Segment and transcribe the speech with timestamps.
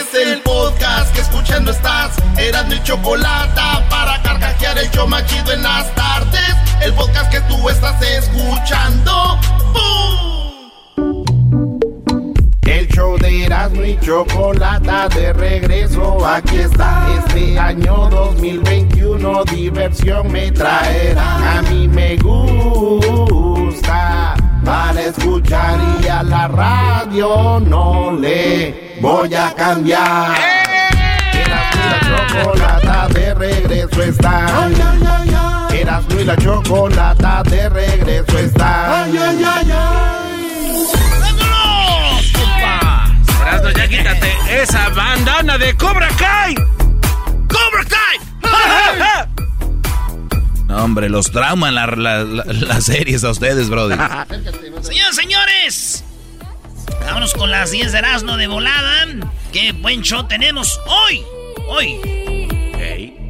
[0.00, 2.16] Es el podcast que escuchando estás.
[2.38, 3.60] Eran mi chocolate
[3.90, 6.56] para carcajear el yo machido en las tardes.
[6.82, 9.38] El podcast que tú estás escuchando.
[12.62, 17.06] El show de Erasmo y Chocolata de regreso, aquí está.
[17.18, 21.58] Este año 2021 diversión me traerá.
[21.58, 23.20] A mí me gusta
[24.64, 30.36] para escuchar y a la radio no le voy a cambiar.
[31.32, 34.68] Erasmo y la Chocolata de regreso está.
[35.72, 39.06] Erasmo y la Chocolata de regreso está.
[41.40, 43.06] ¡Vámonos, compa!
[43.42, 46.54] Erasmo, ya quítate esa bandana de Cobra Kai.
[47.48, 48.18] ¡Cobra Kai!
[50.70, 53.94] No, hombre, los trauman la- la- la- las series a ustedes, Brody.
[54.82, 56.04] Señoras, señores,
[57.04, 59.04] vámonos con las 10 de Erasmo de volada.
[59.52, 61.22] Qué buen show tenemos hoy.
[61.68, 61.96] Hoy.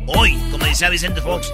[0.06, 1.50] Hoy, como decía Vicente Fox.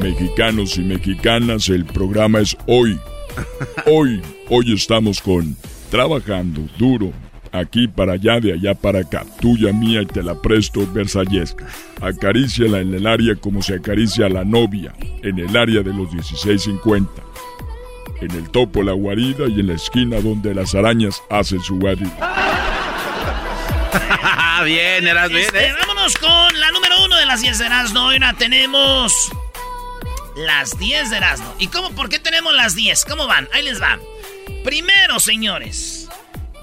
[0.00, 2.98] Mexicanos y mexicanas, el programa es hoy.
[3.86, 4.20] Hoy,
[4.50, 5.56] hoy estamos con
[5.90, 7.12] Trabajando Duro.
[7.52, 9.24] Aquí para allá, de allá para acá.
[9.40, 11.56] Tuya, mía y te la presto, Versalles.
[12.00, 14.92] Acaríciala en el área como se acaricia a la novia.
[15.22, 17.10] En el área de los 1650.
[18.20, 22.10] En el topo la guarida y en la esquina donde las arañas hacen su guarida.
[24.64, 25.72] bien, Erasmo, bien, Este, ¿eh?
[25.80, 28.00] vámonos con la número uno de las 10 de Erasmo.
[28.06, 29.32] Hoy la tenemos
[30.36, 31.54] las 10 de Erasmo.
[31.58, 31.90] ¿Y cómo?
[31.92, 33.04] ¿Por qué tenemos las 10?
[33.06, 33.48] ¿Cómo van?
[33.54, 33.98] Ahí les va.
[34.64, 36.08] Primero, señores,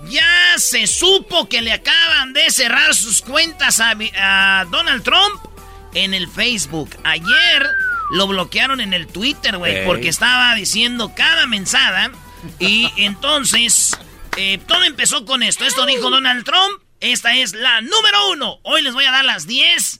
[0.10, 5.42] ya se supo que le acaban de cerrar sus cuentas a, Donald Trump
[5.94, 6.90] en el Facebook.
[7.04, 7.68] Ayer
[8.12, 9.86] lo bloquearon en el Twitter, güey, Ey.
[9.86, 12.12] porque estaba diciendo cada mensada.
[12.60, 13.98] Y entonces,
[14.38, 15.66] eh, todo empezó con esto.
[15.66, 16.82] Esto dijo Donald Trump.
[17.00, 18.60] Esta es la número uno.
[18.64, 20.00] Hoy les voy a dar las 10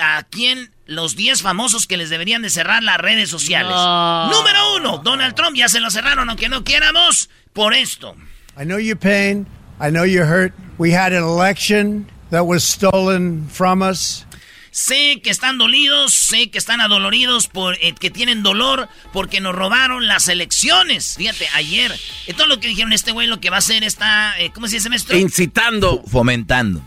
[0.00, 3.72] a quien los 10 famosos que les deberían de cerrar las redes sociales.
[3.72, 4.30] No.
[4.30, 8.16] Número uno, Donald Trump ya se lo cerraron, aunque no quieramos, por esto.
[8.58, 9.46] I know your pain.
[9.78, 10.52] I know you're hurt.
[10.78, 14.24] We had an election that was stolen from us.
[14.70, 19.54] Sé que están dolidos, sé que están adoloridos, por, eh, que tienen dolor porque nos
[19.54, 21.14] robaron las elecciones.
[21.16, 24.38] Fíjate, ayer, eh, todo lo que dijeron este güey, lo que va a hacer está,
[24.38, 25.16] eh, ¿cómo se dice maestro?
[25.16, 26.02] Incitando.
[26.06, 26.82] Fomentando.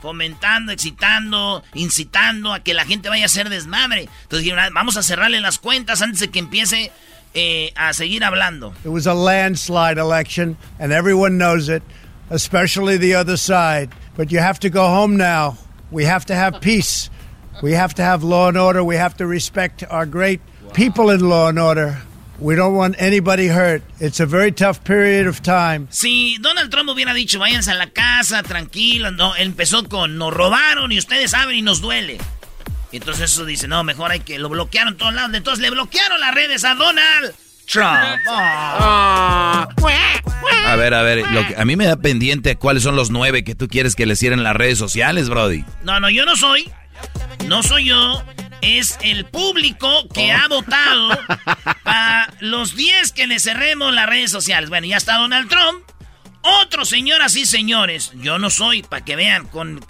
[0.00, 4.08] Fomentando, excitando, incitando a que la gente vaya a hacer desmadre.
[4.22, 6.90] Entonces dijeron, "Ah, vamos a cerrarle las cuentas antes de que empiece
[7.36, 8.74] eh, a seguir hablando.
[8.84, 11.82] It was a landslide election, and everyone knows it,
[12.30, 13.90] especially the other side.
[14.16, 15.58] But you have to go home now.
[15.90, 17.10] We have to have peace.
[17.62, 18.82] We have to have law and order.
[18.82, 20.40] We have to respect our great
[20.72, 21.98] people in law and order.
[22.38, 23.82] We don't want anybody hurt.
[23.98, 25.88] It's a very tough period of time.
[25.90, 30.92] Si Donald Trump hubiera dicho, váyanse a la casa, tranquilos, no, empezó con, nos robaron
[30.92, 32.18] y ustedes saben y nos duele.
[32.92, 35.30] Y entonces eso dice, no, mejor hay que, lo bloquearon todos lados.
[35.34, 37.34] Entonces le bloquearon las redes a Donald
[37.66, 37.88] Trump.
[40.66, 43.44] A ver, a ver, lo que- a mí me da pendiente cuáles son los nueve
[43.44, 45.64] que tú quieres que le cierren las redes sociales, Brody.
[45.82, 46.70] No, no, yo no soy.
[47.46, 48.22] No soy yo.
[48.62, 51.10] Es el público que ha votado
[51.84, 54.68] para los 10 que le cerremos las redes sociales.
[54.70, 55.82] Bueno, ya está Donald Trump.
[56.62, 58.12] Otro, señoras y señores.
[58.14, 59.84] Yo no soy, para que vean, con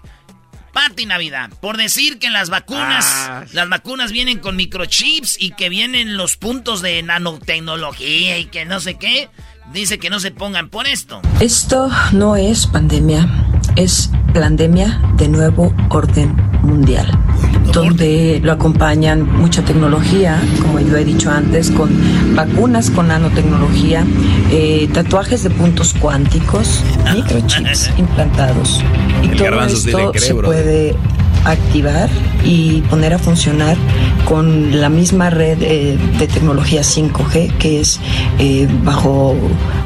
[0.77, 1.49] Pati Navidad.
[1.63, 3.45] Por decir que las vacunas, Ah.
[3.55, 8.79] las vacunas vienen con microchips y que vienen los puntos de nanotecnología y que no
[8.79, 9.31] sé qué.
[9.73, 11.23] Dice que no se pongan por esto.
[11.41, 13.27] Esto no es pandemia,
[13.77, 17.09] es pandemia de nuevo orden mundial.
[17.77, 21.91] Donde lo acompañan mucha tecnología, como yo he dicho antes, con
[22.35, 24.03] vacunas con nanotecnología,
[24.51, 26.83] eh, tatuajes de puntos cuánticos,
[27.13, 28.83] microchips implantados.
[29.23, 30.97] Y todo esto se puede
[31.45, 32.09] activar
[32.45, 33.77] y poner a funcionar
[34.25, 38.01] con la misma red eh, de tecnología 5G que es
[38.39, 39.37] eh, bajo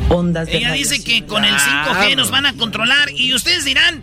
[0.09, 4.03] ondas de Ella dice que con el 5G nos van a controlar y ustedes dirán,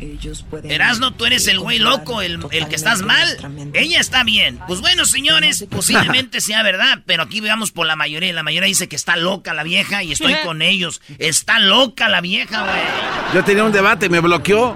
[0.63, 3.27] Erasno, tú eres el güey loco, el, el, que estás mal.
[3.73, 4.59] Ella está bien.
[4.67, 8.33] Pues bueno, señores, posiblemente sea verdad, pero aquí veamos por la mayoría.
[8.33, 11.01] La mayoría dice que está loca la vieja y estoy con ellos.
[11.19, 13.33] Está loca la vieja, güey.
[13.33, 14.75] Yo tenía un debate, me bloqueó.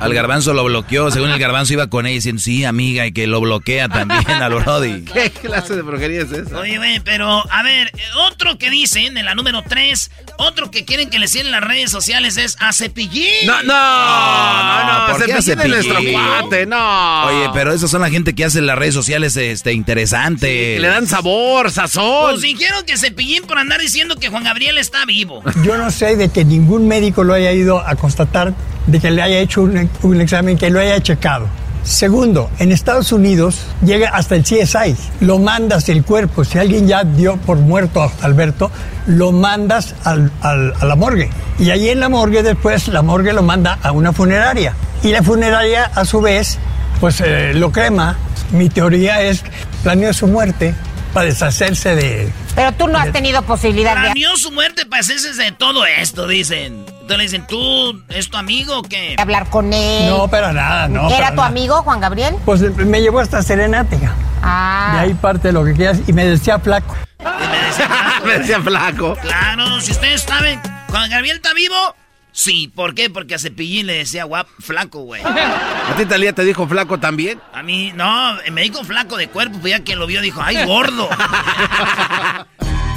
[0.00, 3.26] Al garbanzo lo bloqueó, según el garbanzo iba con ella diciendo, sí, amiga, y que
[3.26, 5.04] lo bloquea también al Brody.
[5.12, 6.58] ¿Qué clase de brujería es esa?
[6.58, 7.92] Oye, güey, pero a ver,
[8.30, 11.90] otro que dicen en la número 3, otro que quieren que le cierren las redes
[11.90, 13.46] sociales es a Cepillín.
[13.46, 17.24] No, no, no, no, ¿por qué a Cepillín es nuestro cuate, no.
[17.26, 20.76] Oye, pero esos son la gente que hace las redes sociales este, interesante.
[20.76, 22.32] Sí, le dan sabor, sazón.
[22.32, 25.42] Pues dijeron que Cepillín por andar diciendo que Juan Gabriel está vivo.
[25.64, 28.54] Yo no sé de que ningún médico lo haya ido a constatar,
[28.88, 31.46] de que le haya hecho un, un examen, que lo haya checado.
[31.84, 37.02] Segundo, en Estados Unidos llega hasta el CSI, lo mandas el cuerpo, si alguien ya
[37.04, 38.70] dio por muerto a Alberto,
[39.06, 41.30] lo mandas al, al, a la morgue.
[41.58, 44.74] Y ahí en la morgue después, la morgue lo manda a una funeraria.
[45.02, 46.58] Y la funeraria a su vez,
[47.00, 48.18] pues eh, lo crema.
[48.52, 49.42] Mi teoría es,
[49.82, 50.74] planeó su muerte
[51.14, 52.30] para deshacerse de...
[52.54, 54.02] Pero tú no has tenido posibilidad de...
[54.02, 56.84] Planeó su muerte para deshacerse de todo esto, dicen.
[57.08, 59.16] Entonces le dicen, ¿tú es tu amigo o qué?
[59.16, 60.10] Hablar con él.
[60.10, 61.08] No, pero nada, no.
[61.08, 61.48] ¿Era tu nada.
[61.48, 62.34] amigo, Juan Gabriel?
[62.44, 64.14] Pues me llevó hasta Serenática.
[64.42, 64.90] Ah.
[64.92, 66.00] De ahí parte lo que quieras.
[66.06, 66.94] Y me decía flaco.
[67.18, 68.26] Y me decía flaco.
[68.26, 69.16] me decía flaco.
[69.22, 70.60] Claro, si ustedes saben,
[70.90, 71.96] Juan Gabriel está vivo.
[72.30, 73.08] Sí, ¿por qué?
[73.08, 75.22] Porque a Cepillín le decía guap, flaco, güey.
[75.24, 77.40] ¿A ti Talía te dijo flaco también?
[77.54, 80.62] A mí, no, me dijo flaco de cuerpo, pues ya quien lo vio dijo, ¡ay,
[80.66, 81.08] gordo!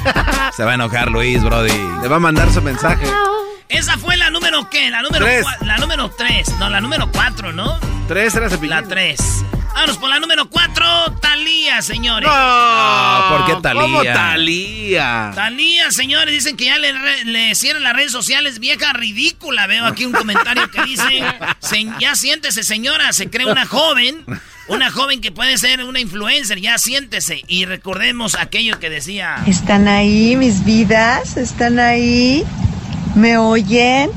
[0.54, 1.72] Se va a enojar Luis, Brody.
[2.02, 3.06] Le va a mandar su mensaje.
[3.72, 4.90] Esa fue la número qué?
[4.90, 5.46] La número Tres.
[5.62, 7.80] la número 3, no, la número 4, ¿no?
[8.08, 8.70] Tres era Cepillín.
[8.72, 9.20] La 3.
[9.74, 10.86] Vámonos por la número 4,
[11.22, 12.30] Talía, señores.
[12.30, 13.82] No, ¿por qué Thalía?
[13.82, 15.32] ¿Cómo Talía?
[15.34, 16.92] Talía, señores, dicen que ya le,
[17.24, 19.68] le cierran las redes sociales, vieja ridícula.
[19.68, 21.24] Veo aquí un comentario que dice,
[21.60, 24.26] "Se- ya siéntese, señora, se cree una joven,
[24.68, 27.42] una joven que puede ser una influencer, ya siéntese.
[27.48, 31.38] Y recordemos aquello que decía, ¿Están ahí mis vidas?
[31.38, 32.44] ¿Están ahí?
[33.16, 34.10] ¿Me oyen?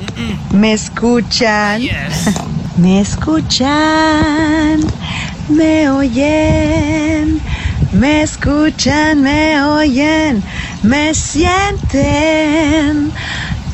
[0.52, 1.81] ¿Me escuchan?
[1.81, 2.31] yes.
[2.76, 4.81] ¿Me escuchan?
[5.49, 7.41] ¿Me oyen?
[7.93, 9.20] ¿Me escuchan?
[9.23, 10.43] ¿Me oyen?
[10.82, 12.05] ¿Me sienten?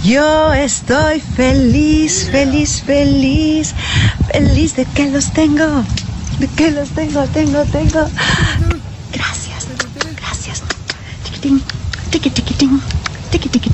[0.05, 3.75] Yo estoy feliz, feliz, feliz,
[4.33, 5.85] feliz de que los tengo,
[6.39, 8.09] de que los tengo, tengo, tengo.
[9.13, 9.67] Gracias,
[10.17, 10.63] gracias.
[11.25, 11.63] Tiquitín,
[12.11, 12.81] tiqui, tiquitín,
[13.31, 13.71] tiqui, tiqui,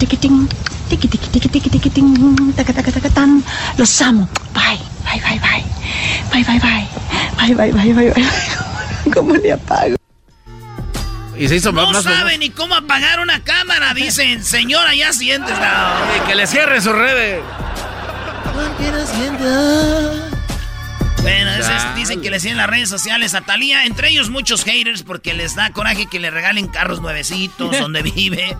[0.89, 3.43] tiquitín, tiqui, tiqui, tiqui, tiqui, tiquitín, taca, taca, taca, tan.
[3.77, 4.29] Los amo.
[4.55, 5.65] Bye, bye, bye, bye.
[6.33, 6.89] Bye, bye, bye.
[7.39, 9.13] Bye, bye, bye, bye, bye.
[9.15, 9.97] ¿Cómo le apago?
[11.39, 15.61] Y se hizo No más sabe ni cómo apagar una cámara, dicen, señora, ya siéntese.
[15.61, 16.27] No.
[16.27, 17.43] Que le cierre sus redes.
[21.23, 25.03] Bueno, es- dicen que le siguen las redes sociales a Talía, entre ellos muchos haters
[25.03, 28.57] porque les da coraje que le regalen carros nuevecitos donde vive.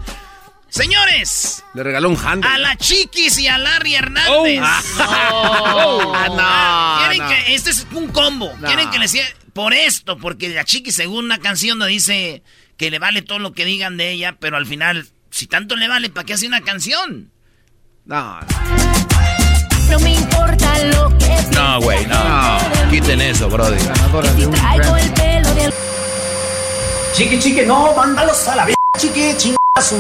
[0.77, 2.45] Señores, Le regaló un hand.
[2.45, 4.61] a la Chiquis y a Larry Hernández.
[4.99, 7.29] Ah, no, Quieren no.
[7.29, 8.53] que este es un combo.
[8.61, 8.67] No.
[8.67, 9.25] Quieren que le siga
[9.55, 12.43] por esto, porque la Chiquis según una canción donde dice
[12.77, 15.89] que le vale todo lo que digan de ella, pero al final si tanto le
[15.89, 17.31] vale, ¿para qué hace una canción?
[18.05, 18.39] No,
[19.91, 22.59] No me importa lo que No, güey, no.
[22.91, 23.79] Quiten eso, Brody.
[24.53, 25.73] traigo el pelo de
[27.15, 29.99] Chiqui, chiqui, no, mándalos a la vida, chiqui, chinga su.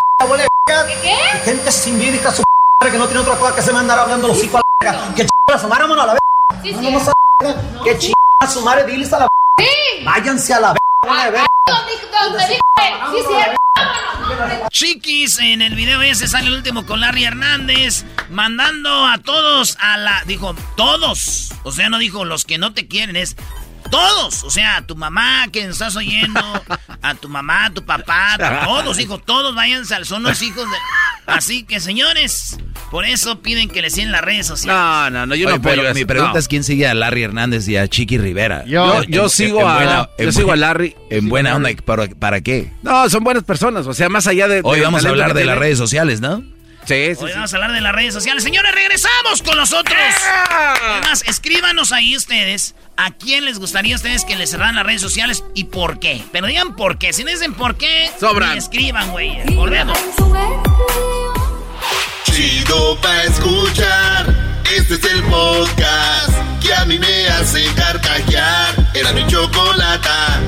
[0.66, 1.12] ¿Qué?
[1.44, 2.42] Gente sin vida, hija su
[2.80, 5.14] madre, que no tiene otra cosa que se mandar hablando los hijos a la verga.
[5.14, 6.62] Que chinga su madre, vámonos a la verga.
[6.62, 6.86] Sí, sí.
[6.86, 7.84] A la verga.
[7.84, 9.70] Que chinga su madre, diles a la verga.
[9.70, 10.04] Sí.
[10.04, 11.46] Váyanse a la verga, bola de verga.
[14.70, 19.96] Chiquis, en el video ese sale el último con Larry Hernández, mandando a todos a
[19.96, 20.22] la...
[20.26, 21.52] Dijo, todos.
[21.62, 23.36] O sea, no dijo los que no te quieren, es
[23.90, 24.44] todos.
[24.44, 26.40] O sea, a tu mamá que estás oyendo,
[27.02, 30.04] a tu mamá, a tu papá, a todos, hijo, todos váyanse al...
[30.06, 30.76] Son los hijos de...
[31.26, 32.56] Así que, señores,
[32.90, 34.80] por eso piden que le siguen las redes sociales.
[34.80, 36.38] no, no, no, yo Oye, no pero mi pregunta No.
[36.38, 38.64] es quién sigue a Larry Hernández y a Chiqui Rivera.
[38.64, 40.94] Yo- En- yo en- sigo en a- buena- yo sigo a Larry.
[41.10, 42.72] En buena onda, ¿para, para qué?
[42.82, 44.60] No, son buenas personas, o sea, más allá de...
[44.62, 46.42] Hoy vamos a hablar de las redes sociales, ¿no?
[46.86, 47.34] Sí, sí, Hoy sí.
[47.34, 48.42] vamos a hablar de las redes sociales.
[48.44, 49.96] Señores, regresamos con nosotros.
[50.48, 55.00] Además, escríbanos ahí ustedes a quién les gustaría a ustedes que les cerraran las redes
[55.02, 56.22] sociales y por qué.
[56.32, 57.12] Pero digan por qué.
[57.12, 58.52] Si no dicen por qué, Sobran.
[58.52, 59.36] ni escriban, güey.
[59.54, 59.98] Volvemos.
[62.24, 64.26] Chido pa' escuchar.
[64.76, 66.30] Este es el podcast
[66.62, 68.74] que a mí me hace carcajear.
[68.94, 70.40] Era mi chocolata.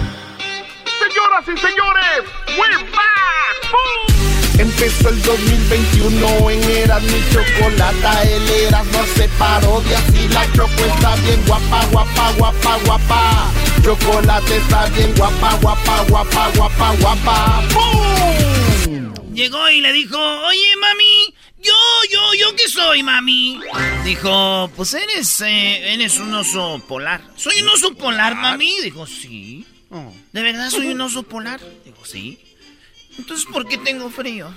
[1.01, 2.23] Señoras y señores,
[2.59, 4.38] we're back.
[4.59, 8.23] Empezó el 2021 en Era mi chocolata.
[8.25, 13.53] El Eras no se parodias y la choco está bien guapa, guapa, guapa, guapa.
[13.85, 17.63] Chocolate está bien guapa, guapa, guapa, guapa, guapa.
[17.73, 19.15] ¡Bum!
[19.33, 21.73] Llegó y le dijo, oye, mami, yo,
[22.11, 23.61] yo, yo, ¿qué soy, mami?
[24.05, 27.23] Dijo, pues eres, eh, eres un oso polar.
[27.37, 28.75] ¿Soy un oso polar, mami?
[28.83, 29.65] Dijo, sí.
[30.33, 31.61] ¿De verdad soy un oso polar?
[31.85, 32.48] Dijo, sí.
[33.19, 34.51] Entonces, ¿por qué tengo frío?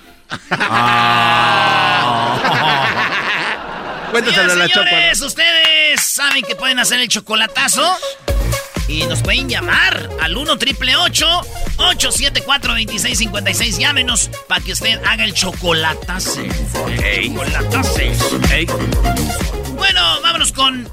[4.10, 4.84] Cuéntaselo a la Señoras, Choco.
[4.86, 7.96] señores, ustedes saben que pueden hacer el chocolatazo.
[8.88, 15.32] Y nos pueden llamar al 1 triple 874 2656 Llámenos para que usted haga el
[15.32, 16.42] chocolatazo.
[17.22, 18.00] Chocolatazo.
[19.76, 20.86] Bueno, vámonos con.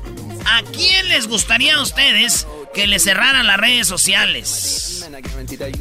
[0.46, 5.08] ¿A quién les gustaría a ustedes que le cerraran las redes sociales?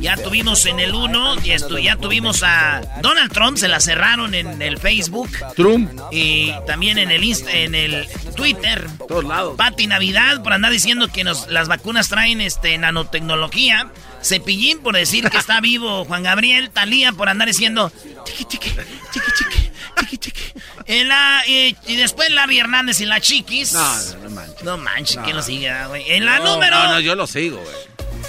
[0.01, 4.63] Ya tuvimos en el 1, ya, ya tuvimos a Donald Trump, se la cerraron en
[4.63, 5.29] el Facebook.
[5.57, 5.91] Trump.
[6.11, 8.87] Y también en el Insta- en el Twitter.
[9.07, 9.57] Todos lados.
[9.57, 13.91] Pati Navidad por andar diciendo que nos, las vacunas traen este nanotecnología.
[14.23, 16.71] Cepillín por decir que está vivo Juan Gabriel.
[16.71, 17.93] Talía por andar diciendo
[18.25, 20.58] chiqui chiqui, chiqui chiqui, chiqui chiqui.
[20.89, 23.73] En la- y, y después Larry Hernández y la Chiquis.
[23.75, 24.65] No, no, no manches.
[24.65, 25.23] No manches, No.
[25.25, 26.11] ¿quién lo sigue, güey?
[26.11, 26.77] En la No, número.
[26.77, 27.77] No, no, yo lo sigo, güey.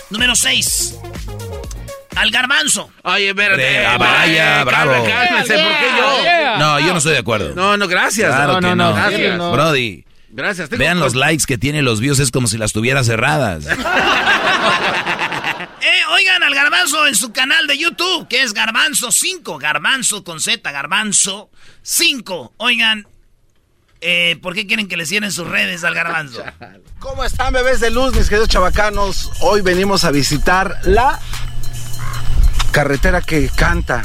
[0.09, 0.95] Número 6.
[2.15, 2.91] Al garbanzo.
[3.03, 3.85] Oye, espérate.
[3.85, 4.91] Ah, vaya, bravo.
[5.05, 6.57] Cálmense, ¿por qué yo?
[6.57, 7.53] No, yo no estoy de acuerdo.
[7.55, 8.35] No, no, gracias.
[8.35, 8.93] Claro que no.
[8.93, 9.37] Gracias.
[9.37, 10.69] Brody, Gracias.
[10.69, 13.65] Vean los likes que tiene los views, es como si las tuviera cerradas.
[16.69, 19.57] Garbanzo en su canal de YouTube, que es Garbanzo 5.
[19.57, 21.49] Garbanzo con Z, Garbanzo
[21.81, 22.53] 5.
[22.57, 23.07] Oigan,
[24.01, 26.43] eh, ¿por qué quieren que le cierren sus redes al Garbanzo?
[26.99, 29.31] ¿Cómo están, bebés de luz, mis queridos chavacanos?
[29.39, 31.19] Hoy venimos a visitar la
[32.71, 34.03] carretera que canta,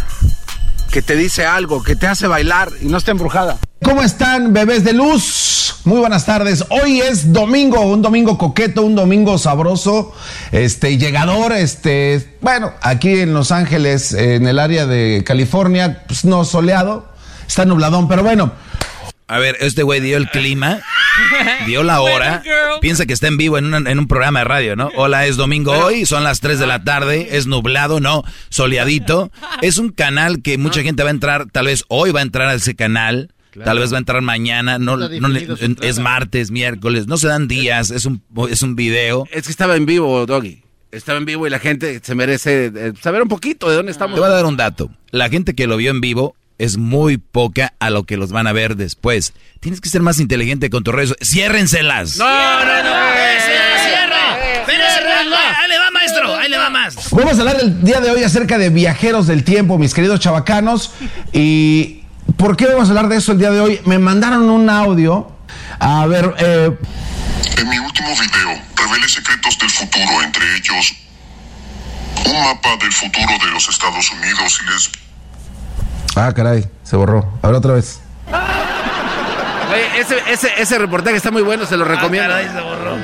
[0.94, 3.58] que te dice algo, que te hace bailar y no está embrujada.
[3.82, 5.80] ¿Cómo están, bebés de luz?
[5.82, 6.64] Muy buenas tardes.
[6.68, 10.14] Hoy es domingo, un domingo coqueto, un domingo sabroso,
[10.52, 16.44] este, llegador, este, bueno, aquí en Los Ángeles, en el área de California, pues no
[16.44, 17.08] soleado,
[17.44, 18.52] está nubladón, pero bueno.
[19.26, 20.80] A ver, este güey dio el clima,
[21.66, 22.42] dio la hora,
[22.82, 24.90] piensa que está en vivo en, una- en un programa de radio, ¿no?
[24.96, 29.30] Hola, es domingo hoy, son las 3 de la tarde, es nublado, no, soleadito.
[29.62, 32.48] Es un canal que mucha gente va a entrar, tal vez hoy va a entrar
[32.48, 33.32] a ese canal,
[33.64, 35.48] tal vez va a entrar mañana, no, no le-
[35.80, 39.24] es martes, miércoles, no se dan días, es un, es un video.
[39.32, 40.62] Es que estaba en vivo, Doggy.
[40.92, 44.14] Estaba en vivo y la gente se merece eh, saber un poquito de dónde estamos.
[44.16, 44.90] Te voy a dar un dato.
[45.10, 48.46] La gente que lo vio en vivo es muy poca a lo que los van
[48.46, 49.32] a ver después.
[49.60, 51.14] Tienes que ser más inteligente con tus redes.
[51.22, 52.16] ¡Ciérrenselas!
[52.16, 52.94] No, no, no.
[53.84, 54.38] ¡Cierra!
[55.32, 57.10] Va- ahí le va, maestro, ahí le va más.
[57.10, 60.92] Vamos a hablar el día de hoy acerca de viajeros del tiempo, mis queridos chavacanos.
[61.32, 62.02] ¿Y
[62.36, 63.80] por qué vamos a hablar de eso el día de hoy?
[63.86, 65.30] Me mandaron un audio.
[65.80, 66.70] A ver, eh,
[67.58, 70.94] En mi último video revelé secretos del futuro, entre ellos
[72.26, 74.90] un mapa del futuro de los Estados Unidos y les
[76.16, 77.28] Ah, caray, se borró.
[77.42, 78.00] A ver otra vez.
[79.72, 82.28] Oye, ese, ese, ese reportaje está muy bueno, se lo recomiendo.
[82.30, 82.96] caray, se borró.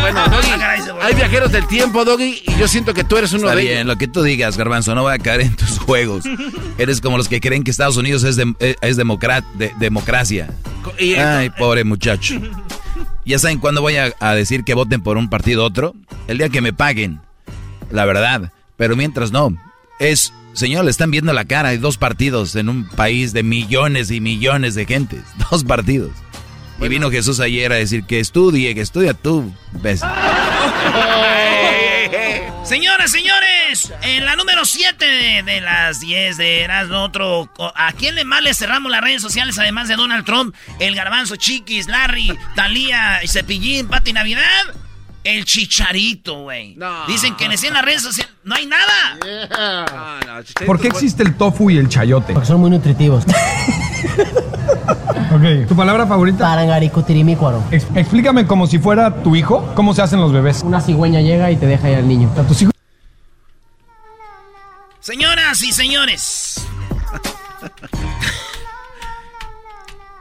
[0.00, 1.04] Bueno, Doggy, Ah, caray, se borró.
[1.06, 3.74] hay viajeros del tiempo, Doggy, y yo siento que tú eres uno Está de bien,
[3.74, 3.86] ellos.
[3.86, 6.24] lo que tú digas, Garbanzo, no voy a caer en tus juegos.
[6.78, 10.48] Eres como los que creen que Estados Unidos es, dem- eh, es democrat- de- democracia.
[10.98, 12.34] Y- Ay, pobre muchacho.
[13.24, 15.94] Ya saben cuándo voy a, a decir que voten por un partido u otro.
[16.26, 17.20] El día que me paguen,
[17.90, 18.50] la verdad.
[18.76, 19.50] Pero mientras no.
[20.00, 21.70] Es, señor, le están viendo la cara.
[21.70, 25.22] Hay dos partidos en un país de millones y millones de gentes.
[25.50, 26.12] Dos partidos.
[26.80, 29.52] Y vino Jesús ayer a decir que estudie, que estudia tú.
[29.72, 30.00] ¿Ves?
[32.64, 37.50] Señoras, señores, en la número 7 de, de las 10 de Erasmo, otro.
[37.74, 40.54] ¿A quién le más le cerramos las redes sociales además de Donald Trump?
[40.78, 44.74] El Garbanzo Chiquis, Larry, Talía, Cepillín, Pati Navidad.
[45.22, 46.76] El Chicharito, güey.
[47.06, 48.32] Dicen que cierran las redes sociales.
[48.42, 49.18] No hay nada.
[50.66, 52.32] ¿Por qué existe el tofu y el chayote?
[52.32, 53.24] Porque son muy nutritivos.
[55.32, 56.38] Ok, ¿tu palabra favorita?
[56.44, 57.62] Parangaricutirimícuaro.
[57.70, 60.62] Ex- explícame como si fuera tu hijo, ¿cómo se hacen los bebés?
[60.64, 62.28] Una cigüeña llega y te deja ahí al niño.
[62.48, 62.74] tus hijos
[64.98, 66.66] Señoras y señores.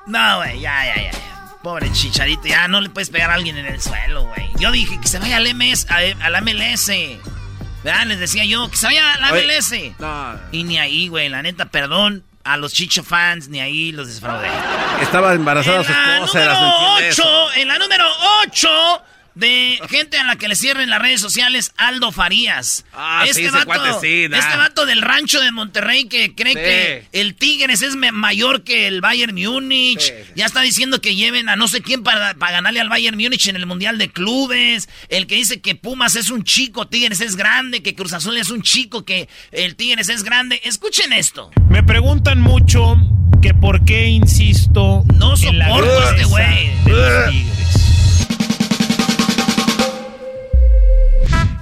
[0.06, 1.39] No, güey, ya, ya, ya, ya.
[1.64, 4.50] Pobre chicharito, ya no le puedes pegar a alguien en el suelo, güey.
[4.60, 6.92] Yo dije que se vaya al MS, a, a la MLS.
[7.84, 8.06] ¿Verdad?
[8.08, 10.00] Les decía yo, que se vaya a la Oye, MLS.
[10.00, 10.40] no.
[10.52, 14.48] Y ni ahí, güey, la neta, perdón a los chicho fans, ni ahí los desfraudé.
[15.02, 16.44] Estaba embarazada su En la esposa.
[16.44, 17.24] Eras, número ¿entiende eso?
[17.46, 18.06] 8, en la número
[18.48, 19.04] 8
[19.40, 22.86] de gente a la que le cierren las redes sociales, Aldo Farías.
[22.94, 23.24] Ah,
[23.66, 26.60] cuate sí, este vato del rancho de Monterrey que cree Sí.
[26.60, 30.14] que el Tigres es mayor que el Bayern Múnich.
[30.36, 33.48] Ya está diciendo que lleven a no sé quién para, para ganarle al Bayern Múnich
[33.48, 34.90] en el Mundial de Clubes.
[35.10, 38.50] El que dice que Pumas es un chico, Tigres es grande, que Cruz Azul es
[38.50, 40.60] un chico, que el Tigres es grande.
[40.64, 41.52] Escuchen esto.
[41.70, 42.98] Me preguntan mucho
[43.42, 46.68] que por qué insisto No en la soporto a este güey.
[46.84, 47.89] de los Tigres.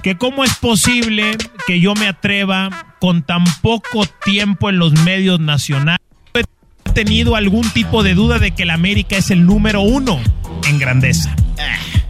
[0.02, 1.36] Que cómo es posible
[1.66, 6.00] que yo me atreva con tan poco tiempo en los medios nacionales.
[6.34, 10.20] He tenido algún tipo de duda de que el América es el número uno
[10.66, 11.34] en grandeza.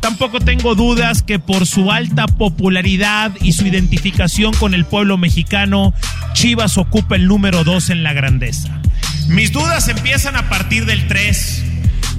[0.01, 5.93] Tampoco tengo dudas que por su alta popularidad y su identificación con el pueblo mexicano,
[6.33, 8.81] Chivas ocupa el número dos en la grandeza.
[9.29, 11.65] Mis dudas empiezan a partir del 3,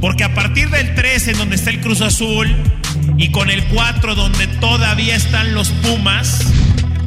[0.02, 2.48] porque a partir del 3 en donde está el Cruz Azul
[3.18, 6.46] y con el 4 donde todavía están los Pumas,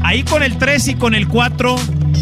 [0.03, 1.77] ahí con el 3 y con el 4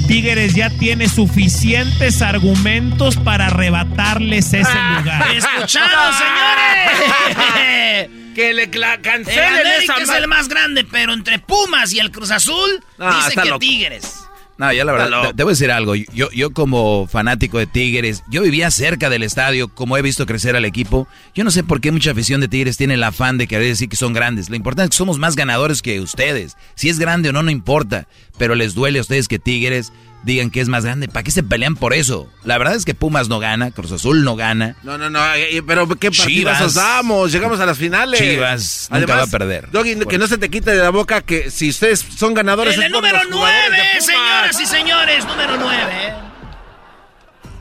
[0.06, 5.30] Tigres ya tiene suficientes argumentos para arrebatarles ese lugar.
[5.36, 8.10] ¿Escucharon, señores?
[8.34, 12.10] que le El cancelen América esa es el más grande, pero entre Pumas y el
[12.10, 13.58] Cruz Azul Ah, dice que loco.
[13.60, 14.14] Tigres.
[14.60, 15.94] No, ya la verdad, te voy a decir algo.
[15.94, 20.54] Yo, yo como fanático de Tigres, yo vivía cerca del estadio, como he visto crecer
[20.54, 21.08] al equipo.
[21.34, 23.88] Yo no sé por qué mucha afición de Tigres tiene el afán de querer decir
[23.88, 24.50] que son grandes.
[24.50, 26.58] Lo importante es que somos más ganadores que ustedes.
[26.74, 28.06] Si es grande o no, no importa.
[28.36, 31.08] Pero les duele a ustedes que Tigres digan que es más grande.
[31.08, 32.30] ¿Para qué se pelean por eso?
[32.44, 34.76] La verdad es que Pumas no gana, Cruz Azul no gana.
[34.82, 36.26] No, no, no, eh, pero qué Chivas.
[36.26, 38.20] partidazos damos, llegamos a las finales.
[38.20, 39.70] Chivas nunca va a perder.
[39.70, 42.82] Doggy, que no se te quite de la boca que si ustedes son ganadores el
[42.82, 44.04] por número los jugadores 9, de Pumas.
[44.06, 46.14] señoras y señores, número 9.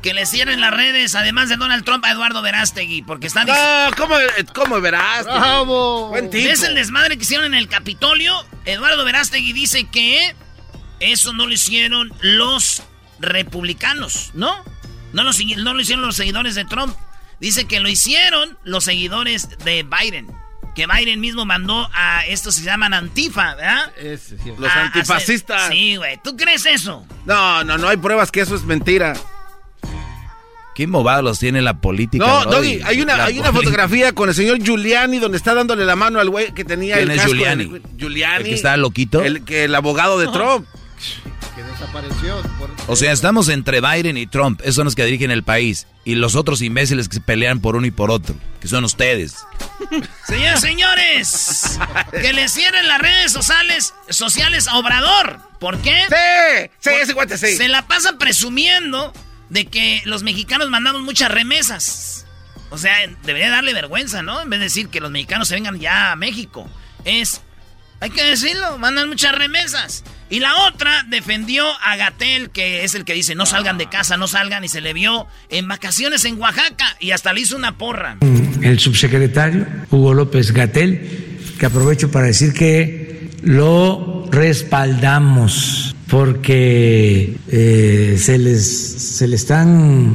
[0.02, 3.54] Que le cierren las redes, además de Donald Trump, a Eduardo Verástegui, porque están No,
[3.98, 4.16] ¿cómo,
[4.56, 5.26] cómo verás?
[5.26, 6.08] ¡Bravo!
[6.08, 6.48] Buen tipo.
[6.48, 8.34] ¿Ves el desmadre que hicieron en el Capitolio?
[8.64, 10.34] Eduardo Verástegui dice que
[11.00, 12.84] eso no lo hicieron los
[13.20, 14.52] republicanos, ¿no?
[15.14, 16.96] No lo, no lo hicieron los seguidores de Trump.
[17.40, 20.28] Dice que lo hicieron los seguidores de Biden.
[20.76, 23.92] Que Biden mismo mandó a estos que se llaman Antifa, ¿verdad?
[24.58, 25.70] Los A- a antifascistas.
[25.72, 26.20] Sí, güey.
[26.24, 27.06] ¿Tú crees eso?
[27.26, 29.14] No, no, no hay pruebas que eso es mentira.
[30.76, 32.26] Qué movados tiene la política.
[32.26, 32.46] No.
[32.46, 36.20] Doggy, hay una, hay una fotografía con el señor Giuliani donde está dándole la mano
[36.22, 37.32] al güey que tenía ¿Quién el es casco.
[37.34, 37.66] Giuliani?
[37.66, 38.38] de- Giuliani.
[38.38, 39.22] ¿El que está loquito?
[39.22, 40.66] El, que el abogado de Trump.
[41.56, 42.42] Que desapareció.
[42.60, 45.88] por- O sea, estamos entre Biden y Trump, esos son los que dirigen el país,
[46.06, 49.36] y los otros imbéciles que se pelean por uno y por otro, que son ustedes.
[50.28, 51.80] Señores, señores,
[52.12, 55.40] que le cierren las redes sociales, sociales a Obrador.
[55.60, 56.06] ¿Por qué?
[56.10, 57.56] Sí, sí, ese guante sí.
[57.58, 59.12] Se la pasa presumiendo
[59.50, 62.26] de que los mexicanos mandamos muchas remesas.
[62.70, 64.42] O sea, debería darle vergüenza, ¿no?
[64.42, 66.70] En vez de decir que los mexicanos se vengan ya a México.
[67.04, 67.42] Es,
[68.00, 70.04] hay que decirlo, mandan muchas remesas.
[70.30, 74.16] Y la otra defendió a Gatel, que es el que dice, no salgan de casa,
[74.18, 77.78] no salgan, y se le vio en vacaciones en Oaxaca y hasta le hizo una
[77.78, 78.18] porra.
[78.62, 88.38] el subsecretario Hugo López Gatel, que aprovecho para decir que lo respaldamos porque eh, se,
[88.38, 90.14] les, se le están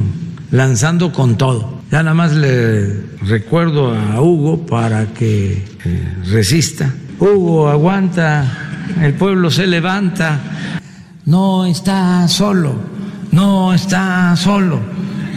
[0.51, 1.81] lanzando con todo.
[1.91, 6.93] Ya nada más le recuerdo a Hugo para que eh, resista.
[7.19, 8.64] Hugo, aguanta,
[9.01, 10.39] el pueblo se levanta.
[11.25, 12.75] No está solo,
[13.31, 14.79] no está solo,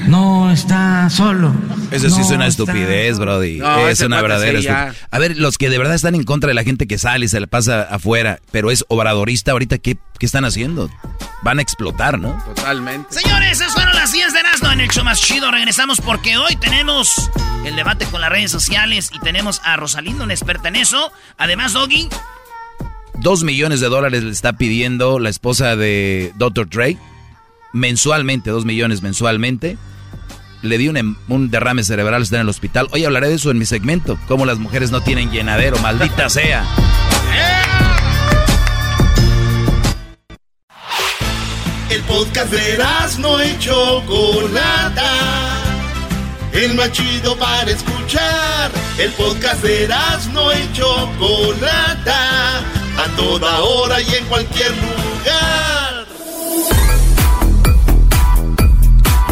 [0.06, 1.54] no está solo.
[1.90, 3.58] Eso sí es una está estupidez, Brody.
[3.58, 5.06] No, es una verdadera estupidez.
[5.10, 7.28] A ver, los que de verdad están en contra de la gente que sale y
[7.28, 10.90] se la pasa afuera, pero es obradorista ahorita, ¿qué, qué están haciendo?
[11.42, 12.42] Van a explotar, ¿no?
[12.54, 13.18] Totalmente.
[13.18, 15.50] Señores, esas fueron las 10 de Erasmo en el show más chido.
[15.50, 17.30] Regresamos porque hoy tenemos
[17.64, 21.12] el debate con las redes sociales y tenemos a Rosalindo, una experta en eso.
[21.38, 22.08] Además, Doggy,
[23.20, 26.68] Dos millones de dólares le está pidiendo la esposa de Dr.
[26.68, 26.96] Dre
[27.72, 29.76] mensualmente, dos millones mensualmente.
[30.62, 32.88] Le un, em- un derrame cerebral, está en el hospital.
[32.92, 36.64] Hoy hablaré de eso en mi segmento, cómo las mujeres no tienen llenadero, maldita sea.
[41.90, 42.78] El podcast de
[43.18, 45.12] no y Chocolata.
[46.52, 48.70] El más chido para escuchar.
[48.98, 49.88] El podcast de
[50.32, 52.62] no y Chocolata.
[52.98, 56.06] A toda hora y en cualquier lugar.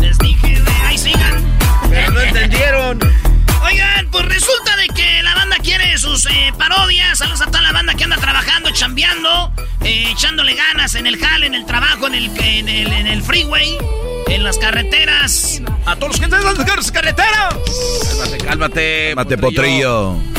[0.00, 1.44] les dije, de ahí sigan.
[1.90, 3.00] Pero no entendí dieron.
[3.64, 7.18] Oigan, pues resulta de que la banda quiere sus eh, parodias.
[7.18, 9.52] Saludos a toda la banda que anda trabajando, chambeando,
[9.82, 13.20] eh, echándole ganas en el jale, en el trabajo, en el, en el, en el
[13.20, 13.76] freeway,
[14.28, 15.60] en las carreteras.
[15.86, 17.56] A todos los que están en las carreteras.
[18.04, 19.14] Cálmate, cálmate.
[19.16, 20.35] Mate potrillo.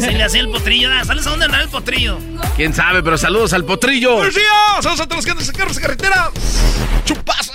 [0.00, 0.88] Se le hacía el potrillo.
[0.92, 2.18] Ah, ¿Sabes a dónde andará el potrillo?
[2.56, 3.02] ¿Quién sabe?
[3.02, 4.16] Pero saludos al potrillo.
[4.16, 4.48] ¡Buenos días!
[4.82, 6.30] ¡Saludos a todos los que andan en carros de carretera!
[7.04, 7.52] ¡Chupaza!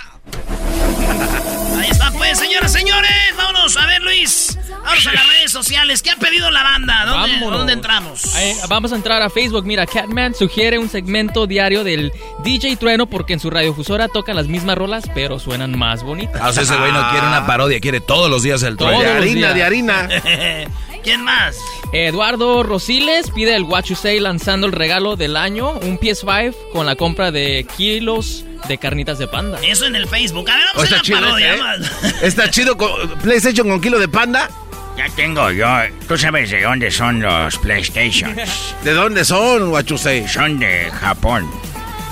[1.80, 3.12] Ahí está, pues, señoras, señores.
[3.36, 4.58] Vámonos a ver, Luis.
[4.86, 6.02] Vamos a las redes sociales.
[6.02, 7.06] ¿Qué ha pedido la banda?
[7.06, 7.58] ¿Dónde, Vámonos.
[7.60, 8.36] ¿dónde entramos?
[8.36, 9.66] Eh, vamos a entrar a Facebook.
[9.66, 12.12] Mira, Catman sugiere un segmento diario del
[12.44, 16.42] DJ Trueno porque en su radiofusora tocan las mismas rolas, pero suenan más bonitas.
[16.42, 19.02] Ah, o sea, ese güey no quiere una parodia, quiere todos los días el trueno.
[19.16, 19.54] los días.
[21.04, 21.58] ¿Quién más?
[21.92, 26.86] Eduardo Rosiles pide el What You Say lanzando el regalo del año, un PS5 con
[26.86, 29.60] la compra de kilos de carnitas de panda.
[29.62, 30.50] Eso en el Facebook.
[30.50, 31.54] A ver, Oh, vamos a está la chido parodia.
[31.54, 31.63] ese, ¿eh?
[31.63, 32.04] más.
[32.24, 34.50] Está chido con PlayStation con kilo de panda.
[34.98, 35.68] Ya tengo yo.
[36.08, 38.38] ¿Tú sabes de dónde son los PlayStations?
[38.84, 40.28] ¿De dónde son, Guachusei?
[40.28, 41.50] Son de Japón.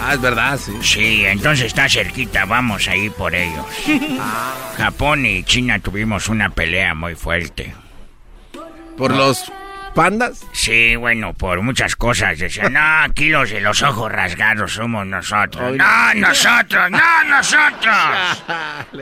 [0.03, 0.73] Ah, es verdad, sí.
[0.81, 3.63] Sí, entonces está cerquita, vamos a ir por ellos.
[4.77, 7.73] Japón y China tuvimos una pelea muy fuerte.
[9.01, 9.51] ¿Por los
[9.95, 10.45] pandas?
[10.51, 12.37] Sí, bueno, por muchas cosas.
[12.37, 15.75] Decían, no, aquí los de los ojos rasgados somos nosotros.
[15.75, 16.13] No.
[16.13, 18.45] nosotros, no, nosotros.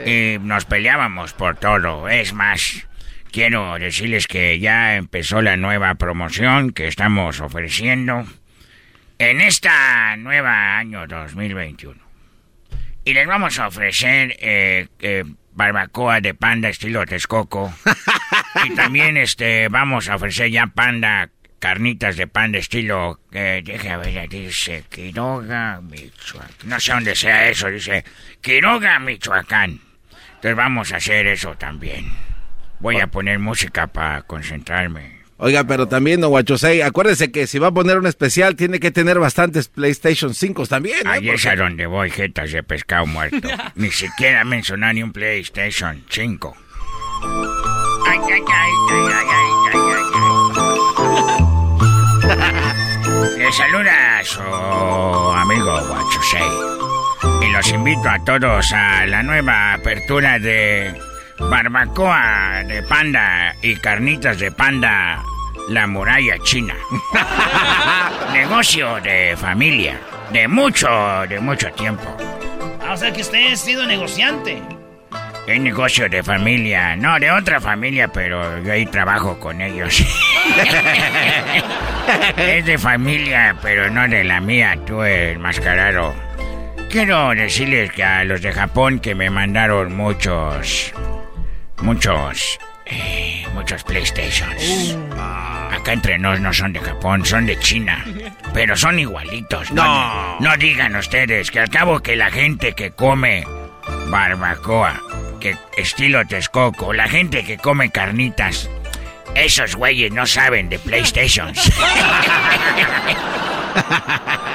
[0.06, 2.08] Y nos peleábamos por todo.
[2.08, 2.88] Es más,
[3.34, 8.26] quiero decirles que ya empezó la nueva promoción que estamos ofreciendo
[9.18, 12.00] en esta nueva año 2021.
[13.04, 17.74] Y les vamos a ofrecer eh, eh, barbacoa de panda estilo Texcoco.
[18.66, 23.20] y también este vamos a ofrecer ya panda, carnitas de panda estilo...
[23.32, 26.50] Eh, deja ver, dice Quiroga, Michoacán.
[26.66, 28.04] No sé dónde sea eso, dice
[28.42, 29.82] Quiroga, Michoacán.
[30.36, 32.06] Entonces vamos a hacer eso también.
[32.80, 35.20] Voy a poner música para concentrarme.
[35.42, 38.92] Oiga, pero también, don Guachusei, acuérdese que si va a poner un especial, tiene que
[38.92, 41.10] tener bastantes PlayStation 5 también, ¿eh?
[41.10, 43.48] Ahí es a donde voy, jetas de pescado muerto.
[43.76, 46.58] Ni siquiera mencionar ni un PlayStation 5.
[53.38, 56.42] Les saluda su amigo Guachusei.
[57.42, 60.94] Y los invito a todos a la nueva apertura de
[61.40, 65.24] barbacoa de panda y carnitas de panda,
[65.70, 66.76] la muralla china.
[68.34, 70.00] Negocio de familia,
[70.32, 70.88] de mucho,
[71.28, 72.16] de mucho tiempo.
[72.82, 74.62] Ah, o sea que usted ha sido negociante.
[75.50, 80.00] Es negocio de familia, no de otra familia, pero yo ahí trabajo con ellos.
[82.38, 86.14] es de familia, pero no de la mía, tú el mascarado.
[86.92, 90.94] Quiero decirles que a los de Japón que me mandaron muchos,
[91.82, 95.00] muchos, eh, muchos PlayStations.
[95.18, 98.06] Acá entre nos no son de Japón, son de China.
[98.54, 99.72] Pero son igualitos.
[99.72, 103.46] No, no digan ustedes que al cabo que la gente que come
[104.12, 105.02] barbacoa,
[105.40, 108.70] que estilo Texcoco, la gente que come carnitas,
[109.36, 111.72] esos güeyes no saben de PlayStations.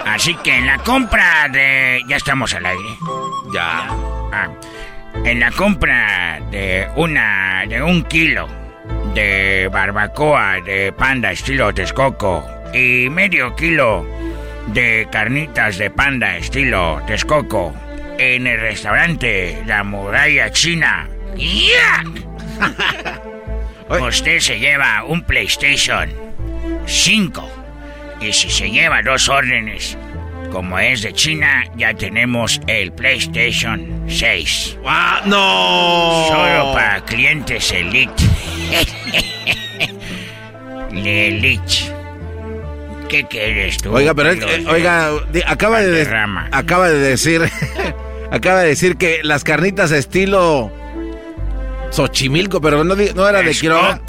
[0.07, 2.03] Así que en la compra de...
[2.09, 2.89] Ya estamos al aire.
[3.53, 3.89] Ya.
[4.33, 4.49] Ah,
[5.25, 7.65] en la compra de una...
[7.67, 8.49] de un kilo
[9.15, 14.05] de barbacoa de panda estilo Texcoco y medio kilo
[14.67, 17.73] de carnitas de panda estilo Texcoco
[18.19, 21.09] en el restaurante La Muralla China.
[21.37, 22.05] ¡Ya!
[24.01, 26.11] Usted se lleva un PlayStation
[26.87, 27.51] 5
[28.21, 29.99] y si se lleva dos órdenes,
[30.51, 34.79] como es de China, ya tenemos el PlayStation 6.
[34.87, 36.27] ¡Ah, no!
[36.29, 38.25] Solo para clientes Elite.
[40.93, 41.94] Elite.
[43.09, 43.93] ¿Qué quieres tú?
[43.95, 45.11] Oiga, pero eh, oiga,
[45.47, 46.03] acaba de,
[46.53, 47.43] acaba de decir,
[48.31, 50.71] acaba de decir que las carnitas estilo
[51.91, 54.01] Xochimilco, pero no, no era de Quiroga.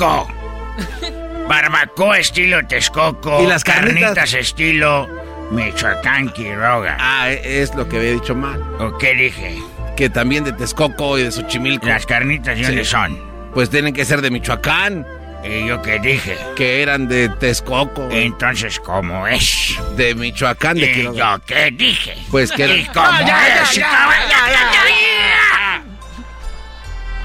[1.47, 3.43] Barbacoa estilo Texcoco.
[3.43, 4.33] ¿Y las carnitas?
[4.33, 5.07] estilo
[5.51, 6.97] Michoacán Quiroga.
[6.99, 8.59] Ah, e- es lo que había dicho mal.
[8.79, 9.57] ¿O qué dije?
[9.95, 11.85] Que también de Texcoco y de Xochimilco.
[11.85, 12.67] Las carnitas, ¿de Sí.
[12.67, 13.19] dónde son?
[13.53, 15.05] Pues tienen que ser de Michoacán.
[15.47, 16.37] ¿Y yo qué dije?
[16.55, 18.07] Que eran de Texcoco.
[18.11, 19.77] Entonces, ¿cómo es?
[19.95, 21.37] De Michoacán, de ¿Y Quiroga.
[21.37, 22.15] yo qué dije?
[22.31, 23.73] Pues que ¿Y cómo ya, es?
[23.75, 25.83] ya, ¿Cómo- ya, ya, ya.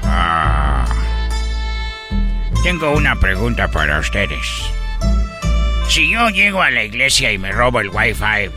[0.03, 0.85] Ah.
[2.63, 4.45] Tengo una pregunta para ustedes.
[5.89, 8.49] Si yo llego a la iglesia y me robo el wifi,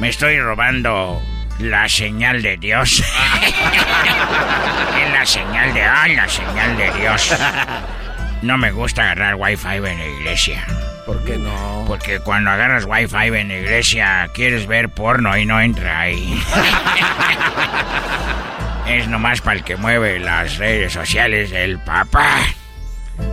[0.00, 1.20] ¿me estoy robando
[1.58, 3.00] La señal de Dios.
[5.04, 5.82] es la señal de...
[5.82, 7.34] ¡Ay, la señal de Dios!
[8.42, 10.64] No me gusta agarrar wifi en la iglesia.
[11.04, 11.84] ¿Por qué no?
[11.86, 16.40] Porque cuando agarras wifi en la iglesia quieres ver porno y no entra ahí.
[18.88, 22.38] es nomás para el que mueve las redes sociales del papá.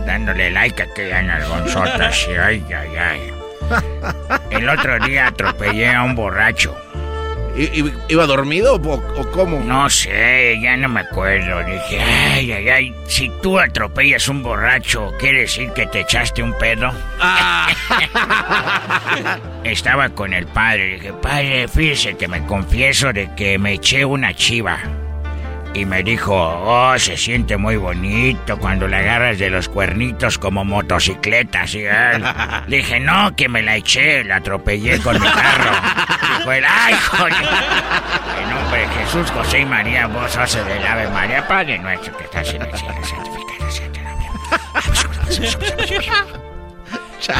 [0.06, 2.26] Dándole like a aquellas nalgonzotas.
[2.28, 3.32] y Ay, ay, ay.
[4.50, 6.76] El otro día atropellé a un borracho.
[7.56, 9.60] ¿I- i- ¿Iba dormido o, o cómo?
[9.60, 11.64] No sé, ya no me acuerdo.
[11.64, 16.52] Dije, ay, ay, ay, si tú atropellas un borracho, ¿quiere decir que te echaste un
[16.58, 16.92] pedo?
[19.64, 20.94] Estaba con el padre.
[20.94, 24.78] Dije, padre, fíjese que me confieso de que me eché una chiva.
[25.76, 30.64] Y me dijo, oh, se siente muy bonito cuando la agarras de los cuernitos como
[30.64, 31.82] motocicleta, ¿sí?
[31.84, 32.18] eh?".
[32.66, 35.72] Le dije, no, que me la eché, la atropellé con mi carro.
[36.38, 37.34] Dijo él, ay, joder.
[38.42, 42.24] En nombre de Jesús, José y María, vos sos del Ave María, Padre nuestro que
[42.24, 43.86] estás en el cielo, santificado sea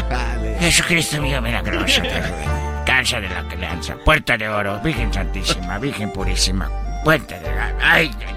[0.01, 0.57] nombre.
[0.59, 2.83] Jesucristo mío milagroso, te ruego.
[2.85, 6.69] Cansa de la crianza, puerta de oro, Virgen Santísima, Virgen Purísima,
[7.03, 7.73] puerta de la...
[7.81, 8.35] Ay, ay,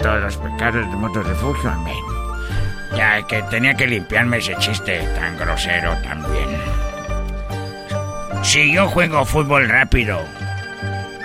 [0.00, 1.96] todos los pecados del mundo refugio, amén.
[2.96, 6.48] Ya que tenía que limpiarme ese chiste tan grosero también.
[8.42, 10.20] Si yo juego fútbol rápido,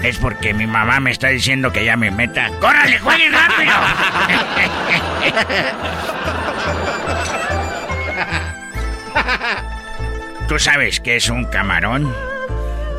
[0.03, 2.51] es porque mi mamá me está diciendo que ya me meta.
[2.59, 3.73] ¡Córrale, jueguen rápido!
[10.47, 12.13] ¿Tú sabes qué es un camarón?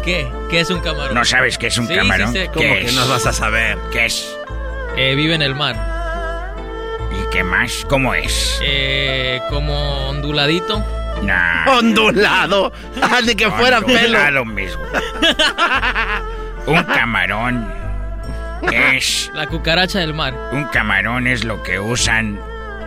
[0.04, 0.30] ¿Qué?
[0.50, 1.14] ¿Qué es un camarón?
[1.14, 2.28] ¿No sabes qué es un Sí, camarón?
[2.28, 2.44] sí sé.
[2.44, 2.86] ¿Qué ¿Cómo es?
[2.86, 3.76] que no vas a saber?
[3.92, 4.36] ¿Qué es?
[4.96, 5.76] Eh, vive en el mar.
[7.12, 7.84] ¿Y qué más?
[7.88, 8.58] ¿Cómo es?
[8.62, 10.84] Eh, como onduladito.
[11.22, 11.68] Nah.
[11.78, 12.72] Ondulado.
[13.02, 13.98] Ah, de que fuera pelo.
[14.18, 14.82] Ondulado mismo.
[16.66, 17.72] Un camarón
[18.72, 19.30] es...
[19.34, 20.34] La cucaracha del mar.
[20.52, 22.38] Un camarón es lo que usan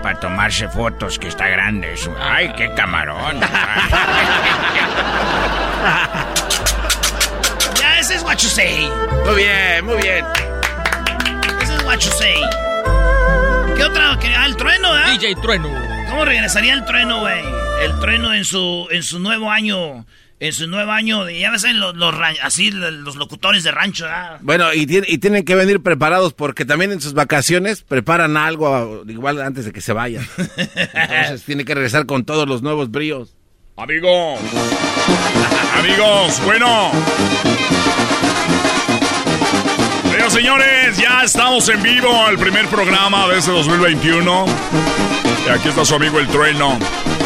[0.04, 1.95] para tomarse fotos, que está grande.
[2.21, 3.39] ¡Ay, qué camarón!
[8.12, 8.89] Ese es what you say.
[9.26, 10.26] Muy bien, muy bien.
[11.62, 12.36] Ese es what you say.
[13.78, 14.17] ¿Qué otra?
[14.19, 14.28] ¿Qué?
[14.36, 15.12] Ah, el trueno, ¿eh?
[15.17, 15.69] DJ Trueno.
[16.10, 17.39] ¿Cómo regresaría el trueno, güey?
[17.86, 20.06] El trueno en su, en su nuevo año.
[20.41, 21.24] En su nuevo año.
[21.24, 24.39] de- Ya ves, los, los así los locutores de rancho, ¿ah?
[24.41, 29.04] Bueno, y, tien- y tienen que venir preparados porque también en sus vacaciones preparan algo
[29.08, 30.28] igual antes de que se vayan.
[30.93, 33.38] Entonces tiene que regresar con todos los nuevos bríos.
[33.78, 34.38] Amigos.
[35.80, 36.91] Amigos, bueno.
[40.22, 44.46] Señoras señores, ya estamos en vivo, el primer programa de este 2021.
[45.48, 46.78] Y aquí está su amigo el trueno.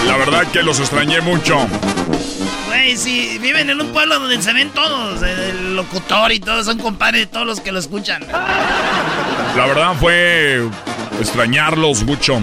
[0.07, 1.57] La verdad que los extrañé mucho.
[2.67, 5.21] Güey, sí, viven en un pueblo donde se ven todos.
[5.23, 8.25] El locutor y todos son compadres de todos los que lo escuchan.
[8.31, 10.65] La verdad fue
[11.19, 12.41] extrañarlos mucho.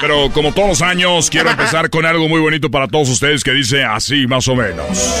[0.00, 3.52] Pero como todos los años, quiero empezar con algo muy bonito para todos ustedes que
[3.52, 5.16] dice así más o menos.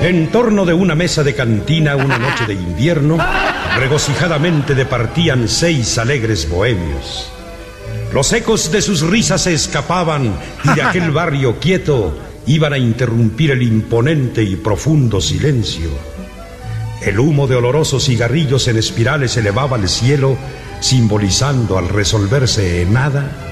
[0.00, 3.18] En torno de una mesa de cantina una noche de invierno,
[3.76, 7.30] regocijadamente departían seis alegres bohemios.
[8.10, 10.34] Los ecos de sus risas se escapaban
[10.64, 15.90] y de aquel barrio quieto iban a interrumpir el imponente y profundo silencio.
[17.02, 20.38] El humo de olorosos cigarrillos en espirales elevaba al cielo,
[20.80, 23.49] simbolizando al resolverse en nada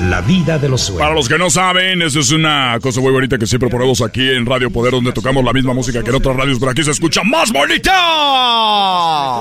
[0.00, 1.02] la vida de los sueños.
[1.02, 4.30] Para los que no saben, esta es una cosa muy bonita que siempre ponemos aquí
[4.30, 6.90] en Radio Poder, donde tocamos la misma música que en otras radios, pero aquí se
[6.90, 7.92] escucha más bonita.
[7.94, 9.40] ¡A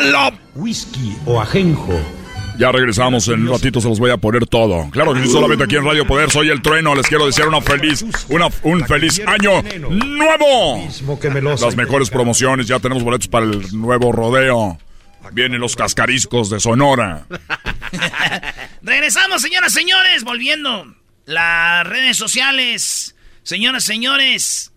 [0.00, 1.98] la Whisky o ajenjo.
[2.56, 4.88] Ya regresamos, en un ratito se los voy a poner todo.
[4.90, 6.94] Claro que sí, solamente aquí en Radio Poder soy el trueno.
[6.94, 10.80] Les quiero desear una feliz, una, un feliz año nuevo.
[11.60, 14.78] Las mejores promociones, ya tenemos boletos para el nuevo rodeo.
[15.32, 17.26] Vienen los cascariscos de Sonora.
[18.82, 20.94] Regresamos, señoras, señores, volviendo.
[21.26, 24.72] Las redes sociales, señoras, señores,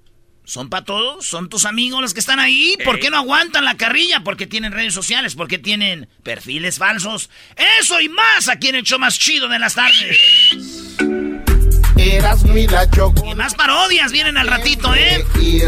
[0.45, 1.25] ¿son para todos?
[1.25, 2.77] ¿Son tus amigos los que están ahí?
[2.85, 4.21] ¿Por qué no aguantan la carrilla?
[4.23, 7.29] Porque tienen redes sociales, porque tienen perfiles falsos.
[7.79, 10.17] Eso y más aquí en el show más chido de las tardes.
[12.07, 13.25] La choco.
[13.25, 15.25] Y más parodias vienen al ratito, ¿eh?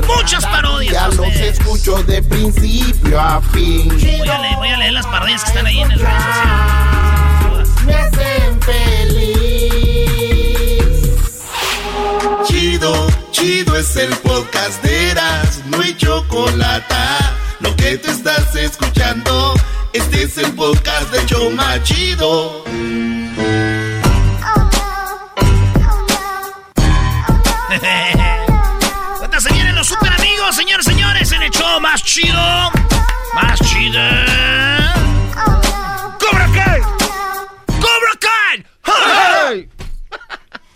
[0.08, 0.93] Muchas parodias.
[0.93, 3.89] Ya los escucho de principio a fin.
[3.89, 7.69] Voy a, leer, voy a leer las parodias que están ahí en el redes sociales.
[7.86, 9.99] Me hacen feliz.
[12.47, 16.95] Chido, chido es el podcast de Eras, no hay chocolate.
[17.60, 19.56] Lo que tú estás escuchando,
[19.91, 22.63] este es el podcast de Choma Chido.
[29.19, 32.71] Cuántas se vienen los super amigos, señores, señores, en el show más chido.
[33.36, 34.01] Más chido.
[36.19, 36.82] ¡Cobra Kai!
[37.79, 38.65] ¡Cobra Kai!
[38.86, 39.69] ¡Hey!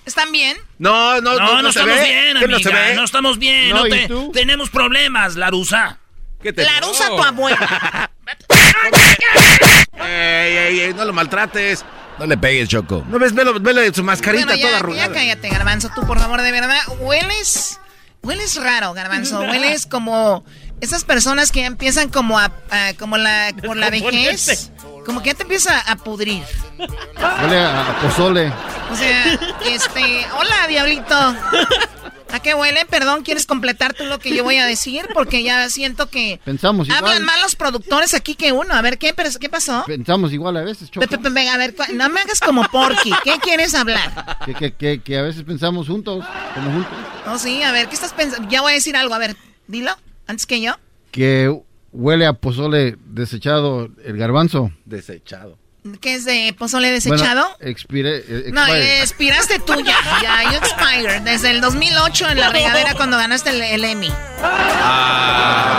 [0.05, 0.57] ¿Están bien?
[0.77, 2.03] No, no, no, no, no estamos ve.
[2.03, 2.51] bien, amiga.
[2.51, 2.93] No, se ve?
[2.93, 3.69] no, estamos bien.
[3.71, 5.97] No, no te, tenemos problemas, Larusa.
[6.43, 7.15] ¿Qué te Larusa, oh.
[7.15, 8.11] tu abuela.
[9.99, 11.83] ey, ey, ey, no lo maltrates.
[12.19, 13.03] No le pegues, Choco.
[13.09, 13.33] ¿No ves?
[13.33, 15.07] Velo, velo su mascarita Bueno, toda ya, arrugada.
[15.07, 16.77] ya cállate, Garbanzo, tú, por favor, de verdad.
[16.99, 17.79] Hueles.
[18.21, 19.39] Hueles raro, Garbanzo.
[19.49, 20.43] Hueles como.
[20.81, 22.51] Esas personas que ya empiezan como a.
[22.71, 23.53] a- como la.
[23.65, 24.71] por la vejez.
[25.05, 26.43] Como que ya te empieza a pudrir.
[26.77, 28.53] Huele a pozole.
[28.91, 29.33] O sea,
[29.65, 30.25] este.
[30.37, 31.35] Hola, diablito.
[32.33, 32.85] ¿A qué huele?
[32.89, 35.05] Perdón, ¿quieres completar tú lo que yo voy a decir?
[35.13, 36.39] Porque ya siento que.
[36.43, 37.03] Pensamos igual.
[37.03, 38.73] Hablan más los productores aquí que uno.
[38.73, 39.83] A ver, ¿qué, pero- ¿qué pasó?
[39.85, 41.07] Pensamos igual a veces, Choco.
[41.07, 43.11] Pe- pe- pe- Venga, a ver, no me hagas como Porky.
[43.23, 44.37] ¿Qué quieres hablar?
[44.45, 46.91] Que, que, que, que a veces pensamos juntos, como juntos.
[47.25, 48.49] No, sí, a ver, ¿qué estás pensando?
[48.49, 49.35] Ya voy a decir algo, a ver,
[49.67, 49.91] dilo,
[50.27, 50.73] antes que yo.
[51.11, 51.55] Que
[51.91, 54.71] huele a pozole desechado el garbanzo.
[54.85, 55.59] Desechado.
[55.99, 57.43] ¿Qué es de pozole desechado?
[57.43, 61.21] Bueno, expire, eh, no, expiraste tú ya, ya, you expired.
[61.23, 64.09] Desde el 2008 en la regadera cuando ganaste el, el Emmy.
[64.41, 65.73] Ah.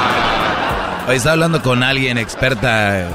[1.08, 3.08] Hoy estaba hablando con alguien experta.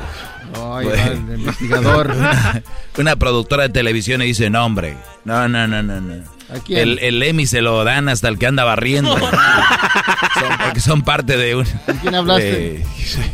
[0.56, 2.12] Ay, el investigador.
[2.12, 2.64] Una,
[2.98, 4.98] una productora de televisión y dice, no, hombre.
[5.26, 6.39] No, no, no, no, no.
[6.70, 9.18] El, el Emmy se lo dan hasta el que anda barriendo.
[9.20, 11.66] son, porque son parte de un...
[11.86, 12.44] ¿Con quién hablaste?
[12.52, 12.86] de-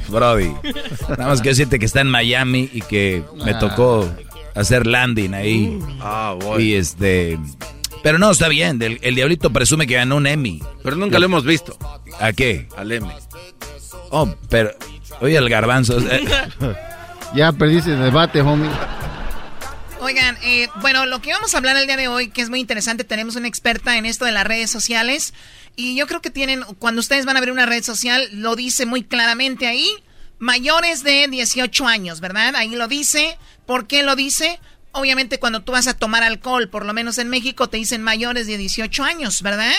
[0.09, 0.51] Brody.
[1.09, 3.59] Nada más que decirte que está en Miami y que me Ah.
[3.59, 4.09] tocó
[4.55, 5.79] hacer landing ahí.
[6.01, 6.63] Ah, voy.
[6.63, 7.39] Y este...
[8.03, 8.81] Pero no, está bien.
[8.81, 10.61] El, el Diablito presume que ganó un Emmy.
[10.83, 11.77] Pero nunca lo hemos visto.
[12.19, 12.67] ¿A qué?
[12.77, 13.07] Al M.
[14.11, 14.71] Oh, pero...
[15.21, 15.97] Oye, el garbanzo...
[17.33, 18.69] Ya perdiste el debate, homie.
[20.01, 22.59] Oigan, eh, bueno, lo que vamos a hablar el día de hoy, que es muy
[22.59, 25.33] interesante, tenemos una experta en esto de las redes sociales
[25.75, 28.85] y yo creo que tienen, cuando ustedes van a abrir una red social, lo dice
[28.85, 29.89] muy claramente ahí,
[30.37, 32.55] mayores de 18 años, ¿verdad?
[32.55, 33.37] Ahí lo dice.
[33.65, 34.59] ¿Por qué lo dice?
[34.91, 38.47] Obviamente cuando tú vas a tomar alcohol, por lo menos en México, te dicen mayores
[38.47, 39.73] de 18 años, ¿verdad?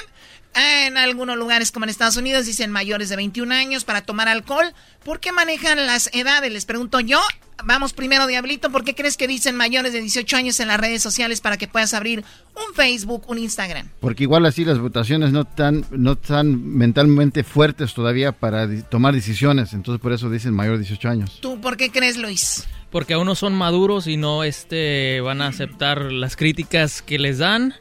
[0.55, 4.75] En algunos lugares como en Estados Unidos dicen mayores de 21 años para tomar alcohol.
[5.05, 6.51] ¿Por qué manejan las edades?
[6.51, 7.21] Les pregunto yo.
[7.65, 11.03] Vamos primero, Diablito, ¿por qué crees que dicen mayores de 18 años en las redes
[11.03, 12.23] sociales para que puedas abrir
[12.55, 13.89] un Facebook, un Instagram?
[14.01, 19.73] Porque igual así las votaciones no están, no están mentalmente fuertes todavía para tomar decisiones.
[19.73, 21.39] Entonces por eso dicen mayor de 18 años.
[21.41, 22.67] ¿Tú por qué crees, Luis?
[22.91, 27.39] Porque aún no son maduros y no este, van a aceptar las críticas que les
[27.39, 27.75] dan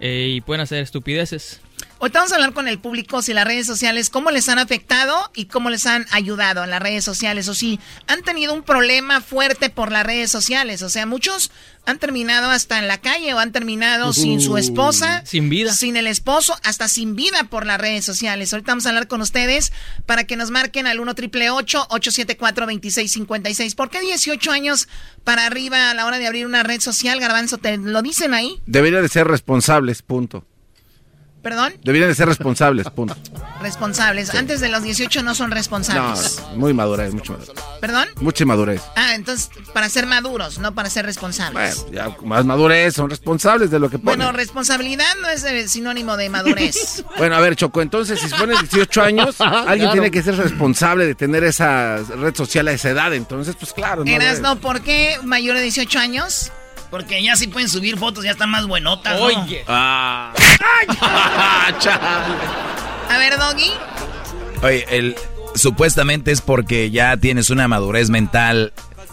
[0.00, 1.60] eh, y pueden hacer estupideces.
[2.04, 5.16] Hoy vamos a hablar con el público si las redes sociales, cómo les han afectado
[5.34, 7.48] y cómo les han ayudado en las redes sociales.
[7.48, 10.82] O si han tenido un problema fuerte por las redes sociales.
[10.82, 11.50] O sea, muchos
[11.86, 15.22] han terminado hasta en la calle o han terminado sin su esposa.
[15.24, 15.72] Sin vida.
[15.72, 18.52] Sin el esposo, hasta sin vida por las redes sociales.
[18.52, 19.72] Ahorita vamos a hablar con ustedes
[20.04, 24.88] para que nos marquen al 1 triple 874 2656 ¿Por qué 18 años
[25.24, 27.56] para arriba a la hora de abrir una red social, Garbanzo?
[27.56, 28.60] ¿Te lo dicen ahí?
[28.66, 30.44] Deberían de ser responsables, punto.
[31.44, 31.74] ¿Perdón?
[31.84, 33.14] Deberían de ser responsables, punto.
[33.60, 34.34] Responsables.
[34.34, 36.42] Antes de los 18 no son No, responsables.
[36.56, 37.54] muy madurez, mucho madurez.
[37.80, 38.08] ¿Perdón?
[38.20, 38.80] Mucha madurez.
[38.96, 41.82] Ah, entonces para ser maduros, no para ser responsables.
[41.84, 44.16] Bueno, ya más madurez, son responsables de lo que ponen.
[44.20, 47.04] Bueno, responsabilidad no es eh, sinónimo de madurez.
[47.18, 49.92] Bueno, a ver, Choco, entonces si pones 18 años, alguien Claro.
[49.92, 53.12] tiene que ser responsable de tener esa red social a esa edad.
[53.14, 54.02] Entonces, pues claro.
[54.04, 56.50] no Eras, no, ¿por qué mayor de 18 años?
[56.94, 59.24] Porque ya sí pueden subir fotos, ya están más buenotas, ¿no?
[59.26, 59.64] Oye.
[59.66, 60.32] Ah.
[63.10, 63.70] A ver, Doggy.
[64.62, 65.16] Oye, el,
[65.56, 68.72] supuestamente es porque ya tienes una madurez mental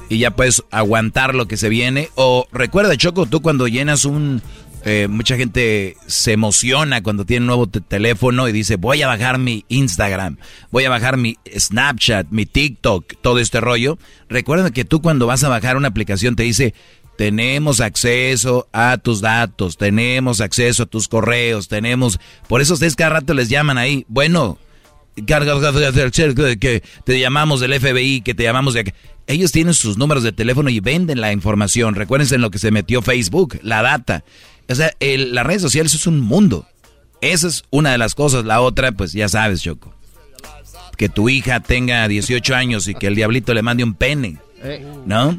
[0.09, 2.09] y ya puedes aguantar lo que se viene.
[2.13, 4.43] O recuerda, Choco, tú cuando llenas un...
[4.85, 9.07] eh, mucha gente se emociona cuando tiene un nuevo te- teléfono y dice, voy a
[9.07, 10.37] bajar mi Instagram,
[10.69, 13.97] voy a bajar mi Snapchat, mi TikTok, todo este rollo.
[14.29, 16.75] Recuerda que tú cuando vas a bajar una aplicación te dice,
[17.17, 22.19] tenemos acceso a tus datos, tenemos acceso a tus correos, tenemos...
[22.47, 24.05] Por eso ustedes cada rato les llaman ahí.
[24.07, 24.57] Bueno,
[26.59, 28.93] que te llamamos del FBI, que te llamamos de...
[29.27, 31.95] Ellos tienen sus números de teléfono y venden la información.
[31.95, 34.23] Recuérdense en lo que se metió Facebook, la data.
[34.67, 36.65] O sea, el- las redes sociales es un mundo.
[37.21, 38.45] Esa es una de las cosas.
[38.45, 39.93] La otra, pues ya sabes, Choco.
[40.97, 44.37] Que tu hija tenga 18 años y que el diablito le mande un pene.
[44.63, 44.85] Eh.
[45.05, 45.37] ¿No?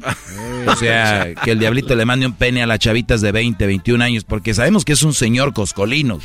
[0.66, 4.02] O sea, que el diablito le mande un pene a las chavitas de 20, 21
[4.02, 6.18] años, porque sabemos que es un señor coscolino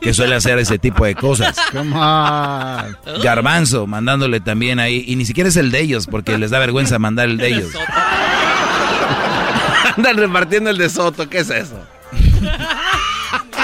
[0.00, 1.56] que suele hacer ese tipo de cosas.
[1.72, 2.96] Come on.
[3.22, 6.98] Garbanzo mandándole también ahí, y ni siquiera es el de ellos, porque les da vergüenza
[6.98, 7.72] mandar el de ellos.
[9.96, 11.78] Andan repartiendo el de Soto, ¿qué es eso?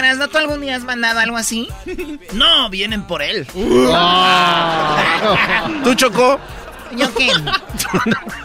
[0.07, 1.69] Erasno, ¿tú algún día has mandado algo así?
[2.33, 3.47] No, vienen por él.
[5.83, 6.39] ¿Tú, Choco?
[6.97, 7.29] ¿Yo qué?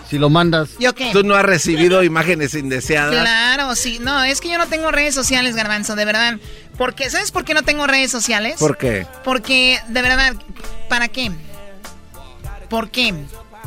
[0.10, 0.72] Si lo mandas.
[0.80, 1.12] ¿Yo qué?
[1.12, 3.12] ¿Tú no has recibido imágenes indeseadas?
[3.12, 4.00] Claro, sí.
[4.02, 6.38] No, es que yo no tengo redes sociales, Garbanzo, de verdad.
[6.78, 8.56] Porque, ¿Sabes por qué no tengo redes sociales?
[8.60, 9.08] ¿Por qué?
[9.24, 10.36] Porque, de verdad,
[10.90, 11.32] ¿para qué?
[12.70, 13.14] ¿Por qué?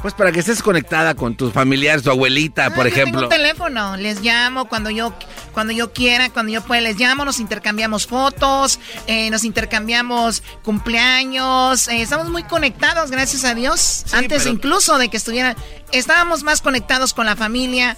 [0.04, 3.20] Pues para que estés conectada con tus familiares, tu abuelita, por Ah, yo ejemplo.
[3.22, 5.14] Tengo un teléfono, les llamo cuando yo
[5.54, 11.88] cuando yo quiera, cuando yo pueda, les llamo, nos intercambiamos fotos, eh, nos intercambiamos cumpleaños,
[11.88, 14.04] eh, estamos muy conectados, gracias a Dios.
[14.12, 15.56] antes pero- incluso de que estuvieran,
[15.90, 17.96] estábamos más conectados con la familia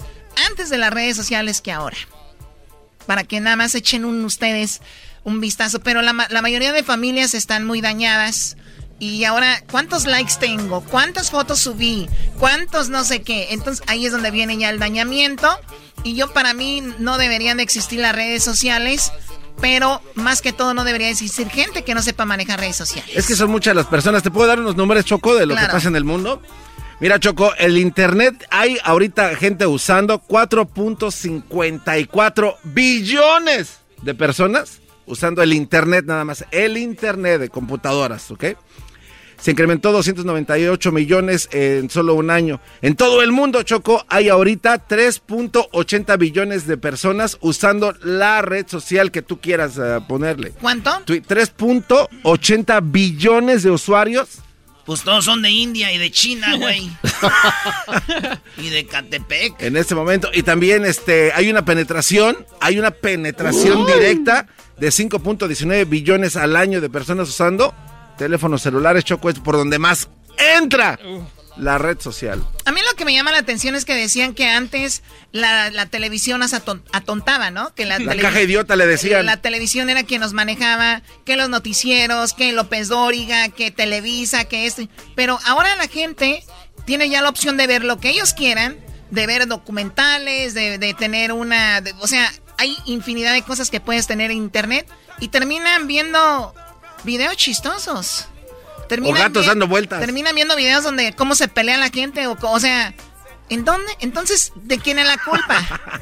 [0.49, 1.97] antes de las redes sociales que ahora.
[3.05, 4.79] Para que nada más echen un, ustedes
[5.25, 8.55] un vistazo, pero la, la mayoría de familias están muy dañadas.
[8.99, 10.81] Y ahora, ¿cuántos likes tengo?
[10.81, 12.09] ¿Cuántas fotos subí?
[12.39, 13.49] ¿Cuántos no sé qué?
[13.51, 15.47] Entonces ahí es donde viene ya el dañamiento.
[16.03, 19.11] Y yo para mí no deberían de existir las redes sociales,
[19.61, 23.11] pero más que todo no debería existir gente que no sepa manejar redes sociales.
[23.15, 24.23] Es que son muchas las personas.
[24.23, 25.67] ¿Te puedo dar unos números, Choco, de lo Claro.
[25.67, 26.41] que pasa en el mundo?
[26.99, 36.05] Mira, Choco, el Internet, hay ahorita gente usando 4.54 billones de personas usando el Internet
[36.05, 36.43] nada más.
[36.51, 38.45] El Internet de computadoras, ¿ok?
[39.39, 42.59] Se incrementó 298 millones en solo un año.
[42.81, 49.11] En todo el mundo, Choco, hay ahorita 3.80 billones de personas usando la red social
[49.11, 50.53] que tú quieras eh, ponerle.
[50.59, 50.89] ¿Cuánto?
[51.05, 54.39] Twi- 3.80 billones de usuarios.
[54.85, 56.89] Pues todos son de India y de China, güey.
[58.57, 59.61] y de Catepec.
[59.61, 60.29] en este momento.
[60.33, 66.79] Y también este, hay una penetración, hay una penetración directa de 5.19 billones al año
[66.81, 67.73] de personas usando
[68.17, 70.09] teléfonos celulares, Choco, es por donde más
[70.55, 70.99] entra
[71.55, 72.43] la red social.
[72.65, 75.01] A mí lo que me llama la atención es que decían que antes
[75.31, 77.73] la, la televisión nos aton- atontaba, ¿no?
[77.73, 79.25] Que la, La caja idiota le decían.
[79.25, 84.67] La televisión era quien nos manejaba, que los noticieros, que López Dóriga, que Televisa, que
[84.67, 84.83] esto.
[85.15, 86.43] Pero ahora la gente
[86.85, 88.77] tiene ya la opción de ver lo que ellos quieran,
[89.09, 91.81] de ver documentales, de, de tener una...
[91.81, 94.87] de- o sea, hay infinidad de cosas que puedes tener en internet
[95.19, 96.53] y terminan viendo
[97.03, 98.27] videos chistosos.
[99.03, 99.99] O gatos vi- dando vueltas.
[99.99, 102.93] Terminan viendo videos donde cómo se pelea la gente o, co- o sea,
[103.49, 103.91] ¿en dónde?
[103.99, 106.01] Entonces, ¿de quién es la culpa?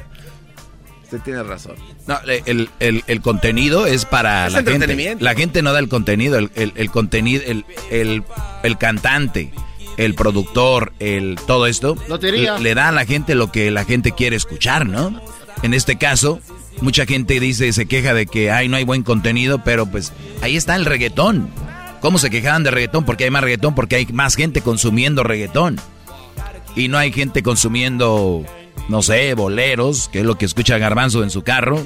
[1.04, 1.76] Usted tiene razón.
[2.06, 5.16] No, el, el- el contenido es para Es la gente.
[5.20, 8.24] La gente no da el contenido, el, el- el contenido, el, el-
[8.64, 9.52] el cantante,
[9.96, 12.54] el productor, el todo esto, Lotería.
[12.58, 15.20] le, le da a la gente lo que la gente quiere escuchar, ¿no?
[15.62, 16.40] En este caso,
[16.80, 20.12] mucha gente dice, se queja de que ay, no hay buen contenido, pero pues
[20.42, 21.50] ahí está el reggaetón.
[22.00, 23.04] ¿Cómo se quejaban de reggaetón?
[23.04, 25.80] Porque hay más reggaetón, porque hay más gente consumiendo reggaetón.
[26.74, 28.44] Y no hay gente consumiendo,
[28.88, 31.84] no sé, boleros, que es lo que escucha Garbanzo en su carro.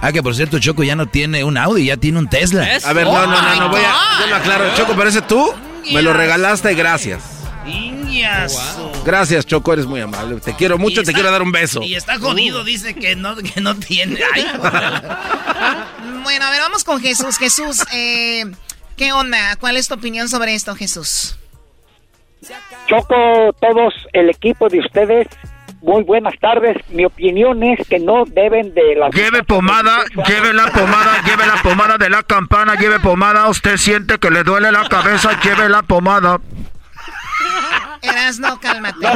[0.00, 2.66] Ah, que por cierto, Choco ya no tiene un Audi, ya tiene un Tesla.
[2.84, 4.20] A ver, no, no, no, no, voy a.
[4.20, 5.52] Yo lo aclaro, Choco, pero ese tú
[5.92, 7.22] me lo regalaste, gracias.
[7.66, 8.91] Ingiazo.
[9.04, 10.40] Gracias, Choco, eres muy amable.
[10.40, 11.82] Te quiero mucho, Y te está- quiero dar un beso.
[11.82, 14.20] Y está jodido, dice que no, que no tiene.
[14.34, 14.46] Ay,
[16.22, 17.36] bueno, a ver, vamos con Jesús.
[17.38, 18.44] Jesús, eh,
[18.96, 19.56] ¿qué onda?
[19.56, 21.36] ¿Cuál es tu opinión sobre esto, Jesús?
[22.88, 25.26] Choco, todos el equipo de ustedes,
[25.80, 26.76] muy buenas tardes.
[26.90, 29.12] Mi opinión es que no deben de las...
[29.14, 33.48] Lleve pomada, lleve la pomada, lleve la pomada de la campana, lleve pomada.
[33.48, 36.40] Usted siente que le duele la cabeza, lleve la pomada.
[38.02, 39.06] Eras, no, cálmate.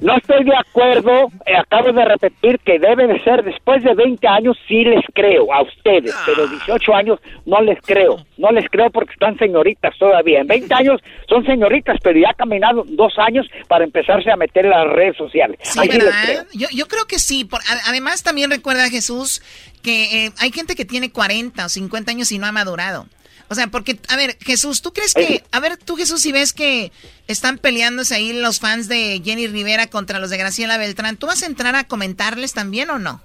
[0.00, 4.26] No estoy de acuerdo, eh, acabo de repetir que debe de ser después de 20
[4.26, 8.90] años, sí les creo a ustedes, pero 18 años no les creo, no les creo
[8.90, 10.40] porque están señoritas todavía.
[10.40, 14.64] En 20 años son señoritas, pero ya han caminado dos años para empezarse a meter
[14.66, 15.58] en las redes sociales.
[15.62, 16.26] Sí, Ahí sí les creo.
[16.38, 16.46] ¿verdad?
[16.52, 17.44] Yo, yo creo que sí.
[17.44, 19.40] Por- además, también recuerda, Jesús,
[19.82, 23.06] que eh, hay gente que tiene 40 o 50 años y no ha madurado.
[23.54, 26.52] O sea, porque, a ver, Jesús, ¿tú crees que, a ver, tú Jesús, si ves
[26.52, 26.90] que
[27.28, 31.44] están peleándose ahí los fans de Jenny Rivera contra los de Graciela Beltrán, ¿tú vas
[31.44, 33.22] a entrar a comentarles también o no?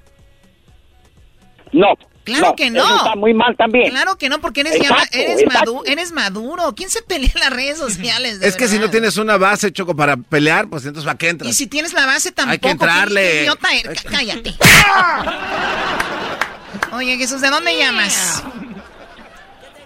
[1.71, 1.88] No.
[2.25, 2.84] Claro que no.
[2.86, 3.89] eso está muy mal también.
[3.89, 6.75] Claro que no, porque eres, ya Exacto, eres, madu- eres maduro.
[6.75, 8.39] ¿Quién se pelea en las redes sociales?
[8.39, 11.30] de Es que si no tienes una base, Choco, para pelear, pues entonces ¿para qué
[11.30, 11.49] entras?
[11.49, 12.51] Y si tienes la base tampoco.
[12.51, 13.32] Hay que entrarle.
[13.32, 13.67] ¿qué idiota
[14.11, 14.53] Cállate.
[16.91, 18.43] Oye, Jesús, ¿de dónde llamas?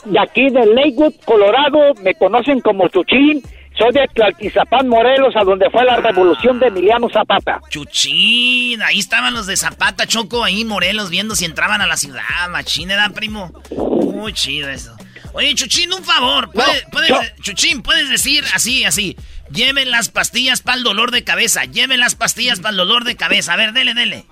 [0.05, 3.41] De aquí de Lakewood, Colorado, me conocen como Chuchín.
[3.77, 7.59] Soy de Tlaltizapán, Morelos, a donde fue la revolución de Emiliano Zapata.
[7.69, 12.21] Chuchín, ahí estaban los de Zapata, Choco, ahí Morelos, viendo si entraban a la ciudad.
[12.51, 13.51] Machín, ¿verdad, primo?
[13.75, 14.95] Muy chido eso.
[15.33, 16.51] Oye, Chuchín, un favor.
[16.51, 19.17] ¿Puedes, puedes- yo- Chuchín, puedes decir así, así.
[19.51, 21.65] Lleven las pastillas para el dolor de cabeza.
[21.65, 23.53] Lleven las pastillas para el dolor de cabeza.
[23.53, 24.25] A ver, dele, dele.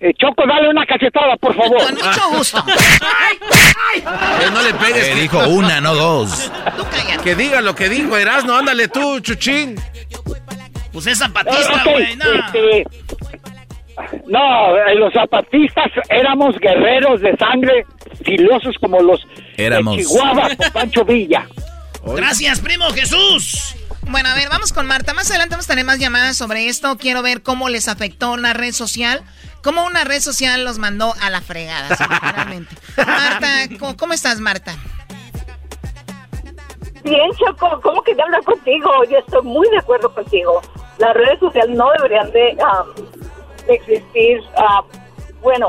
[0.00, 1.78] Eh, Choco, dale una cachetada, por favor.
[1.84, 2.64] Con mucho gusto.
[3.92, 5.08] Eh, no le pegues.
[5.08, 6.50] Eh, que- dijo una, no dos.
[7.24, 9.74] Que diga lo que dijo Erasmo, ándale tú, Chuchín.
[10.92, 12.14] Pues es zapatista, güey.
[12.16, 12.24] No.
[12.32, 12.84] este,
[14.26, 17.84] no, eh, los zapatistas éramos guerreros de sangre,
[18.24, 19.26] filosos como los
[19.56, 19.96] Éramos.
[19.96, 21.46] de Chihuahua con Pancho Villa.
[22.04, 23.74] Gracias, primo Jesús.
[24.10, 25.14] Bueno, a ver, vamos con Marta.
[25.14, 26.96] Más adelante vamos a tener más llamadas sobre esto.
[26.98, 29.22] Quiero ver cómo les afectó una red social.
[29.62, 32.74] Cómo una red social los mandó a la fregada, así, literalmente.
[32.96, 33.48] Marta,
[33.96, 34.74] ¿cómo, estás, Marta?
[37.04, 38.90] Bien, Choco, ¿cómo que hablar contigo?
[39.08, 40.60] Yo estoy muy de acuerdo contigo.
[40.98, 44.40] Las redes sociales no deberían de, um, existir.
[44.56, 44.82] ah,
[45.40, 45.68] bueno,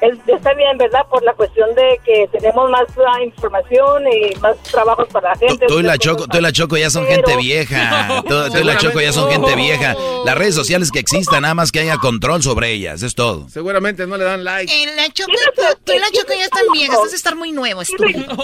[0.00, 1.06] es- está bien, ¿verdad?
[1.10, 5.66] Por la cuestión de que tenemos más ah, información y más trabajos para la gente.
[5.66, 8.22] Tú y la Choco, tú y la Choco ya son Pero- gente vieja.
[8.28, 9.94] Tú, tú y la Choco ya son gente vieja.
[10.24, 13.48] Las redes sociales que existan, nada más que haya control sobre ellas, es todo.
[13.48, 14.72] Seguramente no le dan like.
[14.72, 16.98] Eh, la Choco, tú, tú y la Choco ya están viejas.
[17.04, 18.24] Has de estar muy nuevo, estúpido.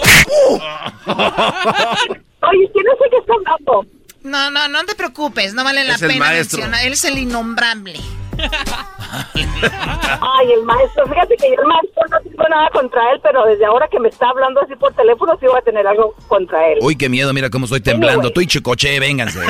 [1.05, 3.85] Oye, ¿quién es el que está hablando?
[4.23, 5.53] No, no, no te preocupes.
[5.53, 6.57] No vale la Es el pena maestro.
[6.59, 6.85] mencionar.
[6.85, 7.93] Él es el innombrable.
[10.21, 13.65] Ay, el maestro, fíjate que yo el maestro no tengo nada contra él, pero desde
[13.65, 16.79] ahora que me está hablando así por teléfono sí voy a tener algo contra él.
[16.81, 18.31] Uy, qué miedo, mira cómo estoy temblando.
[18.31, 19.39] Tú y Chicoche, vénganse.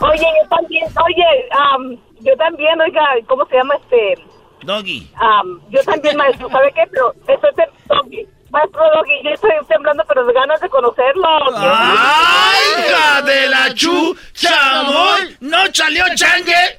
[0.00, 4.22] Oye, yo también, oye, am, yo también, oiga, ¿cómo se llama este?
[4.62, 5.10] Doggy.
[5.16, 6.82] Am, yo también, maestro, ¿sabe qué?
[6.90, 8.26] Pero estoy tem- Doggy,
[8.56, 11.28] maestro Doggy, yo estoy temblando, pero de ganas de conocerlo.
[11.56, 15.36] ¡Ay, hija de la chu, chamol!
[15.40, 16.78] ¡No chaleó changue!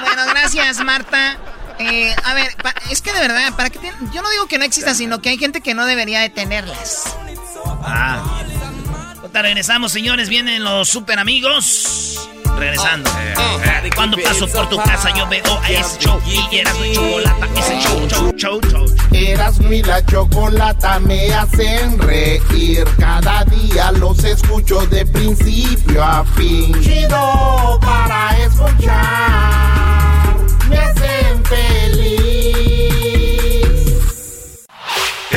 [0.00, 1.36] Bueno, gracias, Marta.
[1.78, 4.58] Eh, a ver, pa- es que de verdad, ¿para qué tienen- Yo no digo que
[4.58, 7.16] no exista, sino que hay gente que no debería de tenerlas.
[7.82, 8.22] Ah.
[9.20, 10.28] Ahorita regresamos, señores.
[10.28, 12.28] Vienen los super amigos.
[12.56, 13.10] Regresando.
[13.82, 16.20] De cuando paso por tu casa, yo veo a ese show.
[16.26, 18.86] Y eras de chocolate, ese show, show, show, show.
[19.12, 22.84] Erasmo y la chocolata me hacen reír.
[22.98, 26.74] Cada día los escucho de principio a fin.
[26.82, 30.36] Chido para escuchar.
[30.68, 31.75] Me hacen feliz.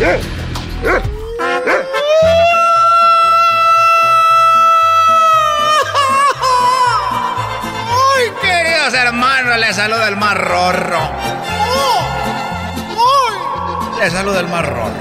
[0.00, 0.06] ¡Ay,
[8.40, 9.58] queridos hermanos!
[9.58, 11.00] Les saluda el más rorro.
[13.98, 14.92] Les saluda el más rorro.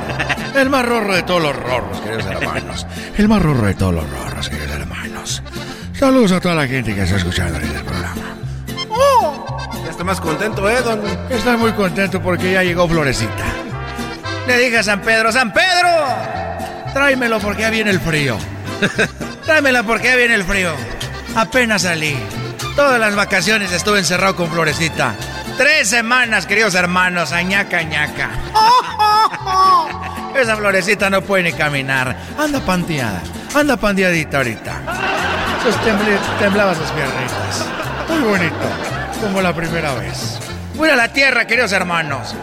[0.56, 2.88] El más rorro de todos los rorros, queridos hermanos.
[3.18, 5.44] El más rorro de todos los rorros, queridos hermanos.
[5.94, 8.16] Saludos a toda la gente que está escuchando ahorita el programa.
[9.84, 11.02] Ya está más contento, ¿eh, don?
[11.30, 13.46] Estoy muy contento porque ya llegó Florecita.
[14.48, 15.90] Le dije a San Pedro, ¡San Pedro!
[16.94, 18.38] Tráemelo porque ya viene el frío.
[19.46, 20.72] Tráemela porque ya viene el frío.
[21.36, 22.18] Apenas salí.
[22.78, 25.16] Todas las vacaciones estuve encerrado con Florecita.
[25.58, 28.30] Tres semanas, queridos hermanos, añaca, añaca.
[30.36, 32.16] Esa Florecita no puede ni caminar.
[32.38, 33.22] Anda panteada.
[33.54, 34.82] Anda pandeadita ahorita.
[35.62, 35.76] Sus
[36.40, 37.66] temblaba sus piernitas.
[38.08, 38.56] Muy bonito.
[39.22, 40.40] Como la primera vez.
[40.76, 42.34] Voy a la tierra, queridos hermanos.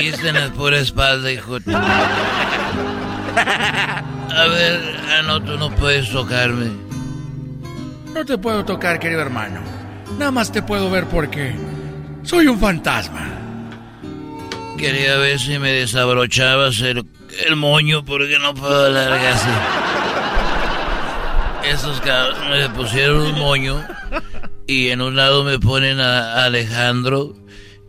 [0.00, 1.58] Caíste en la pura espalda, hijo.
[3.36, 6.70] A ver, ah, no, tú no puedes tocarme.
[8.14, 9.60] No te puedo tocar, querido hermano.
[10.18, 11.54] Nada más te puedo ver porque
[12.22, 13.28] soy un fantasma.
[14.78, 17.04] Quería ver si me desabrochabas el,
[17.46, 19.50] el moño porque no puedo alargarse.
[21.64, 23.84] Estos cabrones me pusieron un moño
[24.66, 27.34] y en un lado me ponen a Alejandro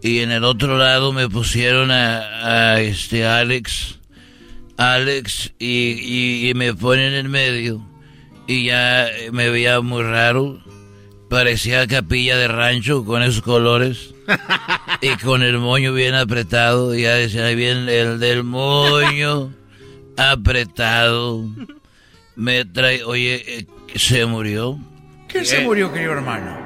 [0.02, 4.00] y en el otro lado me pusieron a, a este Alex.
[4.78, 5.66] Alex y,
[6.00, 7.86] y- y me ponen en medio
[8.48, 10.60] y ya me veía muy raro.
[11.30, 14.14] Parecía capilla de rancho con esos colores
[15.02, 16.94] y con el moño bien apretado.
[16.96, 19.54] Y ya decía, ahí viene el del moño
[20.18, 21.46] apretado.
[22.36, 24.78] me trae, oye, eh, se murió.
[25.28, 26.58] ¿Quién se murió, querido hermano?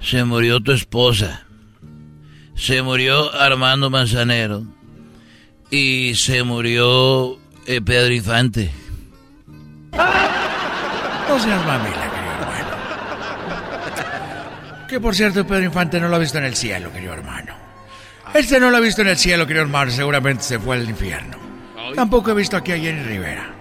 [0.00, 1.46] Se murió tu esposa.
[2.54, 4.64] Se murió Armando Manzanero.
[5.70, 8.70] Y se murió eh, Pedro Infante.
[9.92, 12.76] No seas mamila, querido hermano.
[14.88, 17.54] Que por cierto, Pedro Infante no lo ha visto en el cielo, querido hermano.
[18.34, 19.90] Este no lo ha visto en el cielo, querido hermano.
[19.90, 21.38] Seguramente se fue al infierno.
[21.94, 23.54] Tampoco he visto aquí a Jenny Rivera.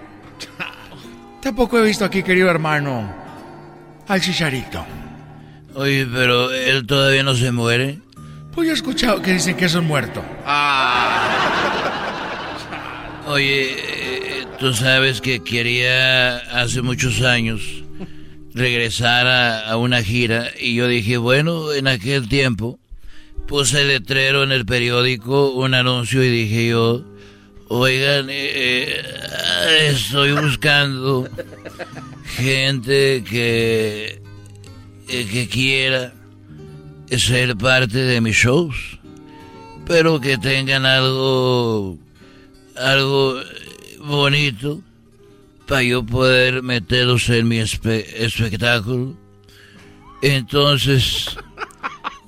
[1.42, 3.14] Tampoco he visto aquí, querido hermano,
[4.08, 4.86] al chicharito.
[5.76, 8.00] Oye, pero él todavía no se muere.
[8.54, 10.24] Pues yo he escuchado que dicen que es un muerto.
[13.26, 17.84] Oye, eh, tú sabes que quería hace muchos años
[18.54, 22.80] regresar a, una gira y yo dije, bueno, en aquel tiempo
[23.48, 27.04] puse letrero en el periódico, un anuncio y dije yo,
[27.70, 31.28] oigan, eh, eh, estoy buscando
[32.26, 34.22] gente que,
[35.08, 36.14] eh, que quiera
[37.20, 38.76] ser parte de mis shows,
[39.86, 41.98] pero que tengan algo,
[42.76, 43.36] algo
[44.00, 44.82] bonito
[45.68, 49.16] para yo poder meterlos en mi espe- espectáculo.
[50.22, 51.38] Entonces,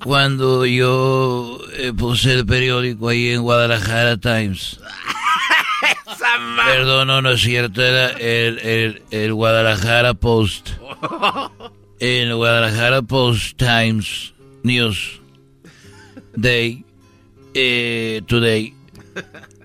[0.04, 4.78] cuando yo eh, puse el periódico ahí en Guadalajara Times,
[6.66, 10.70] perdón, no, no es cierto, era el, el, el Guadalajara Post.
[11.98, 14.34] En el Guadalajara Post Times
[14.66, 15.20] News
[16.34, 16.84] Day,
[17.54, 18.74] eh, Today.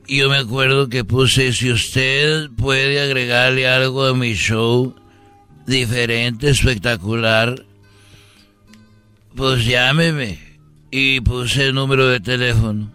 [0.08, 4.96] Yo me acuerdo que puse, si usted puede agregarle algo a mi show,
[5.66, 7.66] diferente, espectacular,
[9.36, 10.38] pues llámeme.
[10.92, 12.92] Y puse el número de teléfono.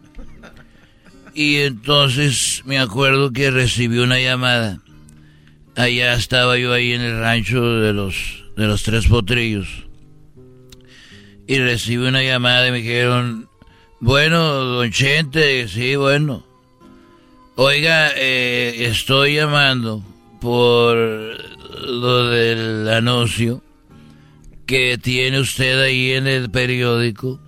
[1.34, 4.80] Y entonces me acuerdo que recibí una llamada.
[5.74, 9.85] Allá estaba yo ahí en el rancho de los, de los tres potrillos.
[11.46, 13.48] Y recibí una llamada y me dijeron,
[14.00, 16.44] bueno, don Chente, sí, bueno.
[17.54, 20.02] Oiga, eh, estoy llamando
[20.40, 23.62] por lo del anuncio
[24.66, 27.40] que tiene usted ahí en el periódico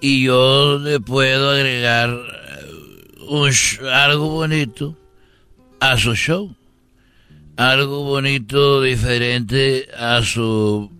[0.00, 3.50] y yo le puedo agregar eh, un
[3.90, 4.96] algo bonito
[5.80, 6.54] a su show.
[7.56, 10.90] Algo bonito, diferente a su,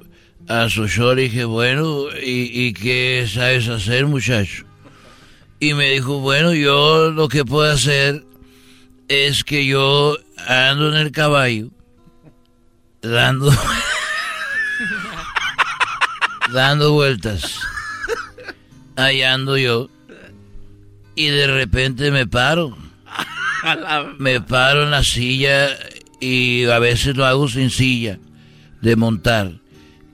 [0.48, 1.14] a su show.
[1.14, 4.64] Le dije, bueno, ¿y, y qué sabes hacer, muchacho?
[5.58, 8.24] Y me dijo, bueno, yo lo que puedo hacer
[9.08, 10.16] es que yo
[10.46, 11.68] ando en el caballo,
[13.00, 13.50] dando,
[16.52, 17.60] dando vueltas.
[18.96, 19.88] Ahí ando yo.
[21.14, 22.76] Y de repente me paro.
[24.18, 25.70] Me paro en la silla
[26.20, 28.20] y a veces lo hago sin silla
[28.80, 29.54] de montar.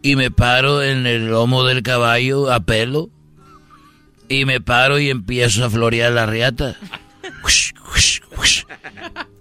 [0.02, 3.08] Y me paro en el lomo del caballo a pelo.
[4.28, 6.76] Y me paro y empiezo a florear la riata.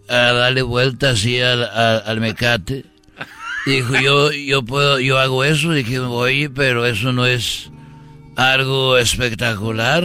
[0.09, 2.85] A darle vuelta así al, al, al mecate.
[3.65, 5.71] Dijo, yo, yo puedo, yo hago eso.
[5.71, 7.71] Dije, oye, pero eso no es
[8.35, 10.03] algo espectacular.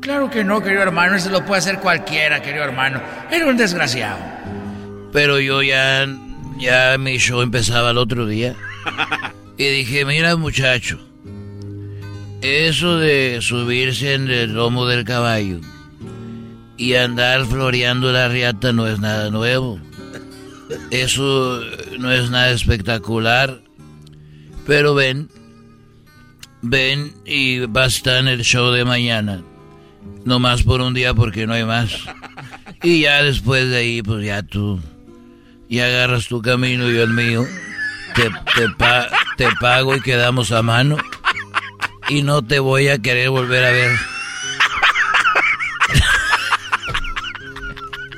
[0.00, 1.16] Claro que no, querido hermano.
[1.16, 3.00] Eso lo puede hacer cualquiera, querido hermano.
[3.30, 4.18] Era un desgraciado.
[5.12, 6.06] Pero yo ya,
[6.58, 8.54] ya mi show empezaba el otro día.
[9.56, 10.98] Y dije, mira muchacho,
[12.40, 15.60] eso de subirse en el lomo del caballo
[16.76, 19.80] y andar floreando la riata no es nada nuevo.
[20.90, 21.60] Eso
[21.98, 23.60] no es nada espectacular.
[24.66, 25.28] Pero ven,
[26.62, 29.42] ven y va a estar en el show de mañana.
[30.24, 31.92] No más por un día porque no hay más.
[32.82, 34.80] Y ya después de ahí, pues ya tú,
[35.68, 37.44] ya agarras tu camino y yo el mío.
[38.14, 38.30] Te,
[38.78, 40.96] pa- te pago y quedamos a mano.
[42.08, 43.98] Y no te voy a querer volver a ver.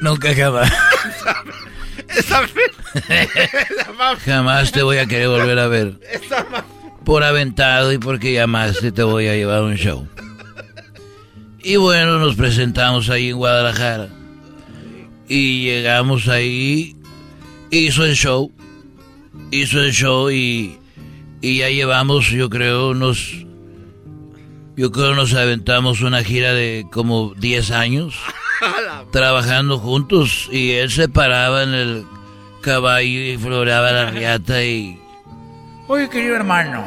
[0.01, 0.73] Nunca jamás.
[2.09, 2.45] Esa,
[3.09, 5.95] esa Jamás te voy a querer volver a ver.
[7.05, 10.09] Por aventado y porque llamaste te voy a llevar un show.
[11.63, 14.09] Y bueno, nos presentamos ahí en Guadalajara.
[15.29, 16.97] Y llegamos ahí.
[17.71, 18.53] Hizo el show.
[19.51, 20.79] Hizo el show y,
[21.47, 23.45] y ya llevamos, yo creo, unos...
[24.77, 28.17] Yo creo nos aventamos una gira de como 10 años
[29.13, 32.07] trabajando juntos y él se paraba en el
[32.63, 35.01] caballo y floreaba la riata y...
[35.87, 36.85] Oye, querido hermano,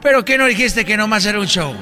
[0.00, 1.74] ¿pero qué no dijiste que nomás era un show?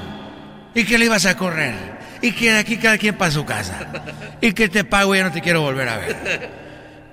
[0.75, 1.75] ¿Y que le ibas a correr?
[2.21, 3.93] ¿Y que de aquí cada quien para su casa?
[4.41, 6.51] ¿Y que te pago y ya no te quiero volver a ver?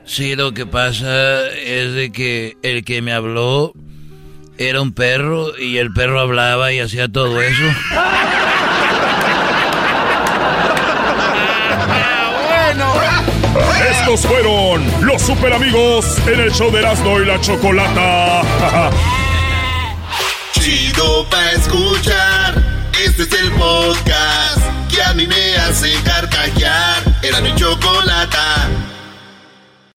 [0.04, 3.72] Sí, lo que pasa es de que el que me habló
[4.58, 7.64] era un perro y el perro hablaba y hacía todo eso.
[13.90, 18.42] Estos fueron los super amigos en el show de Erasmo y la Chocolata.
[20.54, 22.64] Chido pa' escuchar.
[23.04, 27.04] Este es el podcast que a mí me hace carcajear.
[27.24, 28.70] Era mi chocolata.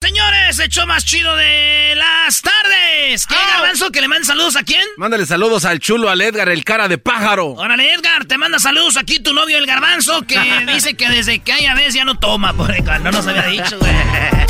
[0.09, 3.27] Señores, el más chido de las tardes.
[3.27, 3.57] ¿Qué ah.
[3.59, 4.81] garbanzo que le mande saludos a quién?
[4.97, 7.49] Mándale saludos al chulo, al Edgar, el cara de pájaro.
[7.49, 10.39] Órale, Edgar, te manda saludos aquí tu novio, el garbanzo, que
[10.73, 13.79] dice que desde que haya vez ya no toma, por porque No nos había dicho,
[13.85, 14.47] eh,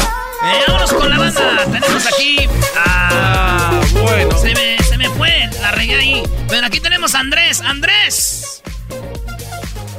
[0.68, 1.64] vámonos con la banda.
[1.64, 2.38] Tenemos aquí.
[2.76, 4.38] Ah, bueno.
[4.38, 6.22] Se me, se me fue, la regué ahí.
[6.48, 7.62] Pero aquí tenemos a Andrés.
[7.62, 8.62] ¡Andrés!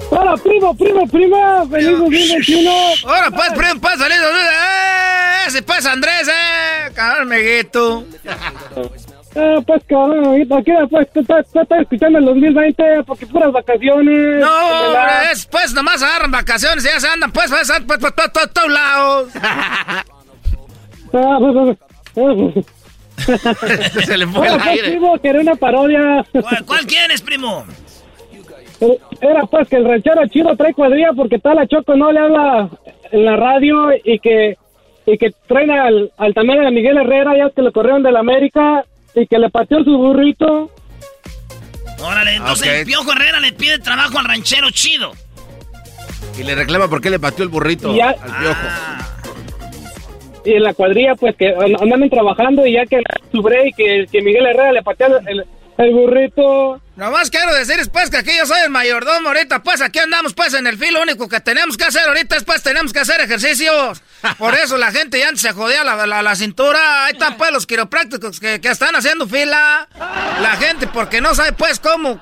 [0.09, 1.67] ¡Hola, primo, primo, prima!
[1.69, 2.71] ¡Feliz 2021!
[3.03, 3.97] ¡Hola, paz, primo, paz!
[3.97, 5.18] ¡Feliz 2021!
[5.49, 6.91] se pasa, pues, Andrés, eh?
[6.93, 8.05] Cabrón, amiguito.
[9.35, 14.39] Ah, pues cabrón, amiguito, aquí pues estoy escuchando el 2020 porque puras vacaciones.
[14.39, 18.31] No, es, pues nomás agarran vacaciones y ya se andan, pues, pues, pues, pues, pues,
[18.33, 19.29] pues todos lados.
[21.11, 21.39] Ah,
[22.13, 22.65] pues,
[24.05, 24.89] se le fue el aire.
[24.89, 26.25] Primo, que era una parodia.
[26.31, 27.65] ¿Cuál, ¿Cuál quieres, primo?
[28.81, 32.19] Eh, era pues que el ranchero chido trae cuadrilla porque tal la Choco no le
[32.19, 32.69] habla
[33.11, 34.57] en la radio y que
[35.11, 38.19] y que traen al, al también a Miguel Herrera, ya que lo corrieron de la
[38.19, 38.83] América
[39.15, 40.69] y que le pateó su burrito.
[42.01, 42.73] Órale, entonces Ok.
[42.79, 45.11] el Piojo Herrera le pide trabajo al ranchero chido.
[46.39, 48.09] Y le reclama por qué le pateó el burrito Ya.
[48.11, 48.67] al piojo.
[50.45, 53.01] Y en la cuadrilla pues que and- andan trabajando y ya que
[53.31, 55.43] su break que, que Miguel Herrera le pateó el,
[55.77, 56.79] el burrito.
[56.99, 60.53] Nomás quiero decir, pues, que aquí yo soy el mayordomo ahorita, pues, aquí andamos, pues,
[60.53, 60.99] en el filo.
[60.99, 64.01] Lo único que tenemos que hacer ahorita es, pues, tenemos que hacer ejercicios.
[64.37, 67.05] Por eso la gente ya antes se jodía la, la, la cintura.
[67.05, 69.87] Ahí están, pues, los quiroprácticos que, que están haciendo fila.
[70.41, 72.21] La gente, porque no sabe, pues, cómo...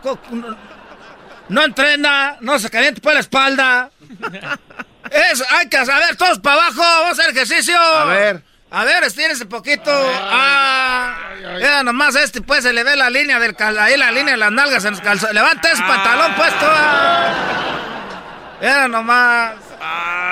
[1.49, 3.89] no entrena, no se calienta, pues, la espalda.
[5.31, 7.79] Eso, hay que saber, todos para abajo, vamos a hacer ejercicio.
[7.79, 8.43] A ver.
[8.69, 9.89] A ver, estírese poquito.
[9.89, 11.15] Ah,
[11.59, 14.37] ya nomás este, pues se le ve la línea del cal, ahí la línea de
[14.37, 15.33] las nalgas en los calzones.
[15.35, 16.65] Levanta ese pantalón puesto.
[16.69, 18.59] ah.
[18.61, 19.53] Ya nomás.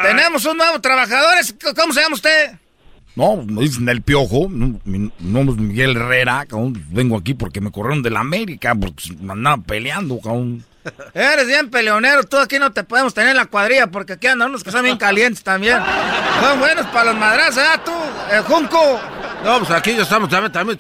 [0.04, 1.38] Tenemos un nuevo trabajador.
[1.40, 2.52] es- ¿Cómo se llama usted?
[3.16, 4.48] No, me dicen el piojo.
[4.50, 6.46] No, mi nombre es Miguel Herrera.
[6.46, 6.84] cabrón.
[6.90, 10.66] Vengo aquí porque me corrieron de la América, porque me andaba peleando, cabrón.
[11.14, 12.24] Eres bien peleonero.
[12.24, 14.84] Tú aquí no te podemos tener en la cuadrilla porque aquí andan unos que son
[14.84, 15.78] bien calientes también.
[16.42, 17.80] Son buenos para los madrazos, ¿eh?
[17.86, 17.92] Tú,
[18.32, 19.00] el junco.
[19.44, 20.30] No, pues aquí ya estamos.
[20.30, 20.78] también,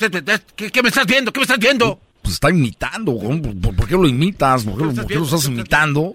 [0.55, 1.31] ¿Qué, qué me estás viendo?
[1.31, 1.99] ¿Qué me estás viendo?
[2.21, 3.15] Pues está imitando.
[3.19, 4.63] ¿Por, por- qué lo imitas?
[4.63, 6.13] ¿Por qué, lo- por qué lo estás imitando?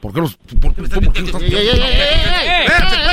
[0.00, 0.36] ¿Por qué los.?
[0.36, 2.66] Por, qué lo estás ey, ey, ey, ey, ey!
[2.66, 3.08] Espérate, espérate,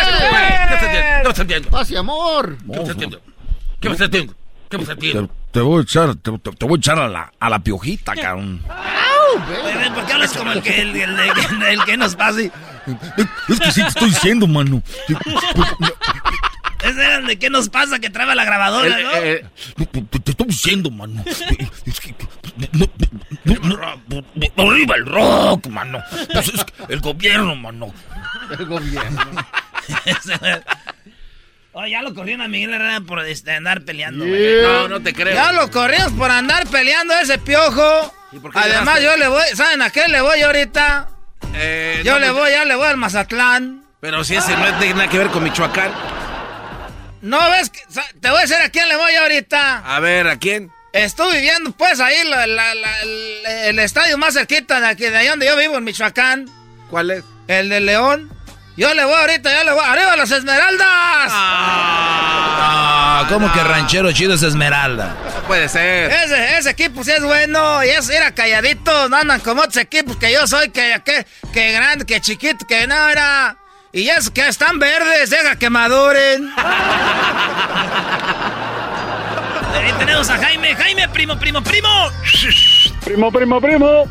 [0.67, 1.17] ¿Qué me estás viendo?
[1.17, 1.69] ¿Qué me estás viendo?
[1.71, 2.57] Paz y amor.
[2.59, 3.21] ¿Qué me estás viendo?
[3.79, 4.33] ¿Qué me estás viendo?
[4.69, 5.29] ¿Qué me estás Te, viendo?
[5.51, 6.29] te voy a echar, te,
[6.65, 8.61] voy a echar a la, a la piojita, cabrón.
[9.93, 12.41] ¿Por qué hablas como el que, el, el- el- el que nos pasa?
[12.41, 12.51] y-
[13.49, 14.81] Es que sí te estoy diciendo, mano.
[16.83, 19.11] Ese era el de qué nos pasa que traba la grabadora, ¿no?
[19.15, 19.43] Eh,
[19.75, 21.23] Te, te estoy diciendo, mano.
[21.25, 22.15] Es que-
[22.73, 22.87] no,
[23.63, 24.23] no, no,
[24.55, 25.99] no, arriba el rock, mano.
[26.31, 27.91] Pues es que el gobierno, mano.
[28.57, 29.21] El gobierno.
[31.77, 34.25] Oh, ya lo corrieron a Miguel Herrera por este, andar peleando.
[34.25, 34.61] Yeah.
[34.61, 35.33] No, no te creo.
[35.35, 38.13] Ya lo corrimos por andar peleando a ese piojo.
[38.41, 39.03] por qué Además, llegaste?
[39.03, 39.43] yo le voy.
[39.55, 41.09] ¿Saben a qué le voy ahorita?
[41.53, 43.83] Eh, Yo no, le pues, voy, ya le voy al Mazatlán.
[43.99, 45.91] Pero si ese no tiene nada que ver con Michoacán.
[47.21, 47.69] ¿No ves?
[47.71, 47.81] que-
[48.21, 49.79] te voy a decir a quién le voy ahorita.
[49.79, 50.71] A ver, ¿a quién?
[50.93, 55.17] Estuve viviendo, pues, ahí la- la- la- el, el estadio más cerquita de aquí, de
[55.17, 56.49] ahí donde yo vivo, en Michoacán.
[56.89, 57.23] ¿Cuál es?
[57.49, 58.31] El de León.
[58.77, 59.85] Yo le voy ahorita, ya le voy.
[59.85, 61.31] ¡Arriba las Esmeraldas!
[61.31, 65.15] Ah, ¿cómo que ranchero chido es Esmeralda?
[65.33, 66.11] No puede ser.
[66.11, 67.83] Ese, ese equipo sí es bueno.
[67.85, 69.07] Y es era calladito.
[69.07, 72.85] No andan como otros equipos que yo soy, que, que, que grande, que chiquito, que
[72.85, 73.55] no era.
[73.93, 76.51] Y eso que están verdes, deja que maduren.
[79.73, 80.75] Ahí tenemos a Jaime.
[80.75, 82.09] Jaime, primo, primo, primo.
[83.05, 84.03] Primo, primo, primo.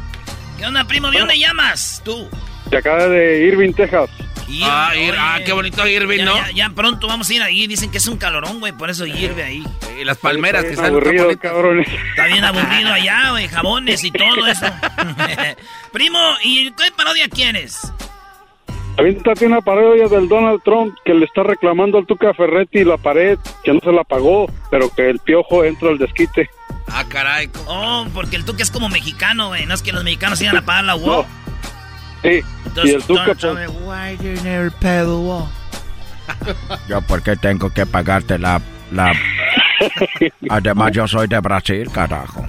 [0.56, 1.10] ¿Qué onda, primo?
[1.10, 2.00] ¿De dónde llamas?
[2.02, 2.30] Tú.
[2.70, 4.08] De acá de Irving, Texas.
[4.62, 6.36] Ah, Ir- ah, qué bonito Irving, Ya, ¿no?
[6.36, 7.66] ya, ya pronto vamos a ir ahí.
[7.66, 8.72] Dicen que es un calorón, güey.
[8.72, 9.64] Por eso hierve ahí.
[10.00, 11.88] Y las palmeras que Está están aburrido, cabrones.
[12.10, 13.48] Está bien aburrido allá, güey.
[13.48, 14.66] Jabones y todo eso.
[15.92, 17.92] primo, ¿y qué parodia quieres?
[18.96, 23.38] Aviéntate una parodia del Donald Trump que le está reclamando al Tuca Ferretti la pared,
[23.64, 26.48] que no se la pagó, pero que el piojo entra al desquite.
[26.88, 27.50] Ah, caray.
[27.66, 29.66] Oh, porque el Tuca es como mexicano, güey.
[29.66, 31.24] No es que los mexicanos iban a pagar la WOW.
[32.22, 32.40] Sí,
[32.82, 35.48] y el Tuca, Donald pues, Trump, why you never pay the WOW?
[36.88, 38.60] Yo, ¿por qué tengo que pagarte la...
[38.90, 39.12] la...
[40.50, 42.46] Además, yo soy de Brasil, carajo.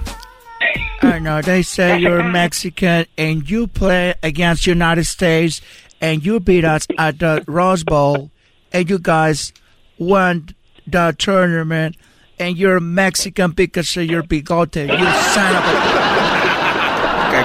[1.02, 5.60] I know they say you're Mexican and you play against United States
[6.00, 8.30] and you beat us at the Rose Bowl
[8.72, 9.52] and you guys
[9.98, 10.48] won
[10.86, 11.96] the tournament
[12.38, 14.88] and you're Mexican because of your bigote.
[14.88, 16.55] You son of a...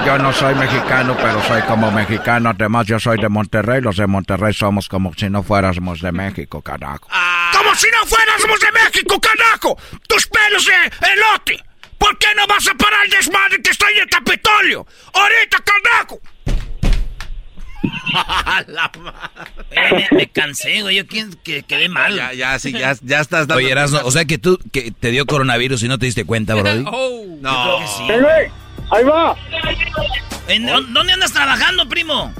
[0.00, 2.50] Que yo no soy mexicano, pero soy como mexicano.
[2.50, 3.82] Además, yo soy de Monterrey.
[3.82, 7.08] Los de Monterrey somos como si no fuéramos de México, carajo.
[7.54, 9.76] Como si no fuéramos de México, carajo.
[10.08, 10.72] Tus pelos de
[11.12, 11.62] elote.
[11.98, 14.86] ¿Por qué no vas a parar el desmadre que está en el Capitolio?
[15.12, 16.20] Ahorita, carajo.
[19.70, 20.96] Eh, me, me cansé, güey.
[20.96, 22.14] Yo que quedé mal.
[22.14, 23.56] Ya, ya, sí, ya, ya estás dando.
[23.56, 26.54] Oye, Erasmo, o sea que tú que te dio coronavirus y no te diste cuenta,
[26.56, 26.84] Brody.
[26.86, 27.80] Oh, No.
[27.80, 28.52] Yo creo que sí.
[28.90, 29.34] ¡Ahí va!
[30.48, 32.32] ¿En dó- ¿Dónde andas trabajando, primo?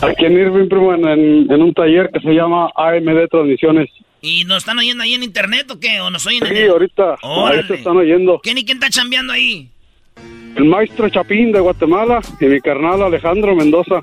[0.00, 3.90] Aquí en Irving, primo, en, en- en un taller que se llama AMD Transmisiones.
[4.20, 6.00] ¿Y nos están oyendo ahí en internet o qué?
[6.00, 7.60] ¿O nos oyen en Sí, el- ahorita, Órale.
[7.62, 8.40] ahí te están oyendo.
[8.42, 9.68] ¿Quién y quién está chambeando ahí?
[10.56, 14.00] El maestro Chapín de Guatemala y mi carnal Alejandro Mendoza.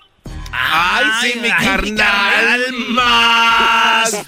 [0.51, 2.59] Ay, sí, mi ay, carnal.
[2.89, 4.25] más.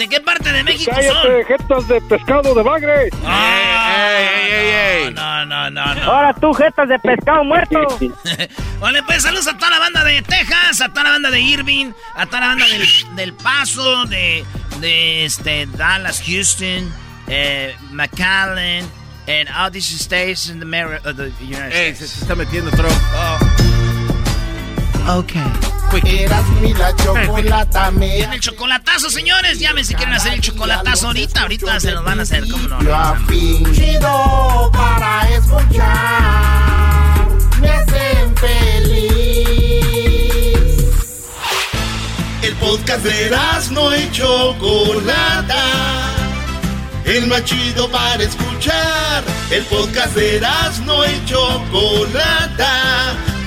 [0.00, 1.02] ¿De qué parte de México son?
[1.04, 3.10] ¡Cállate, jetas de pescado de bagre!
[5.12, 6.02] No, no, no, no.
[6.04, 7.78] Ahora tú, jetas de pescado muerto.
[8.80, 11.92] Vale, pues saludos a toda la banda de Texas, a toda la banda de Irving,
[12.14, 14.42] a toda la banda del, del Paso, de,
[14.80, 16.90] de este, Dallas, Houston,
[17.26, 18.86] eh, McAllen,
[19.28, 21.98] and all these states in the, the United Ey, States.
[21.98, 23.69] se, se está metiendo Trump.
[25.16, 25.32] Ok.
[26.04, 29.58] Eras mi la chocolata me el chocolatazo, señores.
[29.58, 31.42] Llamen si quieren hacer el chocolatazo ahorita.
[31.42, 32.80] Ahorita se los van a hacer, ¿cómo no?
[32.82, 36.60] Yo afingido para escuchar
[37.60, 39.00] me hacen feliz.
[42.42, 43.36] El podcast de
[43.72, 45.64] no y Chocolata.
[47.04, 49.24] El más chido para escuchar.
[49.50, 50.40] El podcast de
[50.86, 53.16] no y Chocolata.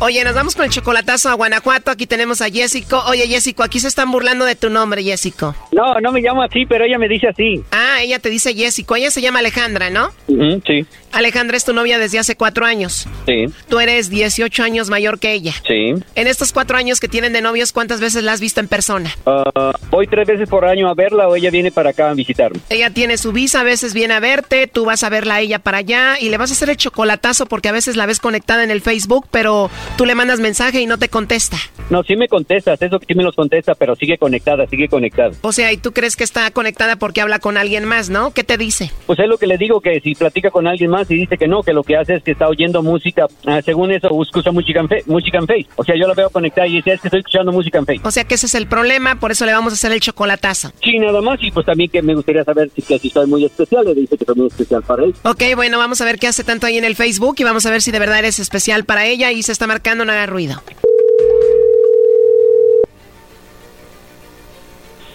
[0.00, 1.90] Oye, nos vamos con el chocolatazo a Guanajuato.
[1.90, 3.02] Aquí tenemos a Jessico.
[3.08, 5.56] Oye, Jessico, aquí se están burlando de tu nombre, Jessico.
[5.72, 7.64] No, no me llamo así, pero ella me dice así.
[7.72, 8.94] Ah, ella te dice Jessico.
[8.94, 10.10] Ella se llama Alejandra, ¿no?
[10.28, 13.06] Sí, Alejandra es tu novia desde hace cuatro años.
[13.26, 15.52] sí, Tú eres 18 años mayor que ella.
[15.66, 15.94] sí.
[16.14, 19.10] En estos cuatro años que tienen de novios, ¿cuántas veces la has visto en persona?
[19.26, 22.60] Ah, voy tres veces por año a verla o ella viene para acá a visitarme.
[22.70, 25.58] Ella tiene su visa, a veces viene a verte, tú vas a verla a ella
[25.58, 28.64] para allá y le vas a hacer el chocolatazo porque a veces la ves conectada
[28.64, 31.56] en el Facebook, pero tú le mandas mensaje y no te contesta.
[31.90, 35.32] No, sí me contestas, eso sí me los contesta, pero sigue conectada, sigue conectada.
[35.42, 38.32] O sea, y tú crees que está conectada porque habla con alguien más, ¿no?
[38.32, 38.90] ¿Qué te dice?
[39.06, 41.46] Pues es lo que le digo, que si platica con alguien más y dice que
[41.48, 44.80] no, que lo que hace es que está oyendo música, ah, según eso, escucha música
[44.80, 45.66] en, fe- música en Face.
[45.76, 48.00] O sea, yo la veo conectada y dice, es que estoy escuchando música en Face.
[48.04, 50.72] O sea que ese es el problema, por eso le vamos a hacer el chocolatazo.
[50.82, 53.44] Sí, nada más, y pues también que me gustaría saber si, que si soy muy
[53.44, 55.14] especial, le dice que soy muy especial para él.
[55.24, 57.70] Ok, bueno, vamos a ver qué hace tanto ahí en el Facebook y vamos a
[57.70, 60.62] ver si de verdad eres especial para ella y se está marcando, no haga ruido.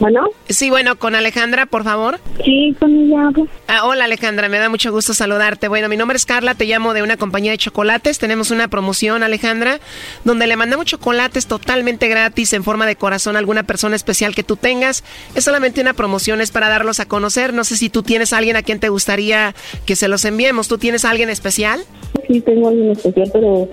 [0.04, 0.28] Bueno.
[0.50, 2.20] Sí, bueno, con Alejandra, por favor.
[2.44, 3.30] Sí, con ella.
[3.70, 5.70] Ah, hola Alejandra, me da mucho gusto saludarte.
[5.70, 8.20] Bueno, mi nombre es Carla, te llamo de una compañía de chocolates.
[8.20, 9.80] Tenemos una promoción, Alejandra,
[10.26, 14.44] donde le mandamos chocolates totalmente gratis en forma de corazón a alguna persona especial que
[14.44, 15.06] tú tengas.
[15.36, 17.54] Es solamente una promoción, es para darlos a conocer.
[17.54, 20.68] No sé si tú tienes a alguien a quien te gustaría que se los enviemos.
[20.68, 21.80] ¿Tú tienes a alguien especial?
[22.28, 23.70] Sí, tengo alguien especial, pero,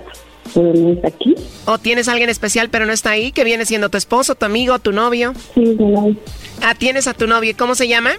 [0.53, 1.35] pero no está aquí.
[1.65, 3.31] ¿O tienes a alguien especial pero no está ahí?
[3.31, 5.33] que viene siendo tu esposo, tu amigo, tu novio?
[5.55, 6.15] Sí, no.
[6.61, 7.53] Ah, tienes a tu novio.
[7.57, 8.11] ¿Cómo se llama?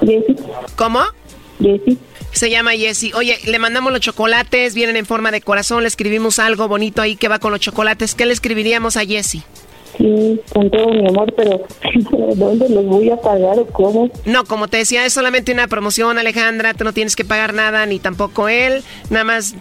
[0.00, 0.36] Jessy.
[0.76, 1.00] ¿Cómo?
[1.60, 1.98] Jessy.
[2.32, 3.12] Se llama Jessy.
[3.14, 7.16] Oye, le mandamos los chocolates, vienen en forma de corazón, le escribimos algo bonito ahí
[7.16, 8.14] que va con los chocolates.
[8.14, 9.42] ¿Qué le escribiríamos a Jessy?
[9.96, 11.66] Sí, con todo mi amor, pero
[12.34, 14.10] ¿dónde los voy a pagar o cómo?
[14.26, 16.74] No, como te decía, es solamente una promoción, Alejandra.
[16.74, 18.82] Tú no tienes que pagar nada, ni tampoco él.
[19.08, 19.54] Nada más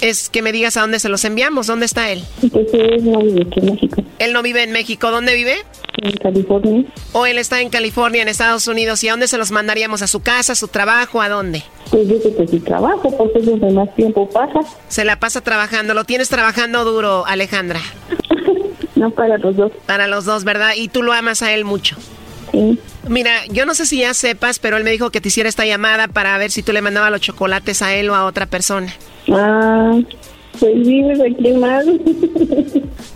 [0.00, 1.66] es que me digas a dónde se los enviamos.
[1.66, 2.24] ¿Dónde está él?
[2.50, 5.10] Pues él no vive aquí en México, Él no vive en México.
[5.10, 5.56] ¿Dónde vive?
[6.02, 6.84] en California.
[7.12, 9.02] O él está en California, en Estados Unidos.
[9.04, 10.02] ¿Y a dónde se los mandaríamos?
[10.02, 11.20] ¿A su casa, a su trabajo?
[11.20, 11.62] ¿A dónde?
[11.90, 14.60] Pues dice que si trabajo, porque es donde más tiempo pasa.
[14.88, 15.94] Se la pasa trabajando.
[15.94, 17.80] ¿Lo tienes trabajando duro, Alejandra?
[18.94, 19.72] No, para los dos.
[19.86, 20.74] Para los dos, ¿verdad?
[20.76, 21.96] Y tú lo amas a él mucho.
[22.52, 22.78] Sí.
[23.08, 25.64] Mira, yo no sé si ya sepas, pero él me dijo que te hiciera esta
[25.64, 28.94] llamada para ver si tú le mandabas los chocolates a él o a otra persona.
[29.30, 29.98] Ah,
[30.58, 32.00] pues vives aquí mal.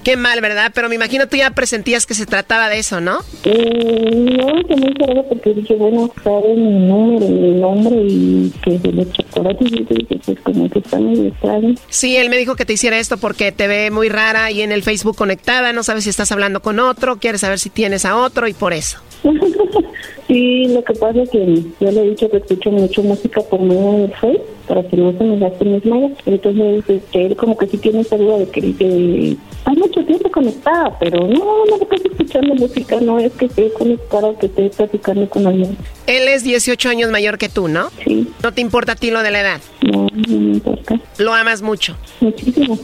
[0.03, 0.71] Qué mal, ¿verdad?
[0.75, 3.19] Pero me imagino tú ya presentías que se trataba de eso, ¿no?
[3.45, 8.79] Mm, no, se me raro porque dije, bueno, sabe mi número, mi nombre y que
[8.79, 11.75] de los chocolates y dije, pues como que está medio extraño.
[11.89, 14.73] Sí, él me dijo que te hiciera esto porque te ve muy rara y en
[14.73, 18.17] el Facebook conectada, no sabes si estás hablando con otro, quieres saber si tienes a
[18.17, 18.99] otro y por eso.
[20.27, 23.61] Sí, lo que pasa es que yo le he dicho que escucho mucho música por
[23.61, 26.13] medio del Face para que no se me gasten mis mallas.
[26.27, 30.29] Entonces, este, él como que sí tiene esa duda de que dice, hay mucho tiempo
[30.33, 34.69] conectada, pero no, no estoy escuchando música, no es que esté conectada o que esté
[34.71, 35.77] platicando con alguien.
[36.09, 37.91] Él es 18 años mayor que tú, ¿no?
[38.05, 38.27] Sí.
[38.43, 39.61] ¿No te importa a ti lo de la edad?
[39.83, 41.01] No, no me importa.
[41.19, 41.97] ¿Lo amas mucho?
[42.21, 42.81] Muchísimo.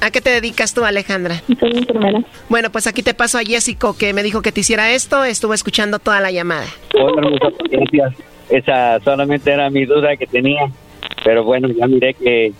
[0.00, 1.42] ¿A qué te dedicas tú, Alejandra?
[1.58, 2.20] Soy enfermera.
[2.48, 5.54] Bueno, pues aquí te paso a Jessico, que me dijo que te hiciera esto, estuvo
[5.54, 6.66] escuchando toda la llamada.
[6.94, 8.14] Hola, hermosa, gracias.
[8.50, 10.70] Esa solamente era mi duda que tenía.
[11.24, 12.52] Pero bueno, ya miré que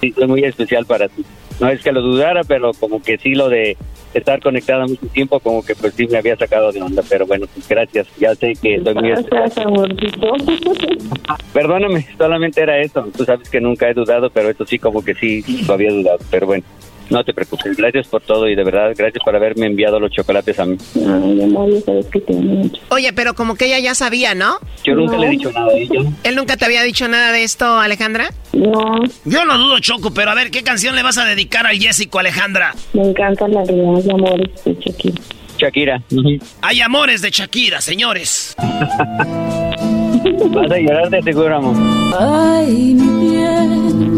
[0.00, 1.24] sí, soy muy especial para ti.
[1.60, 3.76] No es que lo dudara, pero como que sí lo de
[4.14, 7.02] estar conectada mucho tiempo, como que pues sí me había sacado de onda.
[7.08, 8.06] Pero bueno, pues gracias.
[8.18, 9.52] Ya sé que soy muy especial.
[11.52, 13.08] Perdóname, solamente era eso.
[13.16, 16.18] Tú sabes que nunca he dudado, pero esto sí como que sí lo había dudado.
[16.30, 16.64] Pero bueno,
[17.10, 17.76] no te preocupes.
[17.76, 20.76] Gracias por todo y de verdad, gracias por haberme enviado los chocolates a mí.
[20.96, 22.34] Ay, amor, sabes que te.
[22.90, 24.58] Oye, pero como que ella ya sabía, ¿no?
[24.84, 26.00] Yo nunca le he dicho nada a ella.
[26.24, 28.30] ¿Él nunca te había dicho nada de esto, Alejandra?
[28.52, 31.78] No, Yo no dudo, Choco, pero a ver, ¿qué canción le vas a dedicar al
[31.78, 32.74] Jessico, Alejandra?
[32.92, 33.80] me encanta la de
[34.12, 35.20] amores de Shakira.
[35.58, 36.02] Shakira.
[36.62, 38.54] Hay amores de Shakira, señores.
[40.50, 41.76] Vas a llorar de seguro, amor.
[42.18, 44.17] Ay, mi bien,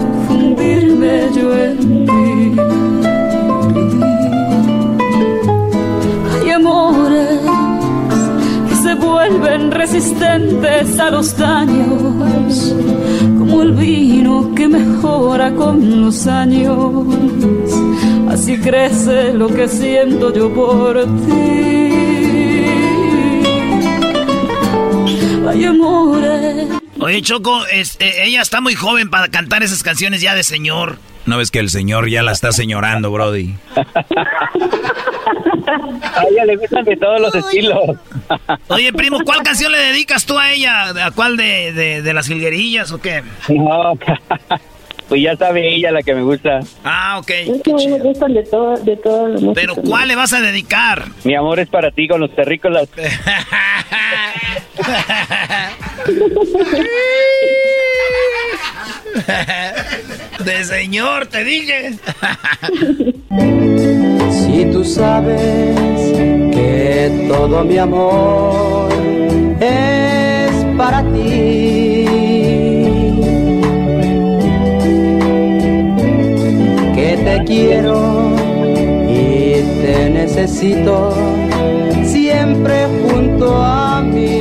[6.33, 7.39] Hay amores
[8.69, 12.75] que se vuelven resistentes a los daños,
[13.37, 17.05] como el vino que mejora con los años.
[18.29, 22.20] Así crece lo que siento yo por ti.
[25.51, 26.67] Hay amores.
[26.99, 30.97] Oye, Choco, es- eh, ella está muy joven para cantar esas canciones ya de señor.
[31.25, 33.53] No ves que el señor ya la está señorando, Brody.
[33.75, 33.85] A
[36.29, 37.77] ella le gustan de todos los estilos.
[38.69, 41.05] Oye, primo, ¿cuál canción le dedicas tú a ella?
[41.05, 43.21] ¿A cuál de, de, de las jilguerillas o qué?
[43.49, 43.93] No,
[45.09, 46.61] pues ya sabe ella la que me gusta.
[46.83, 47.29] Ah, ok.
[47.29, 48.95] Es que me gustan de toda, de
[49.33, 49.51] música.
[49.53, 51.05] Pero ¿cuál le vas a dedicar?
[51.23, 52.89] Mi amor es para ti con los terrícolas.
[60.45, 61.93] De señor, te dije.
[64.31, 65.75] Si tú sabes
[66.51, 68.89] que todo mi amor
[69.59, 72.05] es para ti,
[76.95, 78.31] que te quiero
[79.07, 81.13] y te necesito
[82.03, 84.40] siempre junto a mí.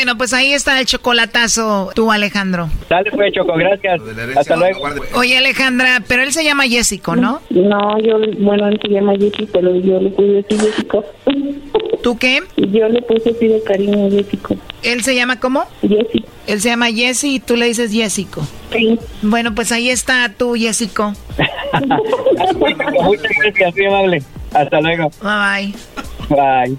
[0.00, 2.70] Bueno, pues ahí está el chocolatazo, tú, Alejandro.
[2.88, 4.00] Dale pues, Choco, gracias.
[4.34, 4.80] Hasta luego.
[5.12, 7.42] Oye, Alejandra, pero él se llama Jessico, ¿no?
[7.50, 11.04] No, yo, bueno, él se llama Jessy, pero yo le puse así Jessico.
[12.02, 12.40] ¿Tú qué?
[12.56, 14.56] Yo le puse así de cariño Jessico.
[14.82, 15.66] ¿Él se llama cómo?
[15.82, 16.24] Jessy.
[16.46, 18.40] Él se llama Jesse y tú le dices Jessico.
[18.72, 18.98] Sí.
[19.20, 21.12] Bueno, pues ahí está tú, Jessico.
[23.02, 24.22] Muchas gracias, muy amable.
[24.54, 25.10] Hasta luego.
[25.20, 25.74] Bye
[26.30, 26.76] bye.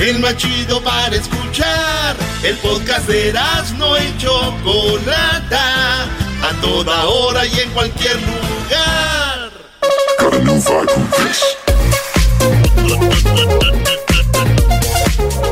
[0.00, 2.16] El más chido para escuchar.
[2.42, 3.34] El podcast de
[3.76, 6.04] no y Chocolata.
[6.42, 9.50] A toda hora y en cualquier lugar.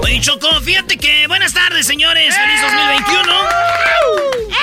[0.03, 1.27] Oye, Choco, fíjate que...
[1.27, 2.35] Buenas tardes, señores.
[2.35, 3.33] ¡Feliz 2021!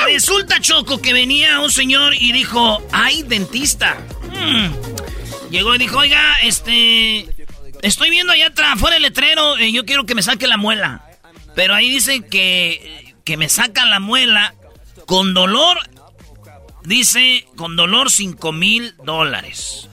[0.08, 2.82] Resulta, Choco, que venía un señor y dijo...
[2.92, 3.98] ¡Ay, dentista!
[4.32, 5.52] Mm.
[5.52, 7.35] Llegó y dijo, oiga, este...
[7.86, 11.06] Estoy viendo allá atrás, fuera el letrero, y yo quiero que me saque la muela.
[11.54, 14.56] Pero ahí dice que, que me sacan la muela
[15.06, 15.78] con dolor.
[16.84, 19.88] Dice, con dolor 5 mil dólares.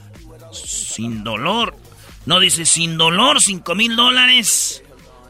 [0.51, 1.77] Sin dolor.
[2.25, 4.81] No, dice, sin dolor 5 mil dólares.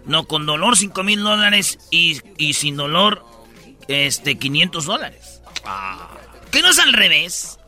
[0.06, 3.26] No, con dolor 5 mil dólares y, y, sin dolor
[3.90, 5.42] este 500 dólares.
[5.66, 6.12] Ah.
[6.50, 7.60] ¿Qué no es al revés?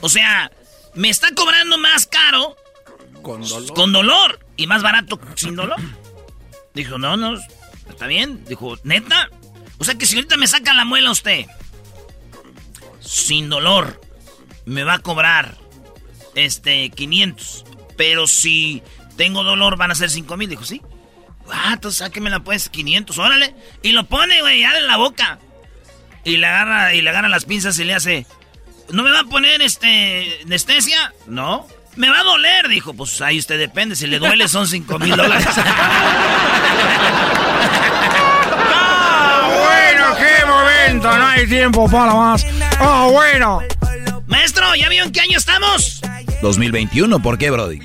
[0.00, 0.52] O sea,
[0.94, 2.56] me está cobrando más caro
[3.22, 3.74] con dolor.
[3.74, 5.80] Con dolor y más barato sin dolor.
[6.74, 7.38] Dijo, no, no,
[7.88, 8.44] está bien.
[8.44, 9.30] Dijo, neta.
[9.78, 11.46] O sea que si ahorita me saca la muela usted,
[13.00, 14.00] sin dolor,
[14.64, 15.56] me va a cobrar
[16.34, 17.64] este 500.
[17.96, 18.82] Pero si
[19.16, 20.48] tengo dolor van a ser 5 mil.
[20.48, 20.80] Dijo, sí.
[21.50, 23.54] Ah, entonces sáquemela pues, 500, órale.
[23.82, 25.38] Y lo pone, güey, ya en la boca.
[26.24, 28.26] Y le agarra, y le agarra las pinzas y le hace.
[28.90, 31.12] ¿No me va a poner este anestesia?
[31.26, 31.66] No.
[31.96, 32.94] Me va a doler, dijo.
[32.94, 33.96] Pues ahí usted depende.
[33.96, 35.46] Si le duele son 5 mil dólares.
[38.74, 40.16] ¡Ah, bueno!
[40.16, 41.18] ¡Qué momento!
[41.18, 42.46] No hay tiempo para más.
[42.78, 43.60] ¡Ah, bueno!
[44.26, 46.00] Maestro, ¿ya vio en qué año estamos?
[46.40, 47.80] 2021, ¿por qué, Brody?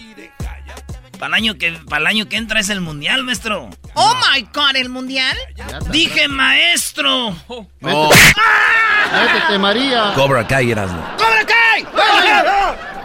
[1.19, 3.69] Para el año que, para el año que entra es el mundial, maestro.
[3.95, 5.35] Oh my god, ¿el mundial?
[5.89, 7.35] Dije maestro.
[7.47, 7.67] Oh.
[9.11, 10.13] Métete, María.
[10.15, 11.03] Cobra Kai, Erasmo.
[11.17, 12.96] ¡Cobra Kai!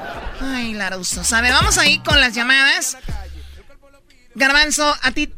[1.32, 2.96] A ver, vamos ahí con las llamadas.
[4.34, 5.32] Garbanzo, a ti,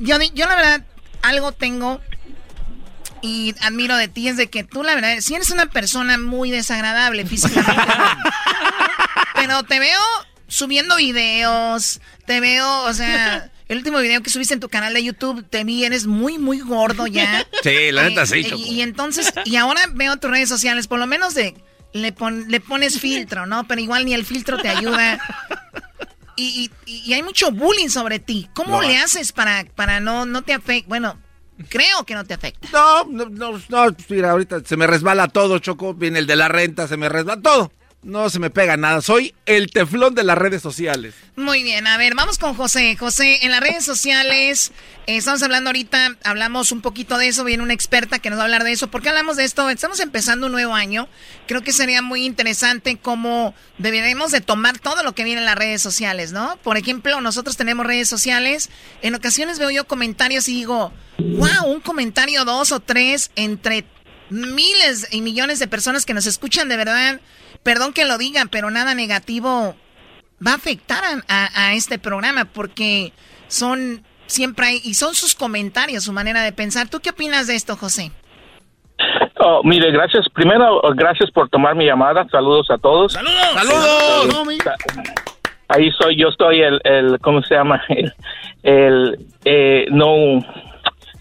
[0.00, 0.84] yo, yo la verdad,
[1.22, 2.00] algo tengo
[3.22, 6.50] y admiro de ti es de que tú, la verdad, si eres una persona muy
[6.50, 7.82] desagradable físicamente,
[9.34, 9.98] pero te veo
[10.46, 15.02] subiendo videos, te veo, o sea, el último video que subiste en tu canal de
[15.02, 17.46] YouTube, te vi, eres muy, muy gordo ya.
[17.62, 18.62] Sí, la neta sí, Eh, Choco.
[18.62, 21.54] Y, y entonces, y ahora veo tus redes sociales, por lo menos de,
[21.94, 23.66] le, pon- le pones filtro, ¿no?
[23.66, 25.18] Pero igual ni el filtro te ayuda.
[26.36, 28.48] Y, y- y hay mucho bullying sobre ti.
[28.54, 28.88] ¿Cómo No.
[28.88, 30.88] le haces para, para no, no te afecte?
[30.88, 31.16] Bueno,
[31.68, 32.68] creo que no te afecta.
[32.72, 35.94] No, no, no, no, mira, ahorita se me resbala todo, Choco.
[35.94, 37.72] Viene el de la renta, se me resbala todo.
[38.04, 39.00] No se me pega nada.
[39.00, 41.14] Soy el teflón de las redes sociales.
[41.36, 42.96] Muy bien, a ver, vamos con José.
[42.96, 44.72] José, en las redes sociales,
[45.06, 48.42] eh, estamos hablando ahorita, hablamos un poquito de eso, viene una experta que nos va
[48.42, 48.90] a hablar de eso.
[48.90, 49.70] ¿Por qué hablamos de esto?
[49.70, 51.08] Estamos empezando un nuevo año.
[51.46, 55.56] Creo que sería muy interesante cómo deberemos de tomar todo lo que viene en las
[55.56, 56.58] redes sociales, ¿no?
[56.62, 58.68] Por ejemplo, nosotros tenemos redes sociales.
[59.00, 63.86] En ocasiones veo yo comentarios y digo, wow, un comentario dos o tres entre
[64.28, 67.20] miles y millones de personas que nos escuchan de verdad.
[67.64, 69.74] Perdón que lo digan, pero nada negativo
[70.46, 73.12] va a afectar a, a- a este programa porque
[73.48, 76.88] son siempre hay, y son sus comentarios, su manera de pensar.
[76.88, 78.10] ¿Tú qué opinas de esto, José?
[79.40, 80.26] Oh, mire, gracias.
[80.32, 82.26] Primero, gracias por tomar mi llamada.
[82.30, 83.12] Saludos a todos.
[83.12, 83.36] ¡Saludos!
[83.54, 84.58] ¡Saludos!
[85.68, 87.82] Ahí soy, yo estoy el, el ¿cómo se llama?
[87.88, 88.12] El,
[88.62, 90.14] el, eh, no,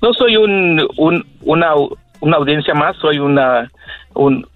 [0.02, 1.74] no soy un, un, una,
[2.22, 3.70] una audiencia más, soy una,
[4.14, 4.48] un,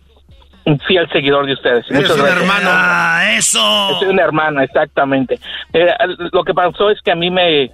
[0.67, 1.89] un fiel seguidor de ustedes.
[1.89, 2.69] Eres un hermano.
[2.71, 3.59] ¡Ah, eso!
[3.99, 5.39] Soy una hermana, exactamente.
[5.73, 5.87] Eh,
[6.31, 7.71] lo que pasó es que a mí me,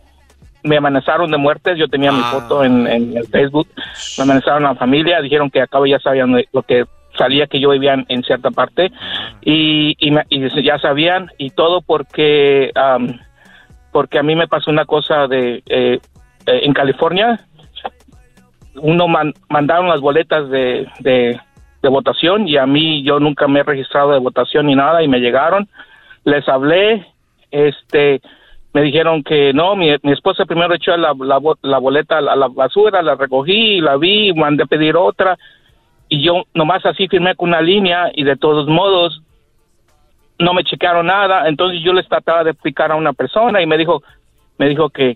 [0.64, 1.76] me amenazaron de muerte.
[1.78, 2.30] Yo tenía mi Ah.
[2.32, 3.68] foto en, en el Facebook.
[4.18, 5.22] Me amenazaron a la familia.
[5.22, 6.86] Dijeron que acabo ya sabían lo que
[7.18, 8.92] salía que yo vivía en, en cierta parte.
[9.42, 11.32] Y, y, me- y ya sabían.
[11.40, 13.20] Y todo porque, am,
[13.92, 15.64] porque a mí me pasó una cosa de...
[15.66, 16.00] eh,
[16.46, 17.40] eh, en California,
[18.76, 21.40] uno man- mandaron las boletas de, de,
[21.84, 25.08] de votación y a mí yo nunca me he registrado de votación ni nada y
[25.10, 25.68] me llegaron,
[26.24, 27.06] les hablé,
[27.52, 28.22] este,
[28.74, 32.22] me dijeron que no, mi, mi esposa primero echó la, la, bo- la boleta a
[32.22, 35.38] la, basura, la recogí, la vi, mandé a pedir otra
[36.08, 39.22] y yo nomás así firmé con una línea y de todos modos
[40.40, 43.78] no me chequearon nada, entonces yo les trataba de explicar a una persona y me
[43.78, 44.02] dijo,
[44.58, 45.16] me dijo que,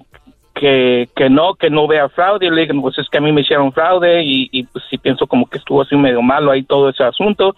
[0.60, 3.32] que, que no, que no vea fraude, y le dije, pues es que a mí
[3.32, 6.64] me hicieron fraude y, y pues sí pienso como que estuvo así medio malo ahí
[6.64, 7.56] todo ese asunto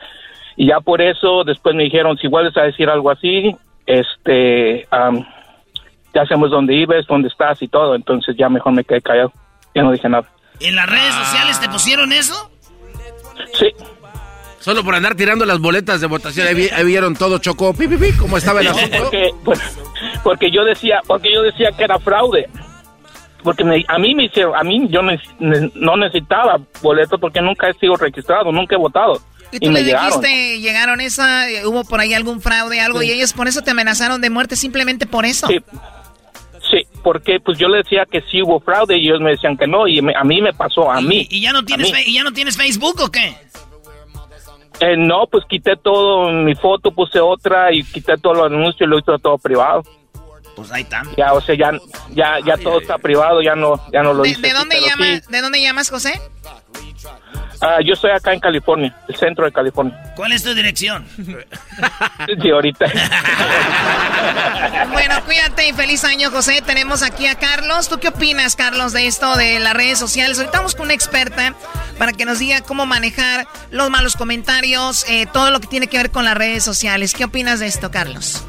[0.56, 3.56] y ya por eso después me dijeron, si vuelves a decir algo así,
[3.86, 5.26] este, am,
[6.14, 9.32] ya sabemos dónde vives, dónde estás y todo, entonces ya mejor me quedé callado,
[9.74, 10.28] ya no dije nada.
[10.60, 12.52] ¿En las redes sociales te pusieron eso?
[13.54, 13.68] Sí.
[14.60, 16.46] Solo por andar tirando las boletas de votación.
[16.46, 17.74] Ahí, vi- ahí vieron todo, Choco.
[17.74, 18.98] Pi, pi, pi, ¿Cómo estaba el asunto?
[19.04, 19.80] porque, pues,
[20.22, 22.50] porque yo decía porque yo decía que era fraude
[23.44, 27.42] porque me- a mí me hicieron a mí yo ne- ne- no necesitaba boleto porque
[27.42, 29.22] nunca he sido registrado nunca he votado
[29.52, 32.80] Y y, tú me le llegaron dijiste, llegaron esa, eh, hubo por ahí algún fraude,
[32.82, 35.48] algo, y ellos por eso te amenazaron de muerte, simplemente por eso.
[35.48, 35.60] Sí,
[36.70, 39.66] Sí, porque pues yo le decía que sí hubo fraude y ellos me decían que
[39.66, 41.26] no y me- a mí me pasó, a mí.
[41.32, 43.34] ¿Y ya no tienes, fe- ¿y ya no tienes Facebook o qué?
[44.82, 48.86] Eh, no, pues quité todo, mi foto, puse otra y quité todos los anuncios y
[48.86, 49.82] lo hice todo privado.
[50.60, 51.04] Pues ahí está.
[51.18, 51.72] Ya, o sea, ya,
[52.10, 54.42] ya, ya todo está privado, ya no, ya no lo ¿De, hice.
[54.42, 55.22] de dónde pero llama, sí.
[55.30, 56.22] ¿De dónde llamas, José?
[57.62, 59.98] Ah, yo estoy acá en California, el centro de California.
[60.18, 61.08] ¿Cuál es tu dirección?
[62.42, 62.86] Sí, ahorita.
[64.92, 66.62] Bueno, cuídate y feliz año, José.
[66.62, 67.88] Tenemos aquí a Carlos.
[67.88, 70.40] ¿Tú qué opinas, Carlos, de esto de las redes sociales?
[70.40, 71.54] Ahorita vamos con una experta
[71.98, 75.98] para que nos diga cómo manejar los malos comentarios, eh, todo lo que tiene que
[75.98, 77.14] ver con las redes sociales.
[77.14, 78.44] ¿Qué opinas de esto, Carlos?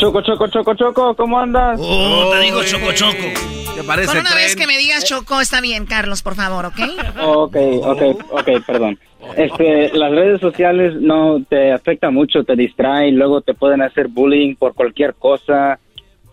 [0.00, 1.78] Choco, choco, choco, choco, ¿cómo andas?
[1.78, 3.18] Oh, te digo choco, choco.
[3.86, 6.80] Con una vez que me digas Choco, está bien, Carlos, por favor, ¿ok?
[7.22, 8.98] Ok, ok, ok, perdón.
[9.36, 14.54] Este, las redes sociales no te afecta mucho, te distraen, luego te pueden hacer bullying
[14.54, 15.78] por cualquier cosa.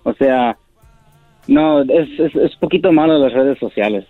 [0.04, 0.58] O sea,
[1.48, 4.06] no, es, es, es poquito malo las redes sociales.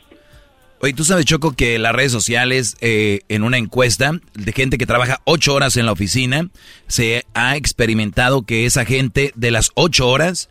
[0.80, 4.86] Oye, tú sabes, Choco, que las redes sociales, eh, en una encuesta de gente que
[4.86, 6.50] trabaja ocho horas en la oficina,
[6.88, 10.50] se ha experimentado que esa gente de las ocho horas,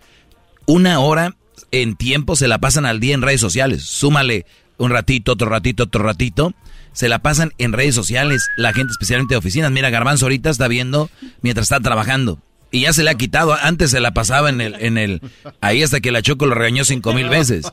[0.66, 1.36] una hora
[1.70, 3.85] en tiempo se la pasan al día en redes sociales.
[3.85, 4.47] Súmale
[4.78, 6.55] un ratito, otro ratito, otro ratito.
[6.93, 9.70] Se la pasan en redes sociales, la gente especialmente de oficinas.
[9.70, 11.09] Mira, Garbanzo ahorita está viendo
[11.40, 12.40] mientras está trabajando.
[12.72, 13.55] Y ya se le ha quitado.
[13.55, 15.20] Antes se la pasaba en el, en el,
[15.60, 17.72] ahí hasta que la Choco lo regañó cinco mil veces.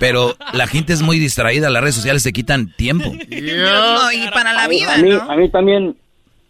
[0.00, 3.10] Pero la gente es muy distraída, las redes sociales te quitan tiempo.
[3.30, 5.22] No, y para la A mí- vida, a mí, ¿no?
[5.30, 5.96] a mí también,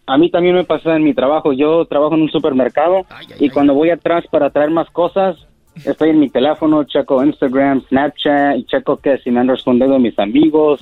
[0.06, 1.52] a mí también me pasa en mi trabajo.
[1.52, 3.06] Yo trabajo en un supermercado
[3.38, 5.36] y cuando voy atrás para traer más cosas,
[5.84, 10.18] estoy en mi teléfono, checo Instagram, Snapchat y checo que si me han respondido mis
[10.18, 10.80] amigos,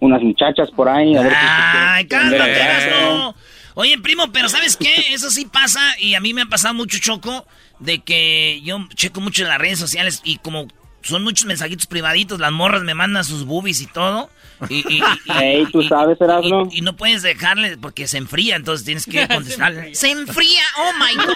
[0.00, 1.14] unas muchachas por ahí.
[1.16, 3.34] A ver si Ay, atrás.
[3.74, 4.94] Oye, primo, pero ¿sabes qué?
[5.14, 7.46] Eso sí pasa y a mí me ha pasado mucho choco
[7.78, 10.66] de que yo checo mucho en las redes sociales y como
[11.02, 14.28] son muchos mensajitos privaditos, las morras me mandan sus boobies y todo.
[14.68, 16.68] Y, y- y- y- Ey, tú sabes, Erasmo.
[16.70, 19.94] y no puedes dejarle porque se enfría, entonces tienes que contestarle.
[19.94, 21.34] Se enfría, oh my god.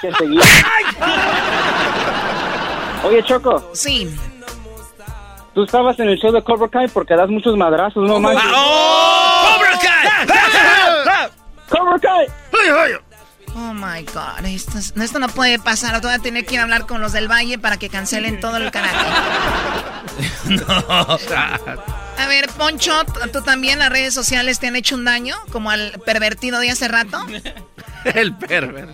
[3.05, 3.71] Oye, Choco.
[3.75, 4.09] Sí.
[5.55, 8.43] Tú estabas en el show de Cobra Kai porque das muchos madrazos, no manches.
[8.45, 10.27] ¡Cobra Kai!
[11.77, 12.27] ¡Cobra Kai!
[13.57, 16.01] Oh my god, esto, es- esto no puede pasar.
[16.01, 18.57] Voy a tener que ir a hablar con los del Valle para que cancelen todo
[18.57, 18.95] el canal.
[22.19, 25.35] A ver, Poncho, ¿tú- ¿tú también las redes sociales te han hecho un daño?
[25.53, 27.19] Como al pervertido de hace rato.
[28.05, 28.89] El perver.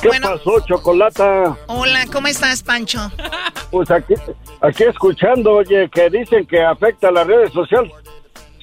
[0.00, 1.56] ¿Qué pasó, Chocolata?
[1.66, 3.12] Hola, ¿cómo estás, Pancho?
[3.70, 4.14] Pues aquí,
[4.60, 7.92] aquí escuchando, oye, que dicen que afecta a las redes sociales.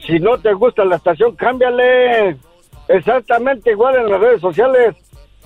[0.10, 2.36] Si no te gusta la estación, cámbiale.
[2.88, 4.96] Exactamente igual en las redes sociales.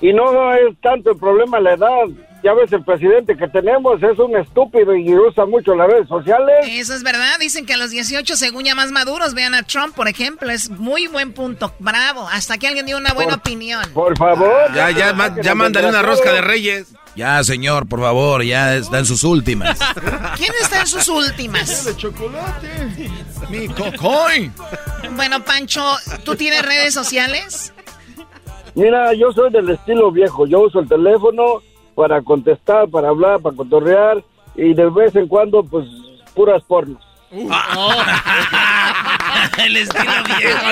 [0.02, 2.06] Y no es tanto el problema la edad.
[2.44, 6.56] Ya ves, el presidente que tenemos es un estúpido y usa mucho las redes sociales.
[6.68, 7.38] Eso es verdad.
[7.40, 10.49] Dicen que a los 18, según ya más maduros, vean a Trump, por ejemplo.
[10.52, 11.73] Es muy buen punto.
[11.80, 12.27] Bravo.
[12.30, 13.81] Hasta que alguien dio una buena opinión.
[13.94, 14.73] Por favor.
[14.76, 16.94] Ya, ya, ma- ya mándale una rosca de reyes.
[17.15, 19.77] Ya, señor, por favor, ya está en sus últimas.
[20.38, 21.85] ¿Quién está en sus últimas?
[21.85, 23.11] De chocolate.
[23.49, 24.52] Mi cocoy.
[25.15, 25.84] Bueno, Pancho,
[26.23, 27.73] ¿tú tienes redes sociales?
[28.76, 30.48] Mira, yo soy del estilo viejo.
[30.48, 31.61] Yo uso el teléfono
[31.95, 34.23] para contestar, para hablar, para cotorrear.
[34.56, 35.85] Y de vez en cuando, pues,
[36.34, 37.02] puras pornos.
[39.66, 40.04] El estilo
[40.38, 40.68] viejo,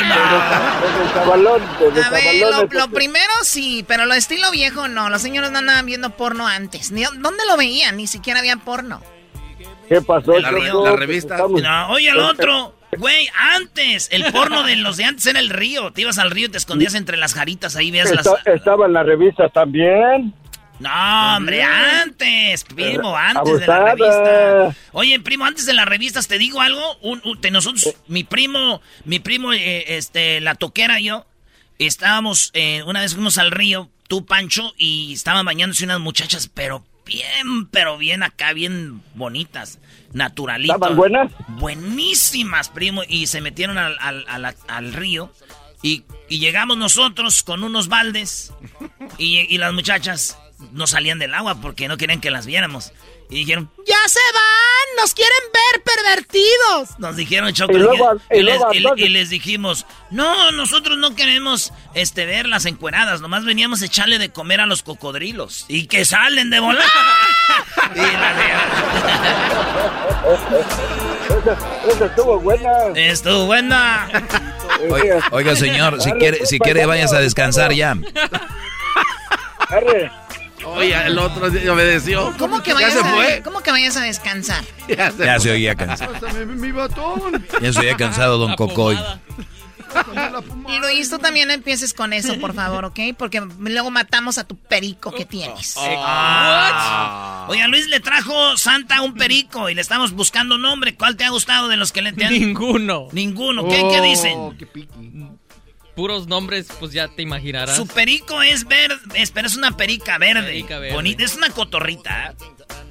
[1.93, 5.09] desde A ver, lo, este- lo primero sí, pero lo estilo viejo no.
[5.09, 6.91] Los señores no andaban viendo porno antes.
[6.91, 7.97] Ni- ¿Dónde lo veían?
[7.97, 9.01] Ni siquiera había porno.
[9.87, 11.37] ¿Qué pasó, La, la revista.
[11.37, 12.75] No, oye, el otro.
[12.97, 14.09] Güey, antes.
[14.11, 15.91] El porno de los de antes era el río.
[15.91, 17.75] Te ibas al río y te escondías entre las jaritas.
[17.75, 18.25] Ahí veías las.
[18.25, 20.33] Esta- Estaba en la revista también.
[20.81, 24.75] No, hombre, antes, primo, antes de la revista.
[24.93, 26.97] Oye, primo, antes de las revistas, te digo algo.
[27.01, 31.25] Un, un- de nosotros, mi primo, mi primo, eh, este, la toquera y yo,
[31.79, 36.83] estábamos, eh, una vez fuimos al río, tú, Pancho, y estaban bañándose unas muchachas, pero
[37.05, 39.79] bien, pero bien acá, bien bonitas,
[40.13, 40.75] naturalitas.
[40.77, 41.31] ¿Estaban buenas?
[41.47, 45.31] Buenísimas, primo, y se metieron al, al- a la- al río.
[45.83, 48.53] Y, y llegamos nosotros con unos baldes
[49.17, 50.37] y, y las muchachas
[50.71, 52.91] no salían del agua porque no querían que las viéramos.
[53.29, 54.97] Y dijeron, ¡Ya se van!
[55.03, 56.99] ¡Nos quieren ver pervertidos!
[56.99, 60.51] nos dijeron Choco, Y luego- y, y les, luego y- entonces- y les dijimos, no,
[60.51, 65.65] nosotros no queremos este verlas encueradas, nomás veníamos a echarle de comer a los cocodrilos.
[65.69, 66.85] Y que salen de volar.
[67.95, 67.99] Y
[71.99, 72.71] la estuvo buena.
[72.95, 74.07] Estuvo buena.
[74.89, 77.95] Oiga, oiga, señor, si quiere, si quiere vayas a descansar ya.
[79.69, 80.11] Arre.
[80.65, 82.33] Oye, el otro obedeció.
[82.37, 83.41] ¿Cómo que ¿Ya vayas, se a, fue?
[83.43, 84.63] ¿cómo que vayas a descansar?
[84.87, 86.13] Ya se oía cansado.
[86.45, 87.45] Mi batón.
[87.61, 88.97] Ya se oía cansado, don Cocoy.
[90.69, 92.99] Y Luis, tú también empieces con eso, por favor, ¿ok?
[93.17, 95.75] Porque luego matamos a tu perico que tienes.
[95.77, 97.45] Ah.
[97.49, 100.95] Oiga, Luis le trajo Santa un perico y le estamos buscando nombre.
[100.95, 102.33] ¿Cuál te ha gustado de los que le te han...
[102.33, 103.07] Ninguno.
[103.11, 103.67] Ninguno.
[103.67, 104.57] ¿Qué, qué dicen?
[106.01, 107.75] Puros nombres, pues ya te imaginarás.
[107.75, 110.47] Su perico es verde, es- pero es una perica verde.
[110.47, 110.95] Perica verde.
[110.95, 112.31] Bonita, es una cotorrita.
[112.31, 112.35] ¿eh?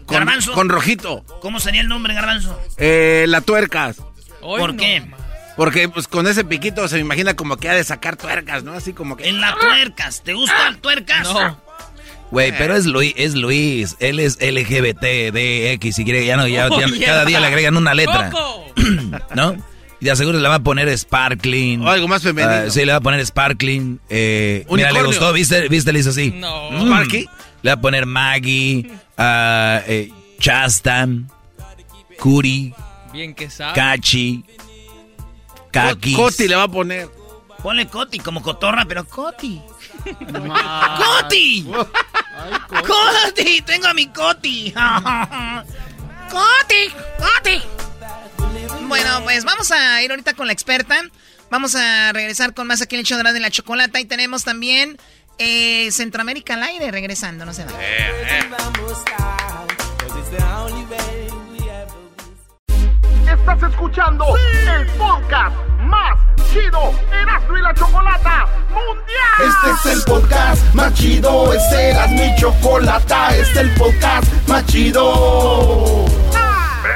[0.07, 0.53] Con, Garbanzo.
[0.53, 1.25] con rojito.
[1.43, 2.57] ¿Cómo sería el nombre, Garbanzo?
[2.79, 3.97] Eh, la tuercas.
[4.41, 5.03] ¿Por qué?
[5.57, 8.75] Porque pues con ese piquito se me imagina como que ha de sacar tuercas, ¿no?
[8.75, 9.29] Así como que.
[9.29, 10.23] En la tuercas.
[10.23, 11.25] ¿Te gusta el tuercas?
[11.25, 11.61] No.
[12.31, 13.97] Güey, pero es Luis, es Luis.
[13.99, 17.07] Él es LGBT, DX, y quiere, ya no, ya, Oh, ya- yeah.
[17.07, 18.31] cada día le agregan una letra.
[19.35, 19.57] ¿No?
[20.01, 21.83] Y de seguro le va a poner Sparkling.
[21.83, 22.53] O algo más femenino.
[22.53, 24.01] Ah, sí, le va a poner Sparkling.
[24.09, 25.69] Eh, mira, le gustó, ¿viste?
[25.69, 25.93] ¿Viste?
[25.93, 26.31] Le hizo así.
[26.31, 26.71] No.
[26.71, 26.87] Mm.
[26.87, 27.29] ¿Sparky?
[27.63, 31.31] Le va a poner Maggie, ah, eh, Chastan,
[32.19, 32.73] Curi,
[33.13, 33.75] Bien que sabe.
[33.75, 34.45] Cachi,
[35.71, 36.17] Kakis.
[36.17, 37.09] Coti le va a poner.
[37.63, 39.61] Ponle Coti como cotorra, pero Coti.
[40.05, 41.67] ¡Coti!
[42.69, 43.63] ¡Coti!
[43.63, 44.73] ¡Tengo a mi Coti!
[46.31, 46.93] ¡Coti!
[47.19, 47.63] ¡Coti!
[48.89, 51.01] Bueno, pues vamos a ir ahorita con la experta.
[51.51, 54.01] Vamos a regresar con más aquí en el show de la chocolata.
[54.01, 54.99] Y tenemos también
[55.39, 57.73] eh, Centroamérica al aire regresando, no se va.
[63.27, 66.19] Estás escuchando el podcast más
[66.53, 69.49] chido Erasmo y la Chocolata Mundial.
[69.49, 74.67] Este es el podcast más chido, este era mi chocolata, este es el podcast más
[74.67, 76.05] chido.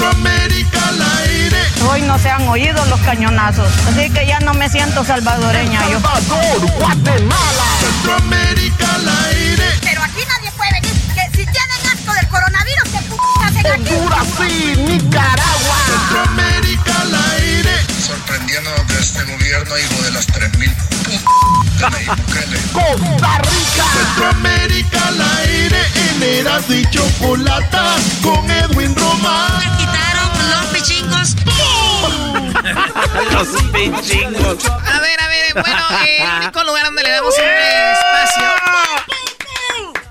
[0.00, 1.58] Centroamérica al aire.
[1.90, 6.00] Hoy no se han oído los cañonazos, así que ya no me siento salvadoreña yo.
[6.00, 7.64] Salvador, Guatemala.
[7.80, 9.64] Centroamérica al aire.
[9.82, 10.94] Pero aquí nadie puede venir.
[11.14, 13.14] Que si tienen asco del coronavirus, que p
[13.44, 13.92] hacen aquí.
[13.92, 15.76] Honduras y Nicaragua.
[15.86, 16.49] Centroamérica
[18.10, 20.74] Sorprendiendo de este gobierno, hijo de las 3000
[22.72, 23.84] Costa Rica.
[23.92, 25.78] Centroamérica al aire.
[25.94, 27.94] En Eras y Chocolata.
[28.20, 29.78] Con Edwin Román.
[29.78, 31.36] quitaron los pichingos.
[33.30, 34.64] Los pichingos.
[34.66, 38.89] A ver, a ver, bueno, el único lugar donde le damos un espacio.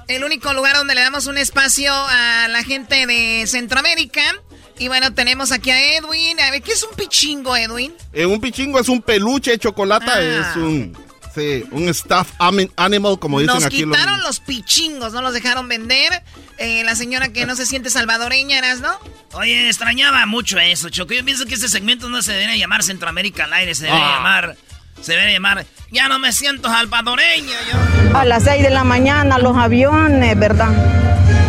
[0.10, 4.22] El único lugar donde le damos un espacio a la gente de Centroamérica.
[4.80, 6.40] Y bueno, tenemos aquí a Edwin.
[6.40, 7.94] A ver, ¿qué es un pichingo, Edwin?
[8.14, 10.50] Eh, un pichingo es un peluche de chocolate, Ah.
[10.52, 10.98] es un,
[11.36, 13.82] sí, un stuffed ami- animal, como dicen Nos aquí.
[13.86, 16.24] los- quitaron los pichingos, no los dejaron vender.
[16.58, 18.98] Eh, la señora que no se siente salvadoreña, ¿eras, no?
[19.34, 21.14] Oye, extrañaba mucho eso, Choco.
[21.14, 24.16] Yo pienso que este segmento no se debería llamar Centroamérica al aire, se debería Ah.
[24.16, 24.58] llamar...
[25.02, 25.66] Se debería llamar...
[25.92, 28.18] Ya no me siento salvadoreño, yo.
[28.18, 30.70] A las 6 de la mañana los aviones, ¿verdad?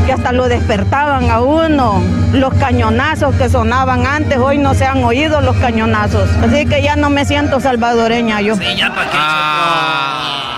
[0.06, 2.02] Que hasta lo despertaban a uno.
[2.32, 6.30] Los cañonazos que sonaban antes, hoy no se han oído los cañonazos.
[6.42, 8.56] Así que ya no me siento salvadoreña yo.
[8.56, 10.49] Sí, ya para qué, Ay,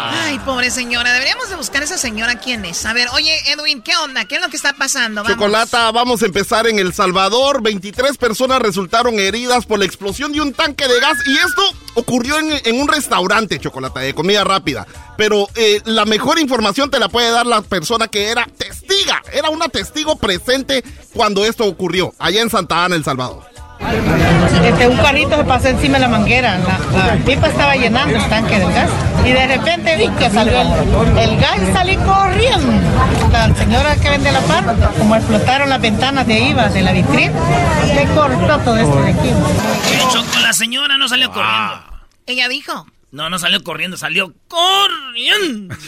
[0.44, 1.12] pobre señora.
[1.12, 2.84] Deberíamos de buscar a esa señora quién es.
[2.86, 4.24] A ver, oye, Edwin, ¿qué onda?
[4.24, 5.22] ¿Qué es lo que está pasando?
[5.22, 5.36] Vamos.
[5.36, 7.62] Chocolata, vamos a empezar en El Salvador.
[7.62, 11.62] 23 personas resultaron heridas por la explosión de un tanque de gas y esto
[11.94, 14.86] ocurrió en, un restaurante, Chocolata, de comida rápida.
[15.16, 19.50] Pero eh, la mejor información te la puede dar la persona que era testiga, era
[19.50, 20.82] una testigo presente
[21.12, 23.52] cuando esto ocurrió, allá en Santa Ana, El Salvador.
[24.64, 26.58] Este, un carrito se pasó encima de la manguera.
[26.58, 28.90] La, la pipa estaba llenando el tanque del gas.
[29.24, 32.72] Y de repente vi que salió el, el gas y salí corriendo.
[33.32, 34.64] La señora que vende la par,
[34.98, 37.32] como explotaron las ventanas de IVA de la vitrina,
[37.94, 39.30] le cortó todo esto de aquí.
[40.42, 41.82] La señora no salió corriendo.
[42.26, 42.86] Ella dijo.
[43.12, 45.74] No, no salió corriendo, salió corriendo.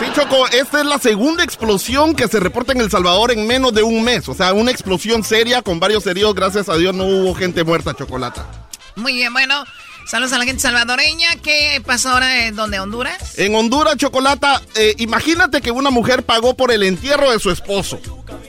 [0.00, 3.74] Sí, Choco, esta es la segunda explosión que se reporta en El Salvador en menos
[3.74, 4.26] de un mes.
[4.30, 6.34] O sea, una explosión seria con varios heridos.
[6.34, 8.46] Gracias a Dios no hubo gente muerta, Chocolata.
[8.96, 9.62] Muy bien, bueno.
[10.06, 11.36] Saludos a la gente salvadoreña.
[11.42, 13.38] ¿Qué pasó ahora en donde Honduras?
[13.38, 18.00] En Honduras, Chocolata, eh, imagínate que una mujer pagó por el entierro de su esposo.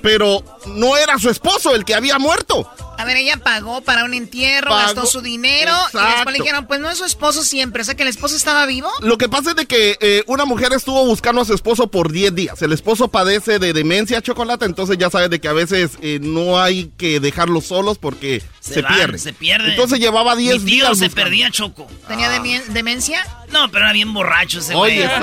[0.02, 2.72] Pero no era su esposo el que había muerto.
[3.02, 6.68] A ver, ella pagó para un entierro, Pagó- gastó su dinero y después le dijeron,
[6.68, 7.82] pues no es su esposo siempre.
[7.82, 8.90] O sea, que el esposo estaba vivo.
[9.02, 12.12] Lo que pasa es de que eh, una mujer estuvo buscando a su esposo por
[12.12, 12.62] 10 días.
[12.62, 16.62] El esposo padece de demencia chocolate, entonces ya sabes de que a veces eh, no
[16.62, 19.18] hay que dejarlos solos porque se, van, pierde.
[19.18, 19.70] Se pierde.
[19.72, 20.98] Entonces llevaba 10 Mi tío días.
[20.98, 21.16] se buscando.
[21.24, 21.88] perdía Choco.
[22.08, 23.26] ¿Tenía demi- demencia?
[23.52, 25.10] No, pero era bien borracho ese Oye.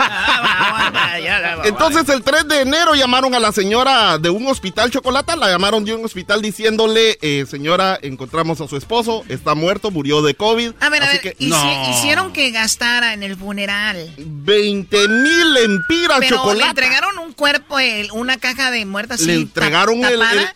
[0.00, 1.18] Ah,
[1.64, 5.84] Entonces el 3 de enero llamaron a la señora de un hospital chocolate, la llamaron
[5.84, 10.72] de un hospital diciéndole, eh, señora, encontramos a su esposo, está muerto, murió de COVID.
[10.80, 14.12] A ver, a ver, que- hici- hicieron que gastara en el funeral.
[14.16, 16.68] 20 mil empiras Pero le chocolate.
[16.70, 20.48] entregaron un cuerpo, el- una caja de muertas le entregaron el, el-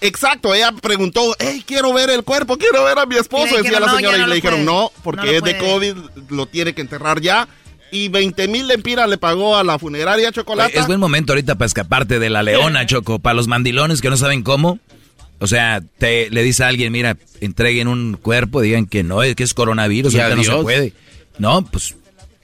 [0.00, 3.56] Exacto, ella preguntó, hey, quiero ver el cuerpo, quiero ver a mi esposo, Y le
[3.58, 4.66] decía dijeron, la "No, señora, y no le dijeron, puede.
[4.66, 5.70] no, porque No es de puede".
[5.72, 5.96] COVID,
[6.30, 7.48] lo tiene que enterrar ya.
[7.90, 10.78] Y 20 mil lempiras le pagó a la funeraria chocolate.
[10.78, 13.18] Es buen momento ahorita para escaparte de la leona, Choco.
[13.18, 14.78] Para los mandilones que no saben cómo.
[15.38, 19.34] O sea, te, le dice a alguien, mira, entreguen un cuerpo, digan que no, es
[19.36, 20.92] que es coronavirus, Y ahorita no se puede.
[21.38, 21.94] No, pues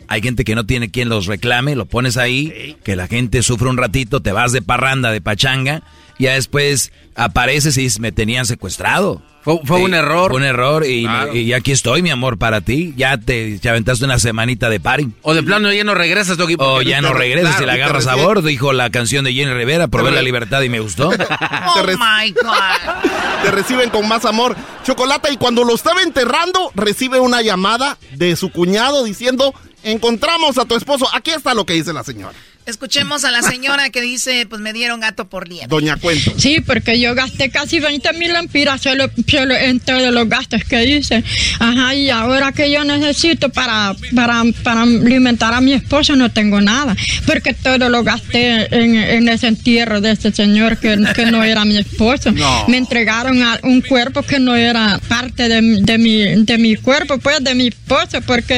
[0.08, 3.68] hay gente que no tiene quien los reclame, lo pones ahí, que la gente sufre
[3.68, 5.82] un ratito, te vas de parranda, de pachanga,
[6.18, 9.22] ya después apareces y dices, me tenían secuestrado.
[9.42, 10.30] Fue, fue un error.
[10.30, 11.34] Fue un error y, Claro.
[11.36, 12.94] y aquí estoy, mi amor, para ti.
[12.96, 15.08] Ya te, te aventaste una semanita de party.
[15.20, 16.56] O de plano ya no regresas, Doggy.
[16.58, 19.52] O ya no regresas claro, y la agarras a bordo, dijo la canción de Jenny
[19.52, 21.10] Rivera, probé la libertad y me gustó.
[21.76, 23.02] Oh my God.
[23.42, 24.56] te reciben con más amor.
[24.82, 30.64] Chocolate, y cuando lo estaba enterrando, recibe una llamada de su cuñado diciendo, encontramos a
[30.64, 31.06] tu esposo.
[31.12, 32.32] Aquí está lo que dice la señora.
[32.66, 35.68] Escuchemos a la señora que dice, pues me dieron gato por liebre.
[35.68, 36.32] Doña Cuento.
[36.38, 40.84] Sí, porque yo gasté casi 20 mil lempiras solo, solo en todos los gastos que
[40.86, 41.22] hice.
[41.58, 46.60] Ajá, y ahora que yo necesito para, para, para alimentar a mi esposo no tengo
[46.62, 46.96] nada,
[47.26, 51.64] porque todo lo gasté en, en ese entierro de este señor que, que no era
[51.64, 52.32] mi esposo.
[52.44, 52.66] No.
[52.68, 57.18] Me entregaron a un cuerpo que no era parte de, de, mi, de mi cuerpo,
[57.18, 58.56] pues de mi esposo, porque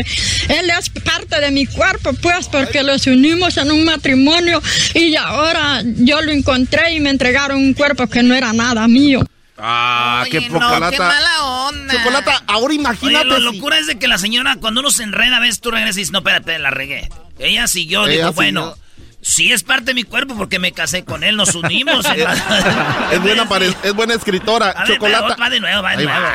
[0.49, 4.63] él es parte de mi cuerpo, pues, porque los unimos en un matrimonio
[4.95, 9.27] y ahora yo lo encontré y me entregaron un cuerpo que no era nada mío.
[9.59, 10.59] Ah, Oye, no,
[10.91, 11.95] qué mala onda.
[11.95, 15.03] Chocolata, ahora imagínate Oye, la si- locura es de que la señora, cuando uno se
[15.03, 17.09] enreda, ves, tú regresas y dices, no, espérate, la regué.
[17.39, 18.35] Ella siguió, Ella dijo, siguió.
[18.35, 18.77] bueno,
[19.21, 22.05] sí es parte de mi cuerpo porque me casé con él, nos unimos.
[23.13, 24.73] es, buena pare- es buena escritora.
[24.77, 25.37] A Chocolata.
[25.41, 26.27] va de nuevo, va de nuevo.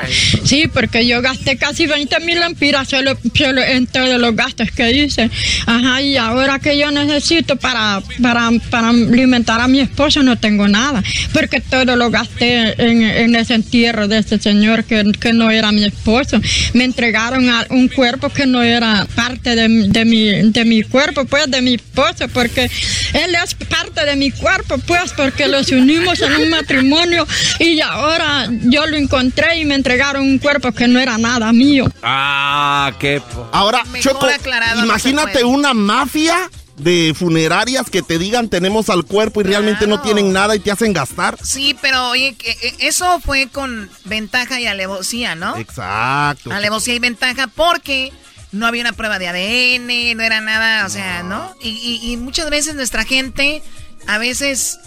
[0.43, 4.91] Sí, porque yo gasté casi 20 mil lempiras solo, solo en todos los gastos que
[4.91, 5.29] hice.
[5.65, 10.67] Ajá, y ahora que yo necesito para, para, para alimentar a mi esposo no tengo
[10.67, 11.01] nada,
[11.33, 15.71] porque todo lo gasté en, en ese entierro de este señor que, que no era
[15.71, 16.41] mi esposo.
[16.73, 21.25] Me entregaron a un cuerpo que no era parte de, de mi, de mi cuerpo,
[21.25, 22.69] pues de mi esposo, porque
[23.13, 27.27] él es parte de mi cuerpo, pues, porque los unimos en un matrimonio
[27.59, 31.91] y ahora yo lo encontré y me entregaron un cuerpo que no era nada mío.
[32.03, 33.21] Ah, qué.
[33.51, 34.27] Ahora, Mejor Choco,
[34.75, 40.01] no imagínate una mafia de funerarias que te digan tenemos al cuerpo y realmente no
[40.01, 41.37] tienen nada y te hacen gastar.
[41.43, 45.57] Sí, pero oye, que, eh, eso fue con ventaja y alevosía, ¿no?
[45.57, 46.51] Exacto.
[46.51, 48.11] Alevosía y ventaja porque
[48.51, 51.55] no había una prueba de ADN, no era nada, o sea, ¿no?
[51.61, 51.69] Y,
[52.03, 53.61] y- y muchas veces nuestra gente,
[54.07, 54.77] a veces,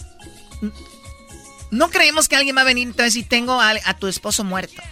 [1.71, 4.83] no creemos que alguien va a venir a decir, tengo a, a tu esposo muerto.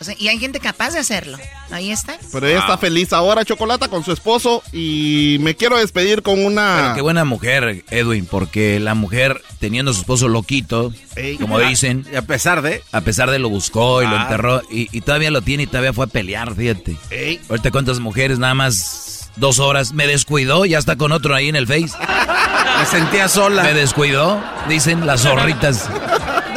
[0.00, 1.38] O sea, y hay gente capaz de hacerlo.
[1.70, 2.16] Ahí está.
[2.32, 6.76] Pero ella está feliz ahora, Chocolata, con su esposo y me quiero despedir con una...
[6.82, 10.92] Pero qué buena mujer, Edwin, porque la mujer, teniendo a su esposo loquito,
[11.40, 14.22] como dicen, a pesar de, a pesar de lo buscó y lo Ah.
[14.22, 16.96] enterró, y, y todavía lo tiene y todavía fue a pelear, fíjate.
[17.10, 17.40] Ey.
[17.48, 21.56] Ahorita cuántas mujeres, nada más dos horas, me descuidó, ya está con otro ahí en
[21.56, 21.90] el Face.
[22.78, 23.64] Me sentía sola.
[23.64, 25.88] Me descuidó, dicen las zorritas.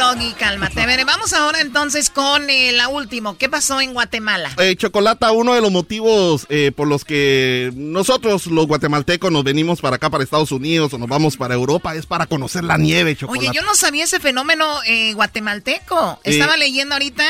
[0.02, 0.80] Doggy, cálmate.
[0.80, 3.38] A ver, vamos ahora entonces con eh, la última.
[3.38, 4.50] ¿Qué pasó en Guatemala?
[4.58, 9.80] Eh, Chocolata, uno de los motivos eh, por los que nosotros los guatemaltecos nos venimos
[9.80, 13.14] para acá, para Estados Unidos o nos vamos para Europa, es para conocer la nieve,
[13.14, 13.48] Chocolata.
[13.48, 16.18] Oye, yo no sabía ese fenómeno eh, guatemalteco.
[16.24, 17.24] Eh, Estaba leyendo ahorita.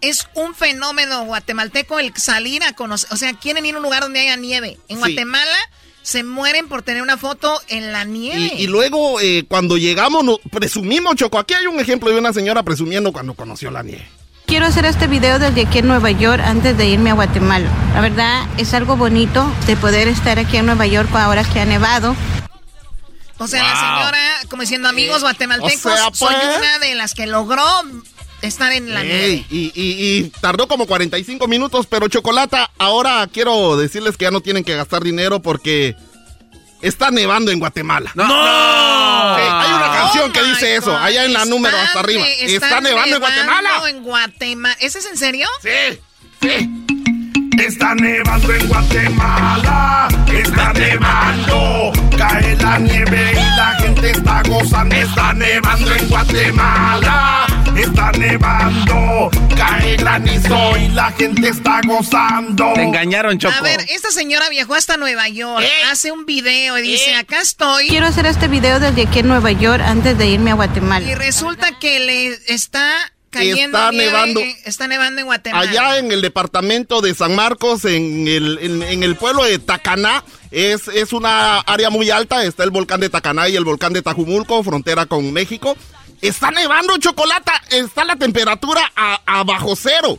[0.00, 3.08] Es un fenómeno guatemalteco el salir a conocer.
[3.12, 4.78] O sea, quieren ir a un lugar donde haya nieve.
[4.88, 5.00] En Sí.
[5.00, 5.56] Guatemala
[6.06, 8.52] se mueren por tener una foto en la nieve.
[8.56, 11.36] Y, y luego, eh, cuando llegamos, nos presumimos, Choco.
[11.36, 14.08] Aquí hay un ejemplo de una señora presumiendo cuando conoció la nieve.
[14.46, 17.68] Quiero hacer este video desde aquí en Nueva York antes de irme a Guatemala.
[17.92, 21.64] La verdad es algo bonito de poder estar aquí en Nueva York ahora que ha
[21.64, 22.14] nevado.
[23.38, 24.18] O sea, la señora,
[24.48, 26.56] como diciendo, amigos guatemaltecos, o sea, soy pues.
[26.56, 27.64] una de las que logró
[28.42, 29.44] estar en la nieve.
[29.50, 34.40] Y, y- y tardó como 45 minutos, pero Chocolata, ahora quiero decirles que ya no
[34.40, 35.96] tienen que gastar dinero porque
[36.82, 38.12] está nevando en Guatemala.
[38.14, 38.24] ¡No!
[38.26, 42.24] Sí, hay una canción que Oh dice eso, allá en la número hasta arriba.
[42.26, 43.70] Está nevando en Guatemala.
[43.88, 44.76] en Guatemala.
[44.80, 45.48] ¿Ese es en serio?
[45.62, 45.98] Sí,
[46.40, 46.70] sí.
[47.58, 54.94] Está nevando en Guatemala, está nevando, cae la nieve y la gente está gozando.
[54.94, 57.46] Está nevando en Guatemala,
[57.76, 62.72] está nevando, cae granizo y la gente está gozando.
[62.74, 63.54] Te engañaron, Choco.
[63.56, 67.88] A ver, esta señora viajó hasta Nueva York, hace un video y dice, acá estoy.
[67.88, 71.06] Quiero hacer este video desde aquí en Nueva York antes de irme a Guatemala.
[71.06, 72.94] Y resulta que le está
[73.36, 74.40] cayendo Está nieve, nevando.
[74.64, 75.70] Está nevando en Guatemala.
[75.70, 80.24] Allá en el departamento de San Marcos, en el, en, en el pueblo de Tacaná,
[80.50, 82.44] es, es una área muy alta.
[82.44, 85.76] Está el volcán de Tacaná y el volcán de Tajumulco, frontera con México.
[86.22, 90.18] Está nevando chocolate, está la temperatura a, a bajo cero,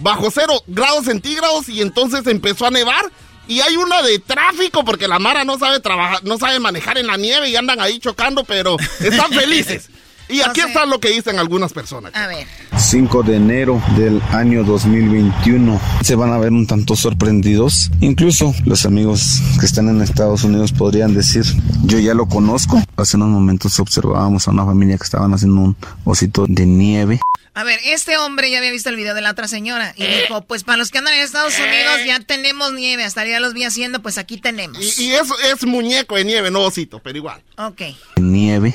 [0.00, 3.10] bajo cero grados centígrados y entonces empezó a nevar.
[3.48, 7.06] Y hay una de tráfico porque la Mara no sabe trabajar, no sabe manejar en
[7.06, 9.88] la nieve y andan ahí chocando, pero están felices.
[10.28, 12.14] Y aquí está lo que dicen algunas personas.
[12.14, 12.46] A ver.
[12.76, 15.80] 5 de enero del año 2021.
[16.02, 17.90] Se van a ver un tanto sorprendidos.
[18.00, 21.44] Incluso los amigos que están en Estados Unidos podrían decir,
[21.84, 22.82] yo ya lo conozco.
[22.96, 27.20] Hace unos momentos observábamos a una familia que estaban haciendo un osito de nieve.
[27.54, 30.42] A ver, este hombre ya había visto el video de la otra señora y dijo,
[30.42, 33.64] pues para los que andan en Estados Unidos ya tenemos nieve, hasta ya los vi
[33.64, 34.98] haciendo, pues aquí tenemos.
[34.98, 37.42] Y, y eso es muñeco de nieve, no osito, pero igual.
[37.56, 37.80] Ok.
[38.16, 38.74] Nieve.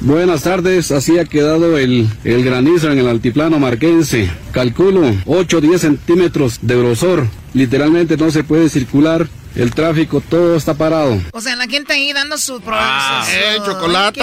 [0.00, 4.30] Buenas tardes, así ha quedado el, el granizo en el altiplano marquense.
[4.50, 7.26] Calculo 8 o 10 centímetros de grosor.
[7.54, 9.28] Literalmente no se puede circular.
[9.54, 11.20] El tráfico todo está parado.
[11.32, 12.58] O sea, la gente ahí dando su...
[12.62, 14.22] pro- Ah, eh, padre.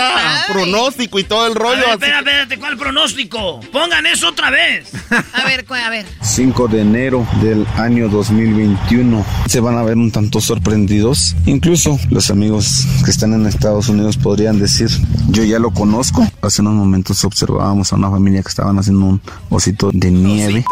[0.52, 1.76] pronóstico y todo el A rollo.
[1.76, 3.60] ver, así espera, espérate, ¿cuál pronóstico?
[3.72, 4.92] Pongan eso otra vez.
[5.34, 6.08] A ver, a ver.
[6.24, 9.24] 5 de enero del año 2021.
[9.48, 11.36] Se van a ver un tanto sorprendidos.
[11.46, 14.90] Incluso los amigos que están en Estados Unidos podrían decir,
[15.28, 16.28] yo ya lo conozco.
[16.42, 20.66] Hace unos momentos observábamos a una familia que estaban haciendo un osito de nieve.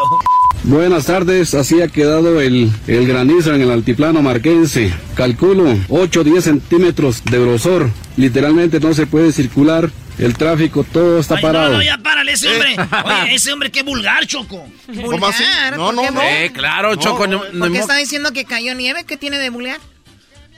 [0.68, 4.94] Buenas tardes, así ha quedado el, el granizo en el altiplano marquense.
[5.16, 7.90] Calculo 8 o 10 centímetros de grosor.
[8.18, 9.90] Literalmente no se puede circular.
[10.20, 11.72] El tráfico todo está Ay, parado.
[11.72, 12.74] no, no, ya párale ese hombre.
[12.74, 12.78] Eh.
[13.24, 14.68] Oye, ese hombre qué vulgar, Choco.
[15.06, 15.44] ¿Cómo así?
[15.78, 16.22] No, no, no.
[16.22, 17.28] Eh, claro, Choco.
[17.28, 19.06] No, no- ¿Por qué está diciendo que cayó nieve?
[19.06, 19.80] ¿Qué tiene de bulear?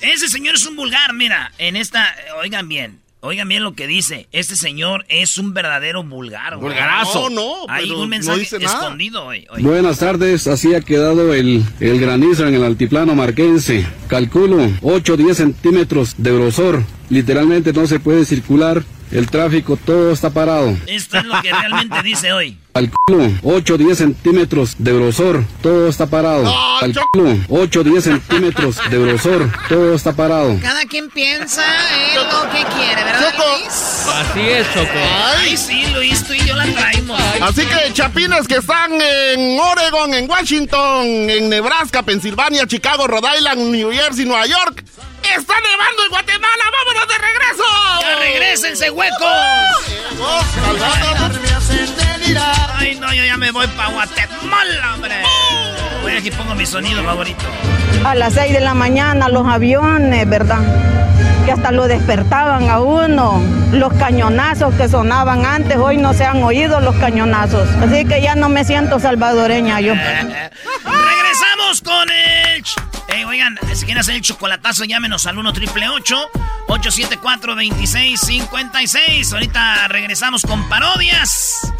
[0.02, 4.28] Ese señor es un vulgar, mira, en esta, oigan bien, oigan bien lo que dice.
[4.32, 6.56] Este señor es un verdadero vulgar.
[6.58, 6.70] güey.
[6.70, 7.30] Vulgarazo.
[7.30, 9.26] No, no, Hay un no mensaje dice escondido.
[9.26, 9.46] Oye.
[9.60, 13.86] Buenas tardes, así ha quedado el, el granizo en el altiplano marquense.
[14.08, 16.84] Calculo 8 o 10 centímetros de grosor.
[17.10, 18.84] Literalmente no se puede circular.
[19.12, 20.78] El tráfico todo está parado.
[20.86, 22.60] Esto es lo que realmente dice hoy.
[22.72, 25.44] Calculo 8 o 10 centímetros de grosor.
[25.64, 26.44] Todo está parado.
[26.44, 29.50] No, Calculo 8 o 10 centímetros de grosor.
[29.68, 30.60] Todo está parado.
[30.62, 31.64] Cada quien piensa
[32.12, 33.58] en lo que quiere, ¿verdad, Choco.
[33.58, 34.08] Luis?
[34.14, 35.00] Así es, Choco.
[35.40, 37.20] Ay, sí, Luis, tú y yo la traemos.
[37.42, 43.72] Así que chapines que están en Oregon, en Washington, en Nebraska, Pensilvania, Chicago, Rhode Island,
[43.72, 44.86] New Jersey, Nueva York.
[45.38, 46.64] ¡Está nevando en Guatemala!
[46.72, 47.64] ¡Vámonos de regreso!
[48.02, 49.20] ¡Ya regrésense, huecos!
[52.78, 55.16] Ay, no, yo ya me voy para Guatemala, hombre.
[56.02, 57.44] Voy aquí pongo mi sonido favorito.
[58.06, 60.62] A las 6 de la mañana los aviones, ¿verdad?
[61.46, 63.42] Que hasta lo despertaban a uno.
[63.72, 67.68] Los cañonazos que sonaban antes, hoy no se han oído los cañonazos.
[67.82, 69.94] Así que ya no me siento salvadoreña yo.
[70.86, 72.64] Regresamos con el...
[73.12, 80.44] Eh, oigan, si quieren hacer el chocolatazo, llámenos al 1 triple 874 2656 Ahorita regresamos
[80.44, 81.74] con parodias.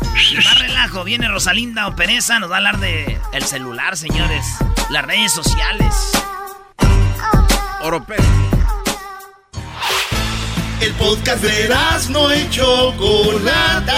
[0.44, 1.04] Más relajo.
[1.04, 4.46] Viene Rosalinda o nos va a hablar de el celular, señores.
[4.90, 5.94] Las redes sociales.
[7.82, 8.18] Oropel.
[10.82, 11.70] El podcast de
[12.10, 13.98] no y Chocolata.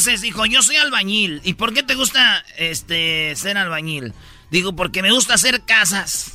[0.00, 0.20] Haces?
[0.20, 1.40] Dijo, yo soy albañil.
[1.44, 4.12] ¿Y por qué te gusta este ser albañil?
[4.50, 6.32] Dijo, porque me gusta hacer casas.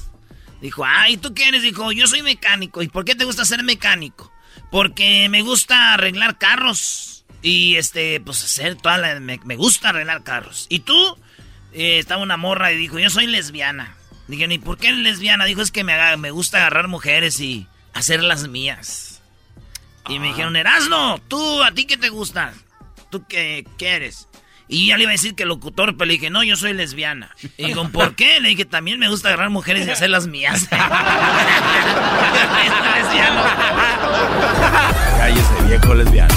[0.62, 1.62] Dijo, ay, ¿tú qué eres?
[1.64, 2.82] Dijo, yo soy mecánico.
[2.82, 4.32] ¿Y por qué te gusta ser mecánico?
[4.72, 7.26] Porque me gusta arreglar carros.
[7.42, 9.20] Y este, pues hacer toda la.
[9.20, 10.66] Me, me gusta arreglar carros.
[10.70, 11.18] ¿Y tú?
[11.74, 13.96] Eh, estaba una morra y dijo, yo soy lesbiana.
[14.28, 15.46] Dije, ¿y por qué eres lesbiana?
[15.46, 19.22] Dijo, es que me, haga- me gusta agarrar mujeres y hacerlas mías.
[20.08, 22.54] Y me dijeron, Erasno, ¿tú a ti qué te gusta?
[23.16, 24.28] ¿Tú qué, qué eres?
[24.68, 27.34] Y ya le iba a decir que locutor, pero le dije, no, yo soy lesbiana.
[27.58, 28.42] Y digo, ¿por qué?
[28.42, 30.68] Le dije, también me gusta agarrar mujeres y hacerlas mías.
[35.18, 36.36] Cállese, viejo lesbiano.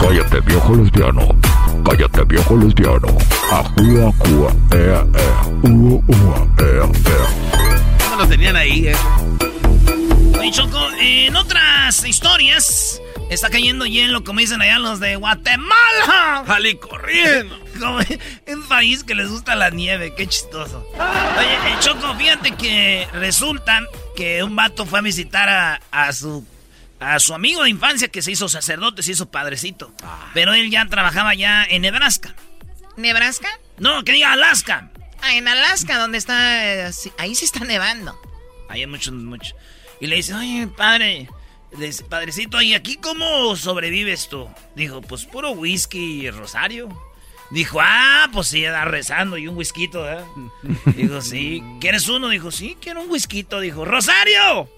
[0.00, 1.36] Cállate, viejo lesbiano.
[1.84, 3.08] Cállate, viejo lesbiano.
[3.50, 5.42] Ajúa, cua, ea, ea.
[5.64, 7.26] Ua, ua, ea, ea.
[8.08, 8.94] No lo tenían ahí, eh.
[10.54, 16.44] Choco, en otras historias, está cayendo hielo, como dicen allá los de Guatemala.
[16.46, 17.58] ¡Jali corriendo!
[17.80, 20.86] Como un país que les gusta la nieve, qué chistoso.
[20.94, 23.82] Oye, eh, Choco, fíjate que resulta
[24.14, 26.46] que un vato fue a visitar a, a su
[27.00, 29.92] a su amigo de infancia que se hizo sacerdote, se hizo padrecito.
[30.32, 32.34] Pero él ya trabajaba ya en Nebraska.
[32.96, 33.48] ¿Nebraska?
[33.78, 34.90] No, que diga Alaska.
[35.20, 36.86] Ah, en Alaska, donde está...
[36.86, 38.16] eh, sí, ahí sí está nevando.
[38.68, 39.54] Ahí hay muchos, muchos.
[40.00, 41.28] Y le dice, oye, padre,
[41.78, 44.48] dice, padrecito, ¿y aquí cómo sobrevives tú?
[44.74, 46.88] Dijo, pues puro whisky y rosario.
[47.50, 50.24] Dijo, ah, pues sí, da rezando y un whisky, ¿eh?
[50.96, 51.62] Dijo, sí.
[51.80, 52.28] ¿Quieres uno?
[52.28, 53.46] Dijo, sí, quiero un whisky.
[53.60, 54.68] Dijo, ¡Rosario!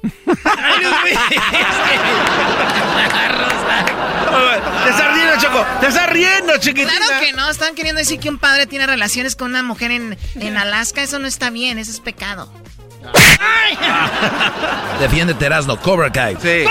[0.44, 1.36] ¡Ay, un whisky!
[4.84, 5.66] Te estás riendo, Choco.
[5.80, 6.92] Te estás riendo, chiquitina.
[6.92, 10.18] Claro que no, están queriendo decir que un padre tiene relaciones con una mujer en,
[10.34, 11.02] en Alaska.
[11.02, 12.52] Eso no está bien, eso es pecado.
[15.00, 15.80] Defiéndete, Erasno.
[15.80, 16.36] Cobra Kai.
[16.40, 16.64] Sí.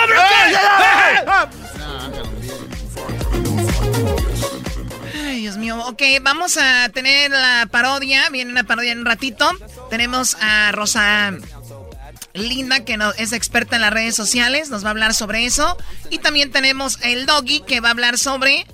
[5.13, 5.77] Ay, Dios mío.
[5.85, 8.29] Ok, vamos a tener la parodia.
[8.29, 9.49] Viene una parodia en un ratito.
[9.89, 11.33] Tenemos a Rosa
[12.33, 14.69] Linda, que no, es experta en las redes sociales.
[14.69, 15.77] Nos va a hablar sobre eso.
[16.09, 18.65] Y también tenemos el Doggy, que va a hablar sobre...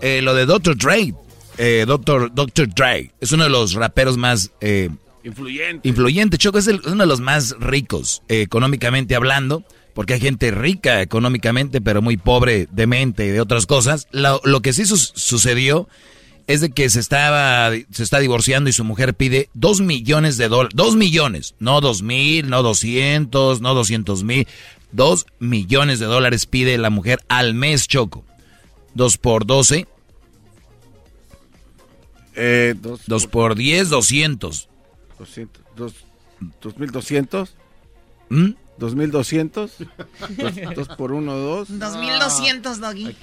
[0.00, 0.76] Eh, lo de Dr.
[0.76, 1.14] Dre.
[1.56, 2.32] Eh, Dr.
[2.32, 2.68] Dr.
[2.72, 3.10] Dre.
[3.20, 4.50] Es uno de los raperos más...
[4.60, 4.90] eh,
[5.24, 5.88] Influyente.
[5.88, 6.38] influyente.
[6.38, 9.64] Choco es el- uno de los más ricos, eh, económicamente hablando,
[9.94, 14.06] porque hay gente rica económicamente, pero muy pobre de mente y de otras cosas.
[14.12, 15.88] Lo, lo que sí sucedió
[16.46, 20.48] es de que se estaba se está divorciando y su mujer pide dos millones de
[20.48, 20.74] dólares.
[20.76, 24.46] Dos millones, no dos mil, no doscientos, no doscientos mil.
[24.92, 28.24] Dos millones de dólares pide la mujer al mes, Choco.
[28.94, 29.86] Dos por doce.
[32.34, 34.67] Eh, dos, Dos por diez, doscientos.
[35.18, 35.94] 200, dos,
[36.60, 37.54] 2200.
[38.30, 38.50] ¿Mm?
[38.78, 39.72] 2200.
[40.36, 41.68] Dos, dos por uno, dos.
[41.78, 43.16] 2200, Doggy.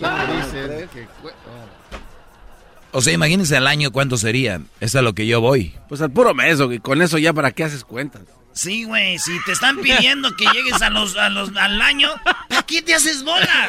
[2.98, 4.62] O sea, imagínense al año cuánto sería.
[4.80, 5.74] Es a lo que yo voy.
[5.90, 8.22] Pues al puro mes, y con eso ya para qué haces cuentas.
[8.54, 12.64] Sí, güey, si te están pidiendo que llegues a los, a los, al año, ¿para
[12.64, 13.68] qué te haces bola?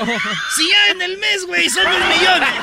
[0.54, 2.54] Si ya en el mes, güey, son dos millones.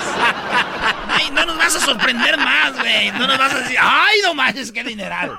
[1.09, 3.11] Ay, no nos vas a sorprender más, güey.
[3.11, 5.37] No nos vas a decir, ay, no manches, qué dineral.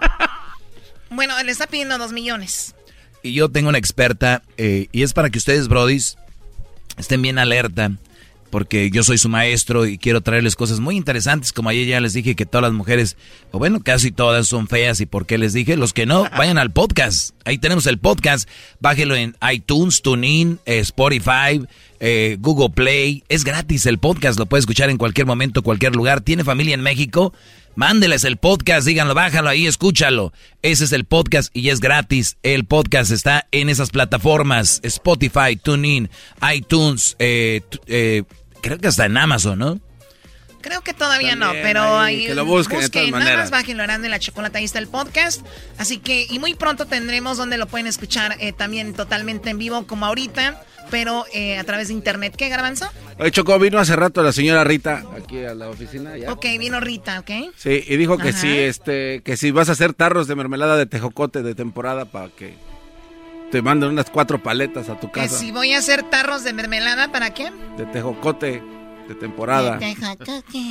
[1.09, 2.75] Bueno, le está pidiendo dos millones.
[3.23, 6.19] Y yo tengo una experta, eh, y es para que ustedes, brodis,
[6.99, 7.93] estén bien alerta,
[8.55, 12.13] porque yo soy su maestro y quiero traerles cosas muy interesantes, como ayer ya les
[12.13, 13.17] dije que todas las mujeres,
[13.51, 16.57] o bueno, casi todas son feas, y por qué les dije, los que no, vayan
[16.57, 18.49] al podcast, ahí tenemos el podcast,
[18.79, 21.67] bájelo en iTunes, TuneIn, eh, Spotify,
[21.99, 26.21] eh, Google Play, es gratis el podcast, lo puede escuchar en cualquier momento, cualquier lugar,
[26.21, 27.33] tiene familia en México,
[27.77, 30.33] Mándeles el podcast, díganlo, bájalo ahí, escúchalo.
[30.63, 32.37] Ese es el podcast y es gratis.
[32.45, 36.09] El podcast está en esas plataformas: Spotify, TuneIn,
[36.55, 38.23] iTunes, eh, eh,
[38.65, 39.81] creo que hasta en Amazon, ¿no?
[40.63, 43.51] Creo que todavía También no, pero ahí, ahí que lo busquen de todas nada maneras.
[43.51, 45.45] más bajen Lorando y la Chocolata, ahí está el podcast.
[45.77, 49.87] Así que, y muy pronto tendremos donde lo pueden escuchar eh, también totalmente en vivo,
[49.87, 52.35] como ahorita, pero eh, a través de internet.
[52.35, 52.91] ¿Qué, Garbanzo?
[53.19, 56.17] Oye, Chocó, vino hace rato la señora Rita aquí a la oficina.
[56.17, 56.33] Ya.
[56.33, 57.31] Ok, vino Rita, ¿ok?
[57.59, 58.39] Sí, y dijo que Ajá.
[58.39, 62.29] si este, que si vas a hacer tarros de mermelada de tejocote de temporada para
[62.31, 62.55] que
[63.51, 66.53] te manden unas cuatro paletas a tu Que casa si voy a hacer tarros de
[66.53, 67.51] mermelada, ¿para qué?
[67.77, 68.63] de tejocote
[69.09, 69.79] de temporada.
[69.79, 70.63] De tejocote.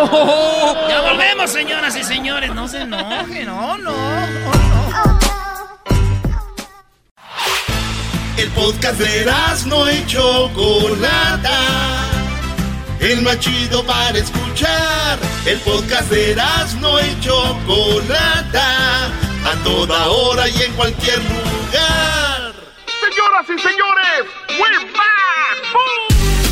[0.88, 2.54] Ya volvemos, señoras y señores.
[2.54, 3.94] No se enojen, no, no.
[8.36, 9.26] El podcast de
[9.66, 12.09] no y Chocolata.
[13.00, 15.18] El más chido para escuchar.
[15.46, 16.36] El podcast de
[16.80, 19.06] no y Chocolata.
[19.06, 22.52] A toda hora y en cualquier lugar.
[23.00, 24.26] Señoras y señores,
[24.60, 25.20] we're back.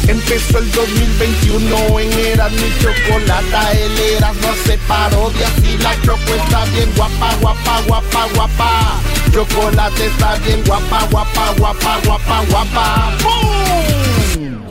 [0.09, 6.35] Empezó el 2021 en Eras mi chocolata, el Eras no se parodia y la choco
[6.35, 9.01] está bien guapa, guapa, guapa, guapa.
[9.35, 13.13] Chocolate está bien guapa, guapa, guapa, guapa, guapa.
[13.23, 14.18] ¡Bum!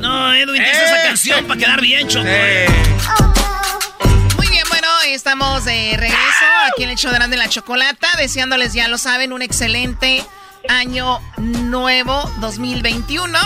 [0.07, 2.23] No, Edwin, ¿qué es esa canción para quedar bien, Choco?
[4.38, 8.71] Muy bien, bueno, estamos de regreso aquí en el show de Grande la Chocolata, deseándoles,
[8.71, 10.23] ya lo saben, un excelente
[10.69, 13.38] año nuevo 2021.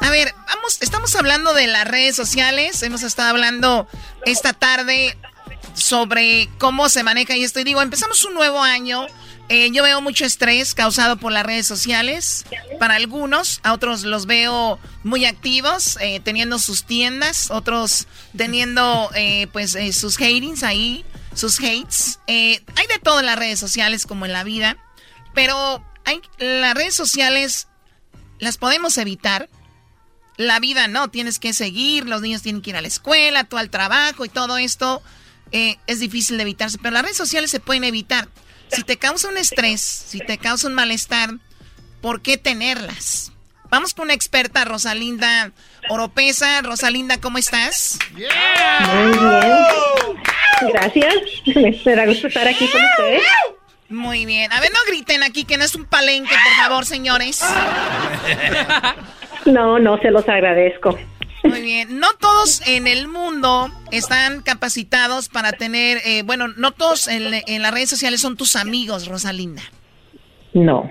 [0.00, 3.88] A ver, vamos, estamos hablando de las redes sociales, hemos estado hablando
[4.24, 5.18] esta tarde
[5.74, 7.58] sobre cómo se maneja y esto.
[7.58, 9.08] Y digo, empezamos un nuevo año.
[9.48, 12.44] Eh, yo veo mucho estrés causado por las redes sociales.
[12.78, 18.06] Para algunos, a otros los veo muy activos, eh, teniendo sus tiendas, otros
[18.36, 21.04] teniendo eh, pues eh, sus hatings ahí,
[21.34, 22.20] sus hates.
[22.26, 24.76] Eh, hay de todo en las redes sociales como en la vida,
[25.34, 27.68] pero hay, las redes sociales
[28.38, 29.48] las podemos evitar.
[30.36, 33.58] La vida no, tienes que seguir, los niños tienen que ir a la escuela, tú
[33.58, 35.02] al trabajo y todo esto
[35.50, 38.28] es difícil de evitarse, pero las redes sociales se pueden evitar.
[38.70, 41.30] Si te causa un estrés, si te causa un malestar,
[42.00, 43.32] ¿por qué tenerlas?
[43.70, 45.52] Vamos con una experta, Rosalinda
[45.90, 46.62] Oropesa.
[46.62, 47.98] Rosalinda, ¿cómo estás?
[48.12, 50.72] Muy bien.
[50.72, 51.14] Gracias.
[51.54, 53.22] Me gusto estar aquí con ustedes.
[53.90, 54.52] Muy bien.
[54.52, 57.42] A ver, no griten aquí que no es un palenque, por favor, señores.
[59.44, 60.98] No, no, se los agradezco.
[61.44, 61.98] Muy bien.
[62.00, 67.72] No todos en el mundo están capacitados para tener, eh, bueno, no todos en, las
[67.72, 69.62] redes sociales son tus amigos, Rosalinda.
[70.54, 70.90] No.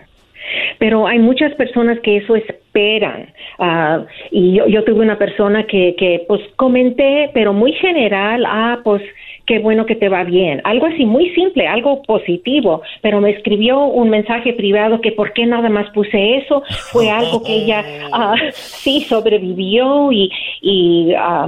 [0.79, 3.33] Pero hay muchas personas que eso esperan.
[3.59, 8.79] Ah, y yo, yo tuve una persona que, que, pues, comenté, pero muy general, ah,
[8.83, 9.01] pues,
[9.47, 10.61] qué bueno que te va bien.
[10.65, 15.45] Algo así muy simple, algo positivo, pero me escribió un mensaje privado que por qué
[15.45, 16.61] nada más puse eso.
[16.91, 20.29] Fue algo que ella ah, sí sobrevivió y,
[20.61, 21.47] y ah,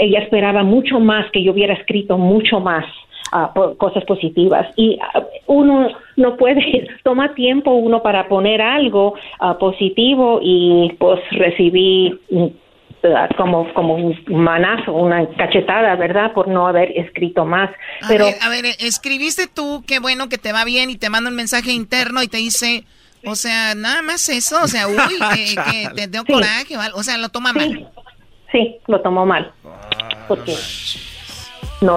[0.00, 2.86] ella esperaba mucho más, que yo hubiera escrito mucho más.
[3.32, 4.98] ah, po- cosas positivas y
[5.46, 9.14] uno no puede toma tiempo uno para poner algo
[9.58, 12.14] positivo y pues recibí
[13.36, 17.70] como como un manazo una cachetada verdad por no haber escrito más.
[18.02, 21.10] A pero ver, a ver, escribiste tú, qué bueno que te va bien y te
[21.10, 22.84] manda un mensaje interno y te dice,
[23.24, 24.96] o sea, nada más eso, o sea, uy,
[25.34, 27.90] que, que te dio coraje, o algo, o sea, lo toma mal.
[28.52, 29.52] sí lo tomó mal.
[30.28, 31.13] Porque no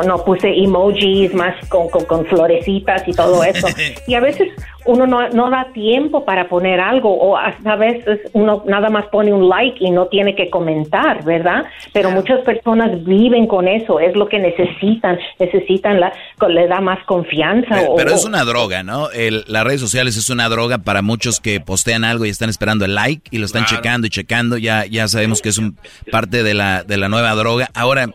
[0.04, 3.68] no puse emojis más con, con, con florecitas y todo eso
[4.08, 4.50] y a veces
[4.86, 9.06] uno no, no da tiempo para poner algo o hasta a veces uno nada más
[9.08, 11.66] pone un like y no tiene que comentar, ¿verdad?
[11.92, 16.14] Pero muchas personas viven con eso, es lo que necesitan, necesitan la,
[16.48, 17.76] le da más confianza.
[17.76, 19.10] Pero, o- pero es una droga, ¿no?
[19.12, 22.86] El- las redes sociales es una droga para muchos que postean algo y están esperando
[22.86, 24.58] el like y lo están checando y checando.
[24.58, 25.78] Ya, ya sabemos que es un
[26.12, 27.70] parte de la, de la nueva droga.
[27.74, 28.08] Ahora,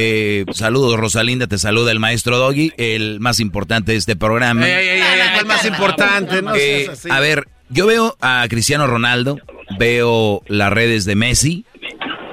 [0.00, 4.64] eh, saludos Rosalinda, te saluda el maestro Doggy, el más importante de este programa.
[4.64, 8.46] Ey, ey, ey, ey, fue el más importante, no Eh, a ver, yo veo a
[8.48, 9.40] Cristiano Ronaldo,
[9.78, 11.64] veo las redes de Messi,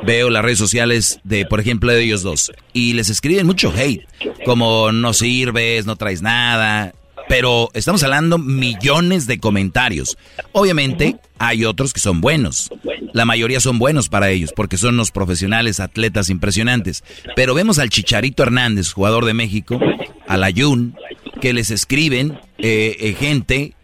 [0.03, 4.05] veo las redes sociales de, por ejemplo, de ellos dos, y les escriben mucho hate,
[4.45, 6.93] como no sirves, no traes nada,
[7.27, 10.17] pero estamos hablando millones de comentarios.
[10.51, 12.69] Obviamente hay otros que son buenos,
[13.13, 17.03] la mayoría son buenos para ellos, porque son los profesionales, atletas impresionantes,
[17.35, 19.79] pero vemos al Chicharito Hernández, jugador de México,
[20.27, 20.95] al Ayun,
[21.41, 23.74] que les escriben eh, eh, gente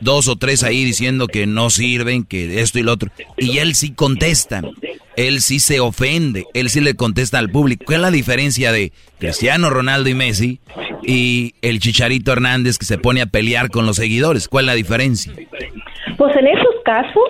[0.00, 3.10] dos o tres ahí diciendo que no sirven, que esto y lo otro.
[3.36, 4.62] Y él sí contesta.
[5.16, 6.44] Él sí se ofende.
[6.54, 7.84] Él sí le contesta al público.
[7.86, 10.60] ¿Cuál es la diferencia de Cristiano Ronaldo y Messi
[11.02, 14.48] y el Chicharito Hernández que se pone a pelear con los seguidores?
[14.48, 15.32] ¿Cuál es la diferencia?
[16.16, 17.28] Pues en esos casos,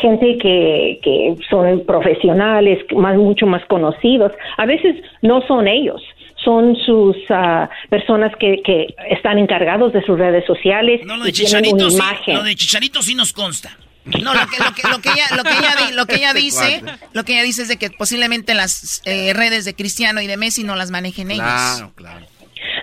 [0.00, 6.02] gente que, que son profesionales, más, mucho más conocidos, a veces no son ellos,
[6.44, 11.26] son sus ah, personas que, que están encargados de sus redes sociales No, lo y
[11.28, 12.34] de tienen Chicharito una sí, imagen.
[12.36, 13.76] lo de Chicharito sí nos consta.
[14.04, 16.34] No, lo que, lo que, lo que ella, lo que ella, di- lo que ella
[16.34, 16.82] dice,
[17.14, 20.36] lo que ella dice es de que posiblemente las eh, redes de Cristiano y de
[20.36, 21.46] Messi no las manejen ellos.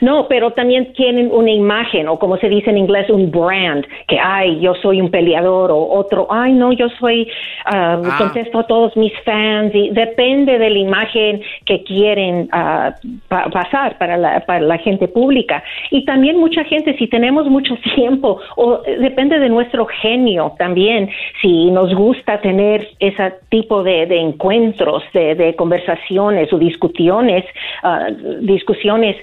[0.02, 4.20] No, pero también tienen una imagen, o como se dice en inglés, un brand, que,
[4.20, 7.28] ay, yo soy un peleador, o otro, ay, no, yo soy,
[7.66, 8.00] Ah.
[8.18, 12.94] contesto a todos mis fans, y depende de la imagen que quieren ah,
[13.28, 15.64] pa- pasar para la, para la gente pública.
[15.92, 21.10] Y también mucha gente, si tenemos mucho tiempo, o eh, depende de nuestro genio también,
[21.42, 27.46] si nos gusta tener ese tipo de, de encuentros, de, de conversaciones o discusiones,
[27.84, 28.08] ah,
[28.42, 29.16] discusiones,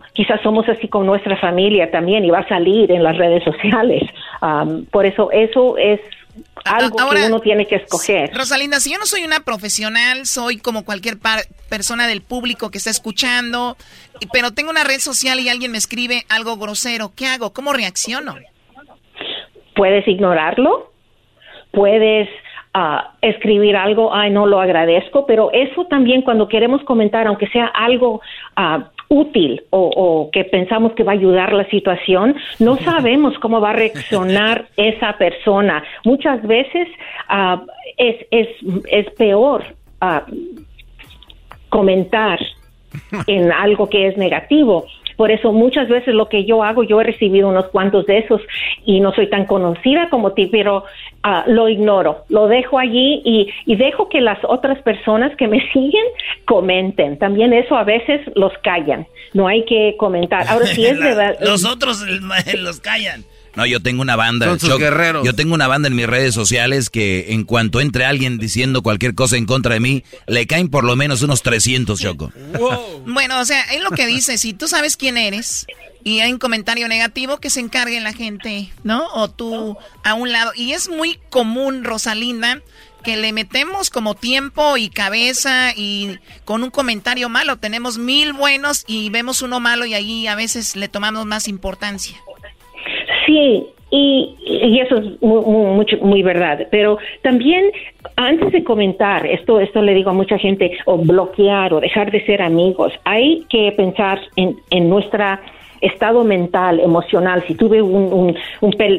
[0.00, 3.44] ah, quizás somos así con nuestra familia también y va a salir en las redes
[3.44, 4.02] sociales.
[4.42, 6.00] Um, por eso eso es
[6.64, 8.30] algo que uno tiene que escoger.
[8.34, 11.16] Rosalinda, si yo no soy una profesional, soy como cualquier
[11.68, 13.76] persona del público que está escuchando,
[14.32, 17.52] pero tengo una red social y alguien me escribe algo grosero, ¿qué hago?
[17.52, 18.36] ¿Cómo reacciono?
[19.74, 20.92] Puedes ignorarlo,
[21.72, 22.28] puedes
[22.74, 27.66] ah, escribir algo, ay, no lo agradezco, pero eso también cuando queremos comentar, aunque sea
[27.66, 28.20] algo
[28.56, 33.70] uh, útil o, que pensamos que va a ayudar la situación, no sabemos cómo va
[33.70, 35.82] a reaccionar esa persona.
[36.04, 36.88] Muchas veces
[37.28, 37.60] uh,
[37.98, 38.48] es, es,
[38.90, 39.64] es, peor
[40.00, 40.32] uh,
[41.68, 42.38] comentar
[43.26, 44.86] en algo que es negativo
[45.20, 48.40] por eso muchas veces lo que yo hago, yo he recibido unos cuantos de esos
[48.86, 50.84] y no soy tan conocida como ti, pero
[51.22, 56.06] ah, lo ignoro, lo dejo allí y, dejo que las otras personas que me siguen
[56.46, 57.18] comenten.
[57.18, 60.48] También eso a veces los callan, no hay que comentar.
[60.48, 61.36] Ahora sí es verdad.
[61.42, 62.00] Los otros
[62.58, 63.22] los callan.
[63.56, 64.56] No, yo tengo una banda.
[64.56, 69.14] Yo tengo una banda en mis redes sociales que en cuanto entre alguien diciendo cualquier
[69.14, 72.32] cosa en contra de mí, le caen por lo menos unos 300, Choco.
[73.06, 74.38] Bueno, o sea, es lo que dice.
[74.38, 75.66] Si tú sabes quién eres
[76.04, 79.06] y hay un comentario negativo, que se encargue la gente, ¿no?
[79.14, 80.52] O tú a un lado.
[80.54, 82.62] Y es muy común, Rosalinda,
[83.02, 87.56] que le metemos como tiempo y cabeza y con un comentario malo.
[87.56, 92.18] Tenemos mil buenos y vemos uno malo y ahí a veces le tomamos más importancia.
[93.30, 96.66] Sí, y, eso es muy, muy, verdad.
[96.70, 97.70] Pero también,
[98.16, 102.24] antes de comentar, esto, esto le digo a mucha gente, o bloquear o dejar de
[102.26, 105.40] ser amigos, hay que pensar en, en nuestra
[105.80, 108.36] estado mental, emocional, si tuve un,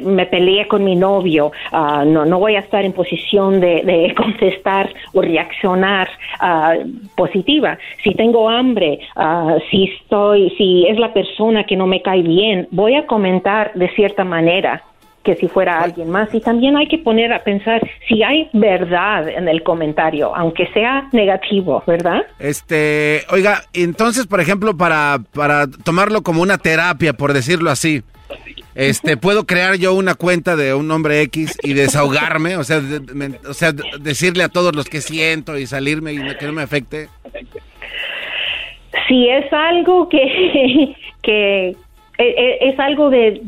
[0.03, 4.89] me peleé con mi novio, ah, no, no voy a estar en posición de, contestar
[5.13, 6.09] o reaccionar
[6.39, 6.75] ah,
[7.15, 7.77] positiva.
[8.03, 12.67] Si tengo hambre, uh, si estoy, si es la persona que no me cae bien,
[12.71, 14.83] voy a comentar de cierta manera
[15.23, 16.33] que si fuera alguien más.
[16.33, 21.07] Y también hay que poner a pensar si hay verdad en el comentario, aunque sea
[21.11, 22.25] negativo, ¿verdad?
[22.39, 28.03] Este, oiga, entonces, por ejemplo, para, para tomarlo como una terapia, por decirlo así,
[28.73, 32.55] este, ¿puedo crear yo una cuenta de un nombre X y desahogarme?
[32.57, 32.81] O sea,
[33.47, 37.09] o sea, decirle a todos los que siento y salirme y que no me afecte.
[39.07, 41.75] Si es algo que, que,
[42.21, 43.41] es algo de,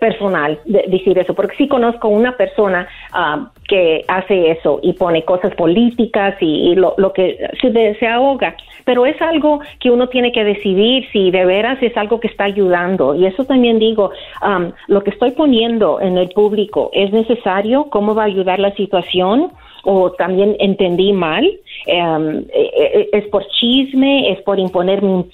[0.00, 5.54] personal decir eso, porque sí conozco una persona ah, que hace eso y pone cosas
[5.54, 11.06] políticas y, lo, que se, se, ahoga, pero es algo que uno tiene que decidir
[11.12, 13.14] si de veras es algo que está ayudando.
[13.14, 14.10] Y eso también digo,
[14.88, 19.52] lo que estoy poniendo en el público es necesario, cómo va a ayudar la situación
[19.84, 21.44] o también entendí mal,
[21.86, 21.98] e,
[22.54, 25.26] e, es por chisme, es por imponer mi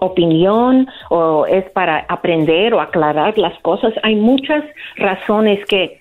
[0.00, 3.92] opinión o es para aprender o aclarar las cosas.
[4.02, 4.64] Hay muchas
[4.96, 6.00] razones que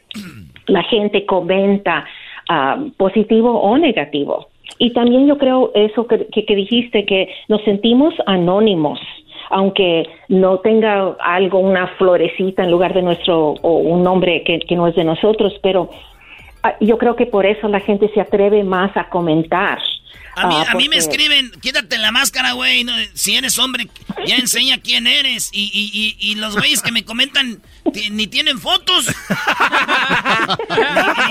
[0.67, 2.05] la gente comenta
[2.49, 4.47] ah, positivo o negativo.
[4.79, 8.99] Y también yo creo eso que, que, dijiste, que nos sentimos anónimos
[9.49, 14.75] aunque no tenga algo, una florecita en lugar de nuestro, o un nombre que, que
[14.75, 15.89] no es de nosotros, pero
[16.63, 19.77] ah, yo creo que por eso la gente se atreve más a comentar
[20.35, 22.85] a mí, a mí me escriben, quítate la máscara, güey.
[23.13, 23.87] si eres hombre,
[24.25, 25.49] ya enseña quién eres.
[25.51, 27.61] Y, y, y, los güeyes que me comentan
[28.11, 29.07] ni tienen fotos.
[29.07, 29.13] ni,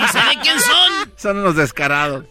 [0.07, 1.11] saben quién son.
[1.17, 2.25] Son unos descarados.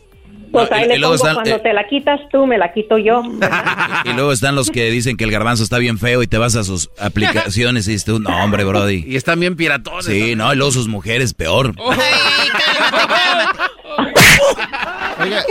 [0.50, 3.22] Pues ahí le pongo, cuando eh, te la quitas tú, me la quito yo.
[4.04, 6.56] y luego están los que dicen que el garbanzo está bien feo y te vas
[6.56, 9.02] a sus aplicaciones y dices tú, no, hombre, brody.
[9.06, 10.04] Y están bien piratones.
[10.04, 11.74] Sí, no, y luego sus mujeres, peor.
[11.78, 14.78] Ay, cálmate, cálmate.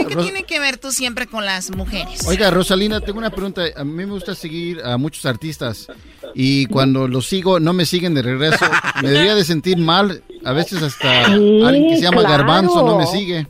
[0.08, 2.26] ¿Qué tiene que ver tú siempre con las mujeres?
[2.26, 3.62] Oiga, Rosalina, tengo una pregunta.
[3.76, 5.88] A mí me gusta seguir a muchos artistas
[6.34, 8.64] y cuando los sigo no me siguen de regreso.
[9.02, 10.22] Me debería de sentir mal.
[10.44, 13.46] A veces hasta alguien que se llama Garbanzo no me sigue.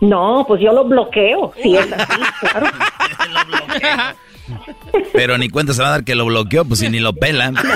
[0.00, 1.52] No, pues yo lo bloqueo.
[1.62, 2.66] Si es así, claro.
[5.12, 7.56] Pero ni cuenta se va a dar que lo bloqueó, pues si ni lo pelan.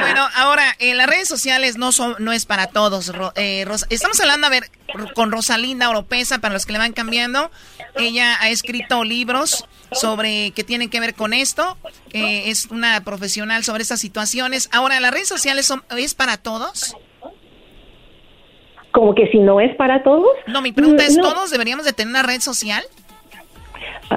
[0.00, 3.12] bueno, ahora, en las redes sociales no son, no es para todos.
[3.36, 4.64] Eh, estamos hablando, a ver,
[5.14, 7.50] con Rosalinda Oropesa, para los que le van cambiando.
[7.96, 11.76] Ella ha escrito libros sobre que tienen que ver con esto.
[12.12, 14.68] es una profesional sobre estas situaciones.
[14.72, 16.96] Ahora, ¿las redes sociales son, es para todos?
[18.92, 20.30] Como que si no es para todos.
[20.48, 22.84] No, mi pregunta es, ¿todos deberíamos de tener una red social?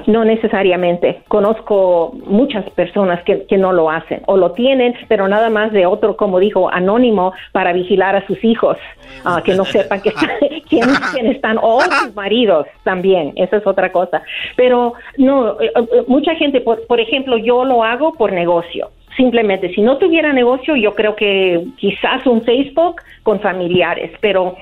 [0.08, 1.22] No necesariamente.
[1.28, 5.86] Conozco muchas personas que, que, no lo hacen o lo tienen, pero nada más de
[5.86, 8.78] otro, como dijo, anónimo para vigilar a sus hijos,
[9.26, 10.12] uh, que no sepan que
[10.70, 13.34] quién, quién, están o sus maridos también.
[13.36, 14.24] Esa es otra cosa.
[14.56, 18.90] Pero no, eh, eh, mucha gente, por, por ejemplo, yo lo hago por negocio.
[19.16, 24.56] Simplemente, si no tuviera negocio, yo creo que quizás un Facebook con familiares, pero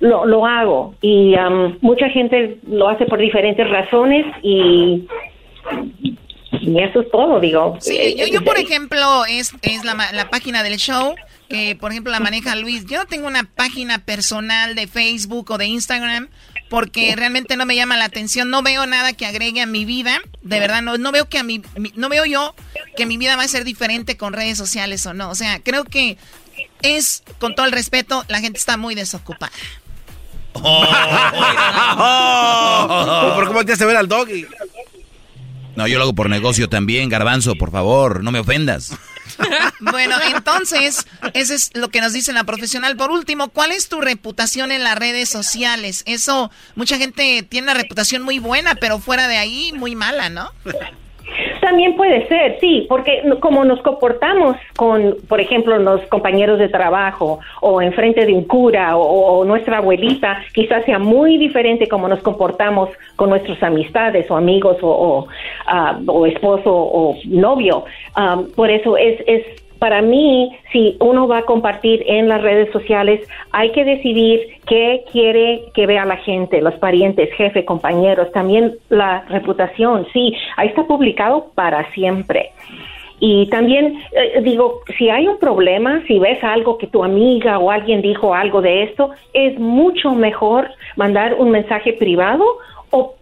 [0.00, 5.06] lo, lo hago y um, mucha gente lo hace por diferentes razones y,
[6.60, 7.76] y eso es todo, digo.
[7.80, 11.14] Sí, yo, yo por ejemplo, es, es la, la página del show
[11.48, 12.86] que por ejemplo la maneja Luis.
[12.86, 16.28] Yo no tengo una página personal de Facebook o de Instagram
[16.70, 20.20] porque realmente no me llama la atención, no veo nada que agregue a mi vida,
[20.42, 21.62] de verdad no no veo que a mi,
[21.94, 22.54] no veo yo
[22.96, 25.84] que mi vida va a ser diferente con redes sociales o no, o sea, creo
[25.84, 26.16] que
[26.82, 29.52] es con todo el respeto, la gente está muy desocupada.
[30.54, 30.84] Oh.
[33.34, 34.46] ¿Por cómo te hace ver al doggy?
[35.76, 38.92] No, yo lo hago por negocio también, garbanzo, por favor, no me ofendas.
[39.80, 42.96] bueno, entonces, eso es lo que nos dice la profesional.
[42.96, 46.04] Por último, ¿cuál es tu reputación en las redes sociales?
[46.06, 50.50] Eso, mucha gente tiene una reputación muy buena, pero fuera de ahí, muy mala, ¿no?
[51.64, 57.40] También puede ser, sí, porque como nos comportamos con, por ejemplo, los compañeros de trabajo
[57.62, 62.90] o enfrente de un cura o, nuestra abuelita, quizás sea muy diferente como nos comportamos
[63.16, 67.86] con nuestras amistades o amigos o, o, uh, o esposo o novio.
[68.14, 72.72] Um, por eso es, es para mí, si uno va a compartir en las redes
[72.72, 73.20] sociales,
[73.52, 79.26] hay que decidir qué quiere que vea la gente, los parientes, jefe, compañeros, también la
[79.28, 80.06] reputación.
[80.14, 82.52] Sí, ahí está publicado para siempre.
[83.20, 87.70] Y también eh, digo, si hay un problema, si ves algo que tu amiga o
[87.70, 92.42] alguien dijo algo de esto, es mucho mejor mandar un mensaje privado
[92.88, 93.16] o,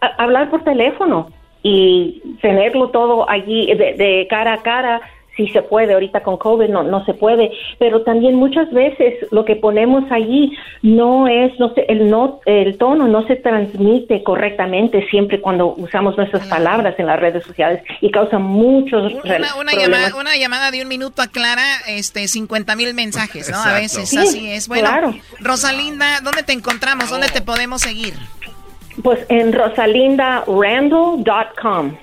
[0.00, 1.28] hablar por teléfono
[1.62, 5.00] y tenerlo todo allí de cara a cara
[5.36, 9.44] si se puede, ahorita con COVID no, no se puede, pero también muchas veces lo
[9.44, 10.52] que ponemos allí
[10.82, 16.16] no es, no sé, el, no, el tono no se transmite correctamente siempre cuando usamos
[16.16, 20.82] nuestras palabras en las redes sociales y causa muchos una, una llamada, una llamada de
[20.82, 23.56] un minuto aclara este 50 mil mensajes, ¿no?
[23.56, 23.70] Exacto.
[23.70, 24.68] A veces, sí, así es.
[24.68, 25.14] Bueno, claro.
[25.40, 27.10] Rosalinda, ¿dónde te encontramos?
[27.10, 28.14] ¿Dónde te podemos seguir?
[29.02, 31.96] Pues en rosalindarandall.com.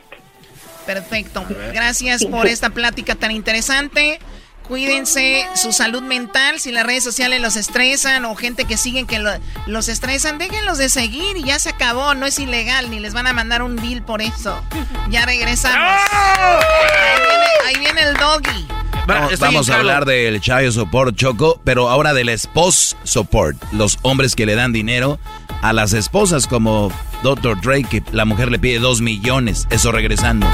[0.85, 1.45] Perfecto.
[1.73, 4.19] Gracias por esta plática tan interesante.
[4.67, 6.59] Cuídense su salud mental.
[6.59, 9.31] Si las redes sociales los estresan o gente que siguen que lo,
[9.67, 12.13] los estresan, déjenlos de seguir y ya se acabó.
[12.15, 14.63] No es ilegal ni les van a mandar un bill por eso.
[15.09, 15.99] Ya regresamos.
[16.11, 18.67] Ahí viene, ahí viene el doggy.
[19.05, 23.61] Vamos, vamos a hablar del Child Support Choco, pero ahora del Spouse Support.
[23.73, 25.19] Los hombres que le dan dinero
[25.61, 26.89] a las esposas como
[27.23, 27.59] Dr.
[27.61, 29.65] Dre, que la mujer le pide dos millones.
[29.69, 30.45] Eso regresando.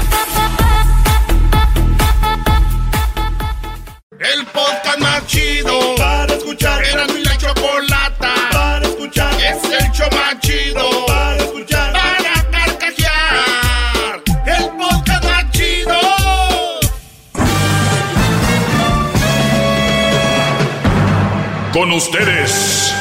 [4.18, 6.84] El podcast más chido para escuchar.
[6.84, 9.34] Era mi la chocolata para escuchar.
[9.34, 11.92] Es el show más chido para escuchar.
[11.92, 14.22] Para carcajear.
[14.46, 15.98] El podcast más chido.
[21.72, 22.94] Con ustedes.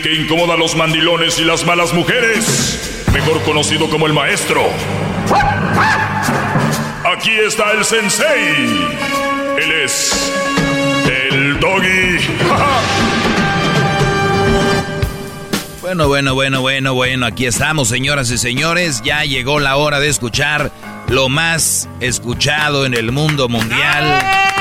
[0.00, 3.04] El que incomoda a los mandilones y las malas mujeres.
[3.12, 4.62] Mejor conocido como el maestro.
[7.04, 8.88] Aquí está el sensei.
[9.58, 10.32] Él es
[11.06, 12.18] el doggy.
[15.82, 19.02] Bueno, bueno, bueno, bueno, bueno, aquí estamos, señoras y señores.
[19.04, 20.70] Ya llegó la hora de escuchar
[21.08, 24.59] lo más escuchado en el mundo mundial.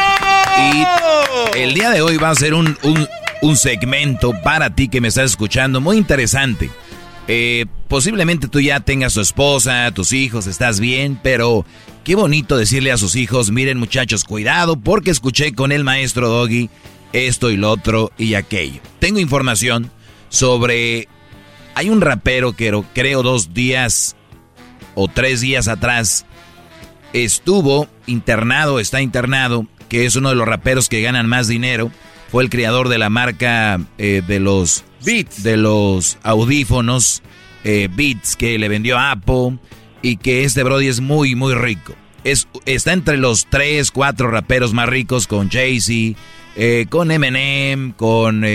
[0.57, 3.07] Y el día de hoy va a ser un, un,
[3.41, 6.69] un segmento para ti que me estás escuchando muy interesante.
[7.27, 11.65] Eh, posiblemente tú ya tengas tu esposa, tus hijos, estás bien, pero
[12.03, 16.69] qué bonito decirle a sus hijos, miren muchachos, cuidado porque escuché con el maestro Doggy
[17.13, 18.81] esto y lo otro y aquello.
[18.99, 19.91] Tengo información
[20.29, 21.07] sobre...
[21.75, 24.15] Hay un rapero que creo dos días
[24.95, 26.25] o tres días atrás
[27.13, 31.91] estuvo internado, está internado, que es uno de los raperos que ganan más dinero.
[32.29, 35.43] Fue el creador de la marca eh, de los Beats.
[35.43, 37.23] de los audífonos
[37.63, 39.57] eh, Beats que le vendió a Apple
[40.01, 41.95] y que este Brody es muy muy rico.
[42.23, 46.19] Es, está entre los tres, cuatro raperos más ricos con Jay-Z,
[46.55, 48.45] eh, con Eminem, con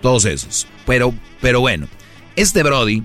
[0.00, 0.66] todos esos.
[0.86, 1.88] Pero, pero bueno,
[2.36, 3.02] este Brody,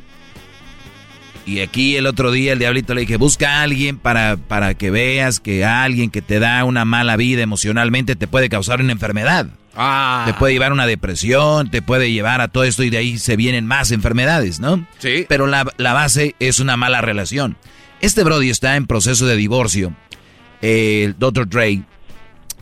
[1.48, 4.92] y aquí el otro día el diablito le dije, busca a alguien para, para que
[4.92, 9.48] veas que alguien que te da una mala vida emocionalmente te puede causar una enfermedad.
[10.26, 13.18] Te puede llevar a una depresión, te puede llevar a todo esto y de ahí
[13.18, 14.86] se vienen más enfermedades, ¿no?
[14.98, 15.26] Sí.
[15.30, 17.56] Pero la, la base es una mala relación.
[18.02, 19.94] Este Brody está en proceso de divorcio,
[20.62, 21.48] el Dr.
[21.48, 21.84] Dre,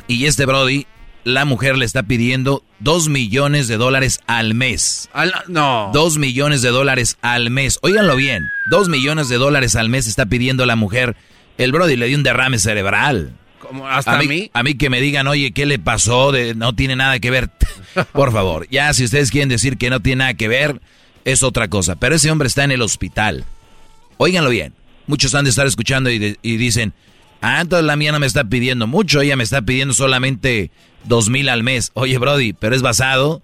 [0.07, 0.86] y este Brody,
[1.26, 5.10] la mujer le está pidiendo dos millones de dólares al mes.
[5.50, 5.90] no.
[5.94, 7.80] Dos millones de dólares al mes.
[7.82, 11.18] Óiganlo bien, dos millones de dólares al mes está pidiendo la mujer.
[11.58, 13.34] El Brody le dio un derrame cerebral.
[13.90, 14.52] Hasta a mí, mí.
[14.54, 16.32] a mí que me digan, oye, ¿qué le pasó?
[16.32, 17.50] De, no tiene nada que ver.
[18.14, 20.80] Por favor, ya si ustedes quieren decir que no tiene nada que ver,
[21.24, 21.96] es otra cosa.
[21.96, 23.44] Pero ese hombre está en el hospital.
[24.18, 24.74] Óiganlo bien.
[25.08, 26.94] Muchos han de estar escuchando y, de- y dicen,
[27.41, 30.72] ah, entonces la mía no me está pidiendo mucho, ella me está pidiendo solamente
[31.03, 31.91] dos mil al mes.
[31.94, 33.41] Oye, Brody, pero es basado,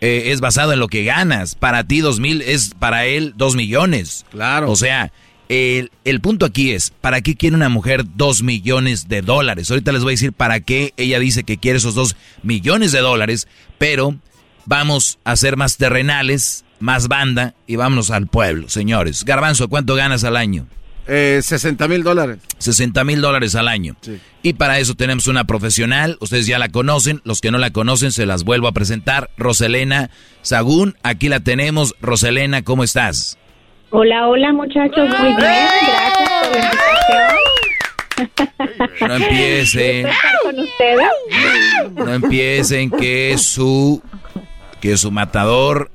[0.00, 1.54] eh, es basado en lo que ganas.
[1.54, 4.26] Para ti dos mil es para él dos millones.
[4.30, 4.70] Claro.
[4.70, 5.12] O sea,
[5.48, 9.70] el, el punto aquí es, ¿para qué quiere una mujer dos millones de dólares?
[9.70, 13.00] Ahorita les voy a decir para qué ella dice que quiere esos dos millones de
[13.00, 13.46] dólares,
[13.78, 14.16] pero
[14.66, 19.24] vamos a ser más terrenales, más banda y vámonos al pueblo, señores.
[19.24, 20.66] Garbanzo, ¿cuánto ganas al año?
[21.06, 22.38] Eh, 60 mil dólares.
[22.58, 23.96] 60 mil dólares al año.
[24.42, 28.12] Y para eso tenemos una profesional, ustedes ya la conocen, los que no la conocen
[28.12, 30.10] se las vuelvo a presentar, Roselena
[30.42, 31.94] Sagún, aquí la tenemos.
[32.00, 33.38] Roselena, ¿cómo estás?
[33.90, 37.34] Hola, hola muchachos, muy bien, gracias por la invitación.
[39.08, 40.06] No empiecen.
[40.06, 41.08] estar con ustedes.
[41.94, 44.02] No empiecen que su
[44.80, 45.90] que su matador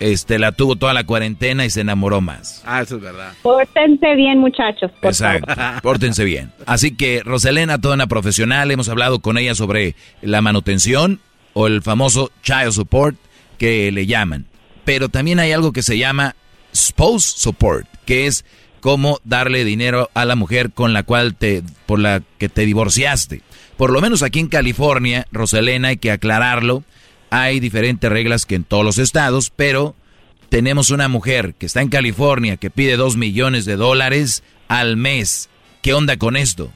[0.00, 2.62] este la tuvo toda la cuarentena y se enamoró más.
[2.66, 3.32] Ah, eso es verdad.
[3.42, 5.54] Pórtense bien muchachos, por Exacto.
[5.82, 6.52] Pórtense bien.
[6.66, 11.20] Así que Roselena, toda una profesional, hemos hablado con ella sobre la manutención
[11.54, 13.16] o el famoso child support
[13.58, 14.46] que le llaman.
[14.84, 16.36] Pero también hay algo que se llama
[16.74, 18.44] spouse support, que es
[18.80, 23.42] cómo darle dinero a la mujer con la cual te por la que te divorciaste.
[23.76, 26.84] Por lo menos aquí en California, Roselena, hay que aclararlo,
[27.30, 29.94] hay diferentes reglas que en todos los estados, pero
[30.48, 35.50] tenemos una mujer que está en California que pide dos millones de dólares al mes.
[35.82, 36.70] ¿Qué onda con esto?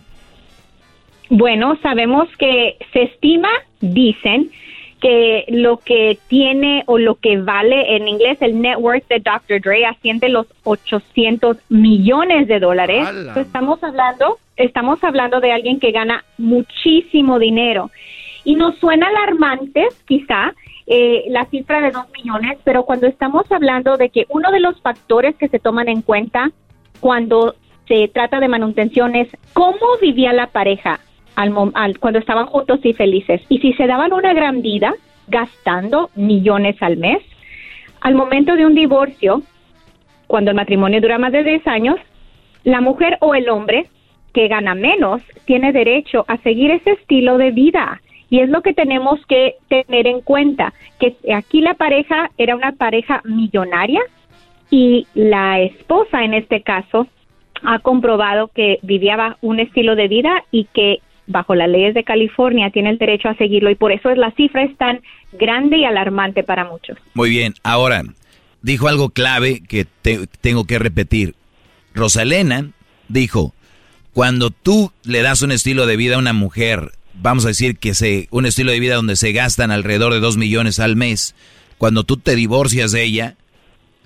[1.29, 3.49] Bueno, sabemos que se estima,
[3.81, 4.51] dicen,
[5.01, 9.61] que lo que tiene o lo que vale en inglés el net worth de Dr.
[9.61, 13.09] Dre asciende los 800 millones de dólares.
[13.37, 17.91] Estamos hablando, estamos hablando de alguien que gana muchísimo dinero.
[18.45, 20.55] Y nos suena alarmante, quizá,
[20.87, 24.81] eh, la cifra de 2 millones, pero cuando estamos hablando de que uno de los
[24.81, 26.51] factores que se toman en cuenta
[27.01, 27.55] cuando
[27.87, 31.01] se trata de manutención es cómo vivía la pareja
[31.37, 33.41] al, al- cuando estaban juntos y felices.
[33.49, 34.95] Y si se daban una gran vida
[35.29, 37.23] gastando millones al mes,
[38.01, 39.43] al momento de un divorcio,
[40.27, 41.97] cuando el matrimonio dura más de 10 años,
[42.65, 43.87] la mujer o el hombre
[44.33, 48.01] que gana menos tiene derecho a seguir ese estilo de vida.
[48.31, 52.73] Y es lo que tenemos que tener en cuenta, que aquí la pareja era una
[52.73, 54.01] pareja millonaria
[54.71, 57.09] y la esposa en este caso
[57.65, 62.71] ha comprobado que vivía un estilo de vida y que bajo las leyes de California
[62.71, 65.01] tiene el derecho a seguirlo y por eso es la cifra es tan
[65.33, 66.97] grande y alarmante para muchos.
[67.15, 68.03] Muy bien, ahora
[68.63, 71.35] dijo algo clave que te- tengo que repetir.
[71.95, 72.71] Rosalena
[73.09, 73.53] dijo,
[74.15, 77.95] cuando tú le das un estilo de vida a una mujer, vamos a decir que
[77.95, 81.35] se, un estilo de vida donde se gastan alrededor de dos millones al mes,
[81.79, 83.37] cuando tú te divorcias de ella,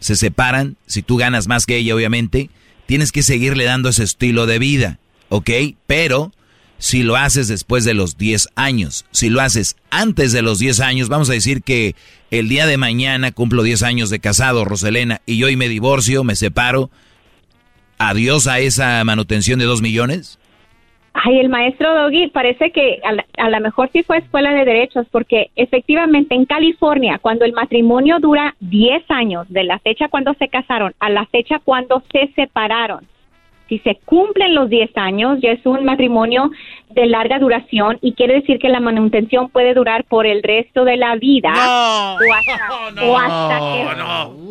[0.01, 2.51] se separan, si tú ganas más que ella obviamente,
[2.87, 4.99] tienes que seguirle dando ese estilo de vida,
[5.29, 5.51] ¿ok?
[5.87, 6.33] Pero
[6.79, 10.81] si lo haces después de los 10 años, si lo haces antes de los 10
[10.81, 11.95] años, vamos a decir que
[12.31, 16.37] el día de mañana cumplo 10 años de casado, Roselena, y hoy me divorcio, me
[16.37, 16.91] separo,
[17.99, 20.39] adiós a esa manutención de 2 millones.
[21.17, 23.01] Ay, el maestro Doggy parece que
[23.39, 28.19] a lo mejor sí fue escuela de derechos, porque efectivamente en California, cuando el matrimonio
[28.19, 33.07] dura 10 años, de la fecha cuando se casaron a la fecha cuando se separaron,
[33.69, 36.51] si se cumplen los 10 años, ya es un matrimonio
[36.91, 40.97] de larga duración y quiere decir que la manutención puede durar por el resto de
[40.97, 41.53] la vida.
[41.53, 44.03] O hasta, o hasta que,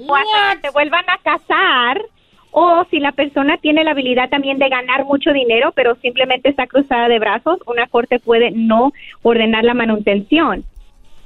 [0.07, 2.01] o hasta que se vuelvan a casar
[2.53, 6.67] o si la persona tiene la habilidad también de ganar mucho dinero, pero simplemente está
[6.67, 8.93] cruzada de brazos, una corte puede no
[9.23, 10.63] ordenar la manutención.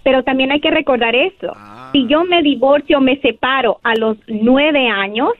[0.03, 1.53] Pero también hay que recordar eso.
[1.91, 5.31] Si yo me divorcio, me separo a los nueve años,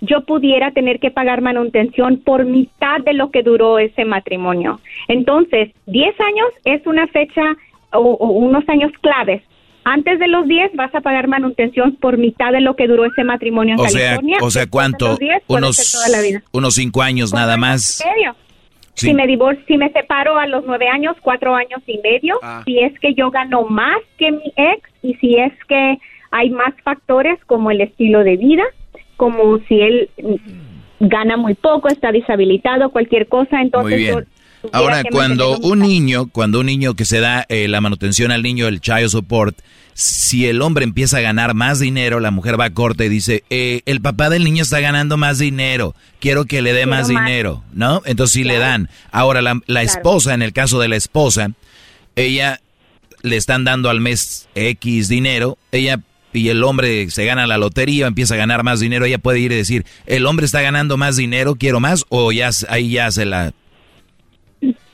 [0.00, 4.80] yo pudiera tener que pagar manutención por mitad de lo que duró ese matrimonio.
[5.08, 7.54] Entonces, 10 años es una fecha
[7.92, 9.42] o, o unos años claves.
[9.84, 13.24] Antes de los 10 vas a pagar manutención por mitad de lo que duró ese
[13.24, 14.38] matrimonio en O sea, California.
[14.42, 15.08] o sea, ¿cuánto?
[15.08, 16.42] los 10 puede Unos, toda la vida.
[16.52, 18.00] unos 5 años nada más.
[18.00, 18.36] ¿En serio?
[18.94, 22.62] Si me divorcio, si me separo a los nueve años, cuatro años y medio, Ah.
[22.66, 25.98] si es que yo gano más que mi ex y si es que
[26.32, 28.64] hay más factores como el estilo de vida,
[29.16, 30.10] como si él
[30.98, 34.20] gana muy poco, está deshabilitado, cualquier cosa, entonces yo
[34.72, 38.66] Ahora, cuando un niño, cuando un niño que se da eh, la manutención al niño,
[38.66, 39.58] el child support,
[39.94, 43.44] si el hombre empieza a ganar más dinero, la mujer va a corte y dice,
[43.50, 47.08] eh, el papá del niño está ganando más dinero, quiero que le dé Quiero más
[47.08, 48.02] dinero, ¿no?
[48.04, 48.88] Entonces sí le dan.
[49.10, 51.50] Ahora, la, la esposa, en el caso de la esposa,
[52.14, 52.60] ella
[53.22, 56.00] le están dando al mes X dinero, ella
[56.32, 59.52] y el hombre se gana la lotería, empieza a ganar más dinero, ella puede ir
[59.52, 63.24] y decir, el hombre está ganando más dinero, quiero más, o ya ahí ya se
[63.24, 63.52] la...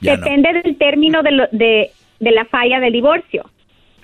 [0.00, 0.24] Ya no.
[0.24, 3.48] Depende del término de, lo- de, de la falla del divorcio.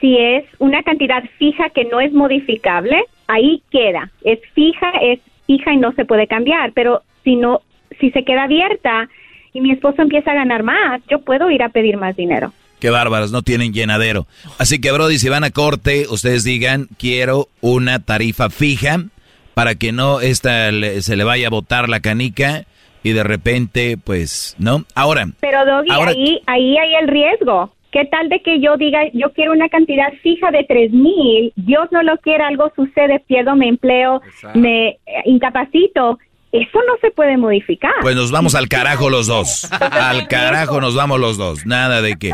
[0.00, 4.10] Si es una cantidad fija que no es modificable, ahí queda.
[4.24, 6.72] Es fija, es fija y no se puede cambiar.
[6.72, 7.60] Pero si no,
[8.00, 9.08] si se queda abierta
[9.52, 12.52] y mi esposo empieza a ganar más, yo puedo ir a pedir más dinero.
[12.78, 14.26] Qué bárbaros, no tienen llenadero.
[14.58, 19.04] Así que, Brody, si van a corte, ustedes digan, quiero una tarifa fija
[19.52, 22.64] para que no esta le- se le vaya a botar la canica
[23.02, 24.84] y de repente, pues, ¿no?
[24.94, 27.72] Ahora, Pero Doggy, Ahora- ahí, ahí hay el riesgo.
[27.92, 31.88] ¿Qué tal de que yo diga, yo quiero una cantidad fija de tres mil, Dios
[31.90, 34.22] no lo quiera, algo sucede, pierdo mi empleo,
[34.54, 36.18] me incapacito?
[36.52, 37.92] Eso no se puede modificar.
[38.00, 39.68] pues nos vamos al carajo los dos.
[39.70, 41.64] Al carajo nos vamos los dos.
[41.64, 42.32] Nada de que,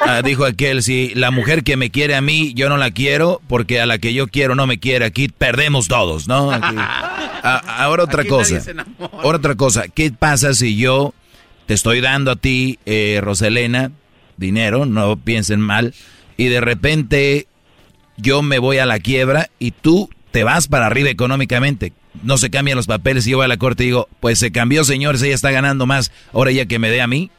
[0.00, 3.40] ah, dijo aquel, si la mujer que me quiere a mí, yo no la quiero,
[3.46, 6.50] porque a la que yo quiero no me quiere, aquí perdemos todos, ¿no?
[6.50, 6.76] Aquí.
[6.76, 8.60] Ah, ahora otra Aquí cosa.
[9.22, 9.84] Ahora otra cosa.
[9.88, 11.14] ¿Qué pasa si yo
[11.66, 13.92] te estoy dando a ti, eh, Roselena,
[14.36, 15.94] dinero, no piensen mal,
[16.36, 17.46] y de repente
[18.16, 21.92] yo me voy a la quiebra y tú te vas para arriba económicamente?
[22.22, 24.52] No se cambian los papeles y yo voy a la corte y digo, pues se
[24.52, 27.30] cambió, señores, ella está ganando más, ahora ella que me dé a mí.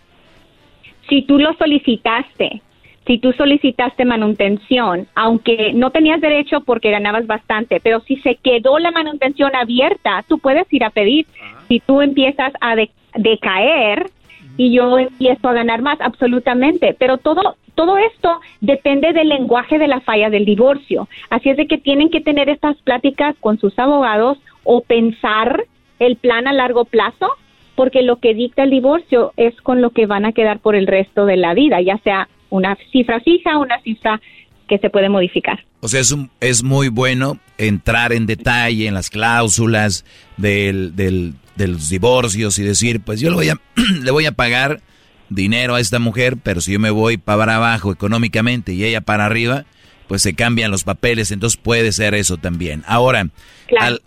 [1.09, 2.61] si tú lo solicitaste,
[3.07, 8.79] si tú solicitaste manutención, aunque no tenías derecho porque ganabas bastante, pero si se quedó
[8.79, 11.27] la manutención abierta, tú puedes ir a pedir.
[11.67, 14.09] Si tú empiezas a de- decaer
[14.57, 16.95] y yo empiezo a ganar más, absolutamente.
[16.97, 21.07] Pero todo, todo esto depende del lenguaje de la falla del divorcio.
[21.29, 25.63] Así es de que tienen que tener estas pláticas con sus abogados o pensar
[25.99, 27.29] el plan a largo plazo
[27.75, 30.87] porque lo que dicta el divorcio es con lo que van a quedar por el
[30.87, 34.21] resto de la vida, ya sea una cifra fija o una cifra
[34.67, 35.63] que se puede modificar.
[35.81, 40.05] O sea, es, un- es muy bueno entrar en detalle en las cláusulas
[40.37, 43.59] del, del- de los divorcios y decir, pues yo le voy, a,
[44.03, 44.81] le voy a pagar
[45.29, 49.25] dinero a esta mujer, pero si yo me voy para abajo económicamente y ella para
[49.25, 49.65] arriba,
[50.07, 52.83] pues se cambian los papeles, entonces puede ser eso también.
[52.87, 53.27] Ahora,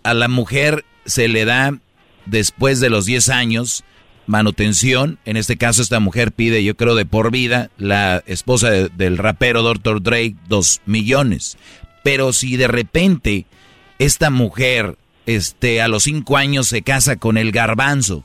[0.03, 1.77] a la mujer se le da
[2.25, 3.83] después de los 10 años
[4.27, 8.89] manutención, en este caso esta mujer pide, yo creo, de por vida, la esposa de-
[8.89, 10.01] del rapero Dr.
[10.03, 11.57] Drake, dos millones.
[12.03, 13.45] Pero si de repente
[13.97, 18.23] esta mujer este, a los 5 años se casa con el garbanzo,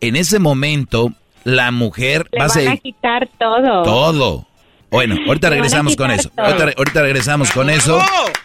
[0.00, 1.12] en ese momento
[1.42, 3.82] la mujer Le va a van a ser quitar todo.
[3.82, 4.46] todo.
[4.94, 6.30] Bueno, ahorita regresamos con eso.
[6.36, 7.98] Ahorita, ahorita regresamos con eso.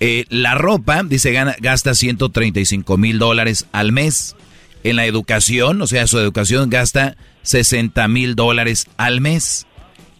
[0.00, 4.36] Eh, la ropa, dice, gana, gasta 135 mil dólares al mes.
[4.82, 9.66] En la educación, o sea, su educación gasta 60 mil dólares al mes.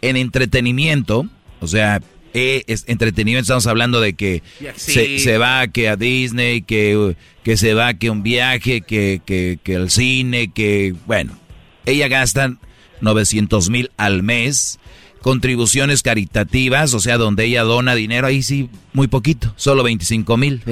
[0.09, 1.27] En entretenimiento,
[1.61, 2.01] o sea,
[2.35, 4.43] eh, es entretenimiento, estamos hablando de que
[4.77, 9.59] se, se, va que a Disney, que, que se va que un viaje, que, que,
[9.63, 11.39] que al cine, que, bueno,
[11.87, 12.57] ella gasta
[13.01, 14.79] 900 mil al mes
[15.25, 20.63] contribuciones caritativas, o sea, donde ella dona dinero, ahí sí, muy poquito, solo 25 mil.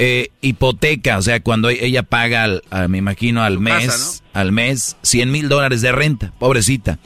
[0.00, 5.48] Eh, hipoteca, o sea, cuando ella paga, me imagino, al mes, al mes, 100 mil
[5.48, 7.00] dólares de renta, pobrecita.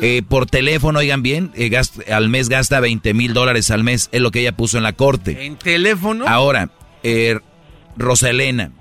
[0.00, 1.70] Eh, por teléfono, oigan bien, eh,
[2.10, 4.94] al mes gasta 20 mil dólares al mes, es lo que ella puso en la
[4.94, 5.44] corte.
[5.44, 6.26] ¿En teléfono?
[6.26, 6.70] Ahora,
[7.98, 8.72] Rosalena,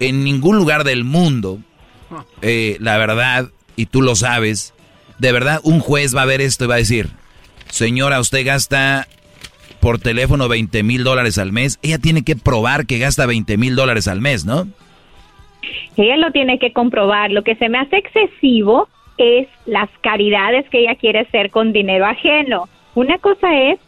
[0.00, 1.60] en ningún lugar del mundo,
[2.10, 2.24] ah.
[2.78, 4.74] la verdad, y tú lo sabes,
[5.18, 7.08] de verdad un juez va a ver esto y va a decir,
[7.70, 9.08] señora, usted gasta
[9.84, 13.76] por teléfono 20 mil dólares al mes, ella tiene que probar que gasta 20 mil
[13.76, 14.66] dólares al mes, ¿no?
[15.98, 17.30] Ella lo tiene que comprobar.
[17.30, 18.88] Lo que se me hace excesivo
[19.18, 22.66] es las caridades que ella quiere hacer con dinero ajeno.
[22.94, 23.78] Una cosa es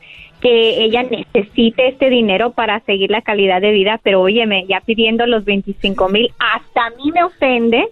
[0.43, 5.27] que ella necesite este dinero para seguir la calidad de vida, pero óyeme, ya pidiendo
[5.27, 7.89] los 25 mil, hasta a mí me ofende.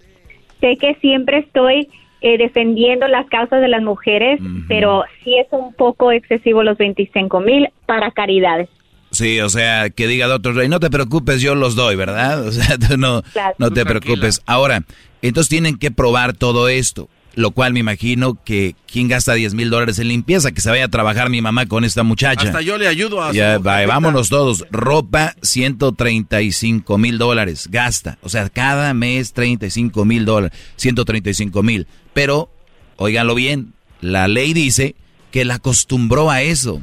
[0.59, 1.89] Sé que siempre estoy
[2.21, 7.39] eh, defendiendo las causas de las mujeres, pero sí es un poco excesivo los 25
[7.39, 8.69] mil para caridades.
[9.11, 12.45] Sí, o sea, que diga doctor Rey, no te preocupes, yo los doy, ¿verdad?
[12.47, 13.21] O sea, tú no,
[13.57, 14.41] no te preocupes.
[14.45, 14.83] Ahora,
[15.21, 17.07] entonces tienen que probar todo esto.
[17.35, 20.85] Lo cual me imagino que quien gasta 10 mil dólares en limpieza, que se vaya
[20.85, 22.47] a trabajar mi mamá con esta muchacha.
[22.47, 23.33] Hasta yo le ayudo a...
[23.33, 24.65] Ya, vámonos todos.
[24.71, 28.17] Ropa, 135 mil dólares gasta.
[28.21, 31.87] O sea, cada mes 35 mil dólares, 135 mil.
[32.13, 32.49] Pero,
[32.95, 34.95] óiganlo bien, la ley dice
[35.31, 36.81] que la acostumbró a eso.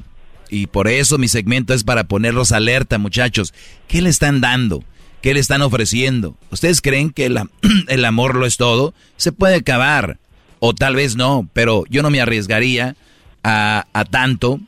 [0.51, 3.55] Y por eso mi segmento es para ponerlos alerta, muchachos.
[3.89, 4.85] ¿Qué le están dando?
[5.23, 6.37] ¿Qué le están ofreciendo?
[6.51, 7.41] ¿Ustedes creen que el,
[7.89, 8.93] el amor lo es todo?
[9.17, 10.19] Se puede acabar
[10.65, 12.95] o tal vez no, pero yo no me arriesgaría
[13.43, 14.61] a, tanto.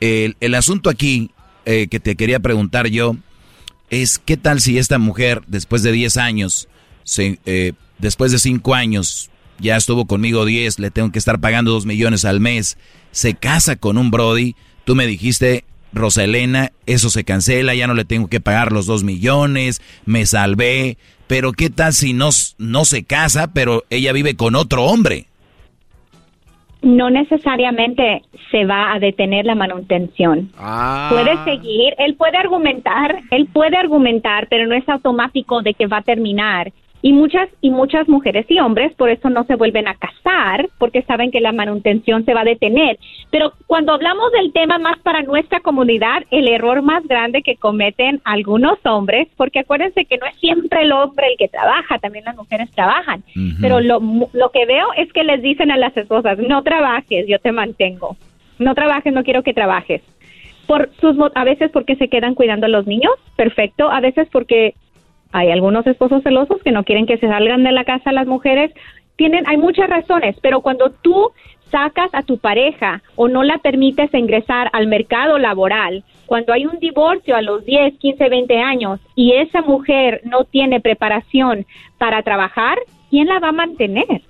[0.00, 1.30] El, asunto aquí
[1.64, 3.14] eh, que te quería preguntar yo
[3.88, 6.66] es qué tal si esta mujer después de 10 años,
[7.16, 11.86] eh, después de 5 años, ya estuvo conmigo 10, le tengo que estar pagando 2
[11.86, 12.76] millones al mes,
[13.12, 18.04] se casa con un Brody, tú me dijiste, Rosalena, eso se cancela, ya no le
[18.04, 20.98] tengo que pagar los 2 millones, me salvé,
[21.28, 25.28] pero qué tal si no, no se casa, pero ella vive con otro hombre
[26.86, 30.50] no necesariamente se va a detener la manutención.
[30.56, 31.08] Ah.
[31.10, 35.98] Puede seguir, él puede argumentar, él puede argumentar, pero no es automático de que va
[35.98, 36.72] a terminar.
[37.06, 41.02] Y muchas y muchas mujeres y hombres por eso no se vuelven a casar porque
[41.02, 42.98] saben que la manutención se va a detener.
[43.30, 48.20] Pero cuando hablamos del tema más para nuestra comunidad, el error más grande que cometen
[48.24, 52.34] algunos hombres, porque acuérdense que no es siempre el hombre el que trabaja, también las
[52.34, 53.22] mujeres trabajan.
[53.60, 54.00] Pero lo,
[54.32, 58.16] lo que veo es que les dicen a las esposas, no trabajes, yo te mantengo.
[58.58, 60.02] No trabajes, no quiero que trabajes
[60.66, 64.74] por sus a veces porque se quedan cuidando a los niños, perfecto, a veces porque
[65.32, 68.72] hay algunos esposos celosos que no quieren que se salgan de la casa las mujeres.
[69.16, 71.32] Tienen, hay muchas razones, pero cuando tú
[71.70, 76.78] sacas a tu pareja o no la permites ingresar al mercado laboral, cuando hay un
[76.78, 81.66] divorcio a los 10, 15, 20 años y esa mujer no tiene preparación
[81.98, 82.78] para trabajar,
[83.10, 84.22] ¿quién la va a mantener?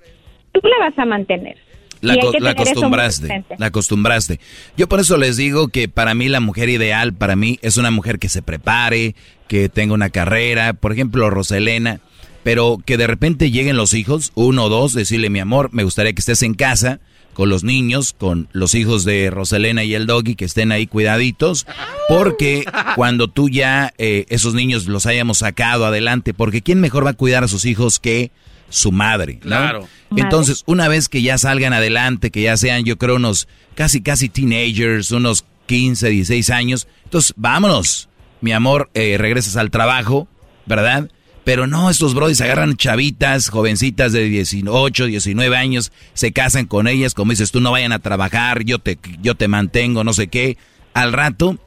[0.51, 1.57] Tú la vas a mantener.
[2.01, 4.39] La, la, acostumbraste, la acostumbraste.
[4.77, 7.91] Yo por eso les digo que para mí la mujer ideal, para mí, es una
[7.91, 9.15] mujer que se prepare,
[9.47, 11.99] que tenga una carrera, por ejemplo, Roselena,
[12.43, 16.13] pero que de repente lleguen los hijos, uno o dos, decirle, mi amor, me gustaría
[16.13, 16.99] que estés en casa
[17.33, 21.67] con los niños, con los hijos de Roselena y el doggy, que estén ahí cuidaditos,
[22.09, 22.65] porque
[22.95, 27.13] cuando tú ya eh, esos niños los hayamos sacado adelante, porque ¿quién mejor va a
[27.13, 28.31] cuidar a sus hijos que
[28.69, 29.39] su madre?
[29.39, 29.87] Claro.
[30.15, 34.29] Entonces, una vez que ya salgan adelante, que ya sean, yo creo, unos casi, casi
[34.29, 38.09] teenagers, unos 15, 16 años, entonces vámonos
[38.41, 40.27] mi amor, eh, regresas al trabajo,
[40.65, 41.09] ¿verdad?
[41.43, 47.13] Pero no, estos brodis agarran chavitas, jovencitas de 18, 19 años, se casan con ellas,
[47.13, 50.57] como dices tú, no vayan a trabajar, yo te, yo te mantengo, no sé qué.
[50.93, 51.57] Al rato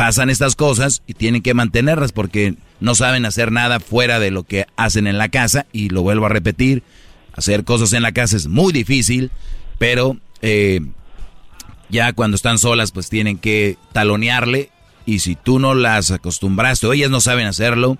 [0.00, 4.44] pasan estas cosas y tienen que mantenerlas porque no saben hacer nada fuera de lo
[4.44, 5.66] que hacen en la casa.
[5.74, 6.82] Y lo vuelvo a repetir,
[7.34, 9.30] hacer cosas en la casa es muy difícil,
[9.76, 10.80] pero eh,
[11.90, 14.70] ya cuando están solas pues tienen que talonearle
[15.04, 17.98] y si tú no las acostumbraste o ellas no saben hacerlo,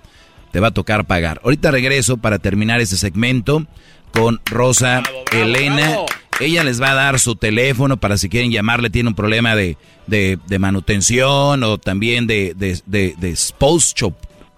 [0.51, 1.39] te va a tocar pagar.
[1.43, 3.67] Ahorita regreso para terminar este segmento
[4.11, 5.97] con Rosa Elena.
[6.41, 9.77] Ella les va a dar su teléfono para si quieren llamarle, tiene un problema de,
[10.07, 13.93] de, de manutención o también de, de, de, de spouse,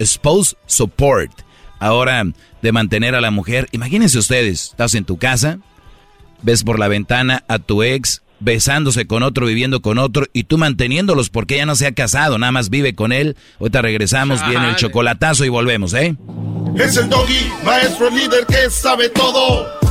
[0.02, 1.32] spouse support.
[1.80, 2.24] Ahora,
[2.62, 3.68] de mantener a la mujer.
[3.72, 5.60] Imagínense ustedes, estás en tu casa,
[6.42, 10.58] ves por la ventana a tu ex besándose con otro, viviendo con otro, y tú
[10.58, 13.38] manteniéndolos porque ella no se ha casado, nada más vive con él.
[13.60, 16.16] Ahorita regresamos, viene el chocolatazo y volvemos, ¿eh?
[16.78, 19.83] Es el doggy, maestro líder que sabe todo.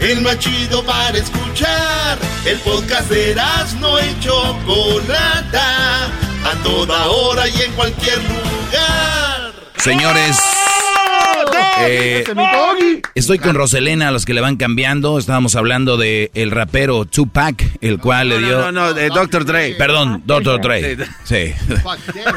[0.00, 2.18] El más chido para escuchar.
[2.46, 3.34] El podcast de
[3.80, 6.06] no y Chocolata.
[6.06, 9.52] A toda hora y en cualquier lugar.
[9.76, 10.38] Señores,
[11.80, 12.24] eh,
[13.14, 15.18] estoy con Roselena, a los que le van cambiando.
[15.18, 18.58] Estábamos hablando de el rapero Tupac, el cual le dio.
[18.58, 19.44] No, no, de Dr.
[19.44, 19.74] Dre.
[19.76, 20.60] Perdón, Dr.
[20.60, 20.96] Dre.
[21.24, 21.52] Sí.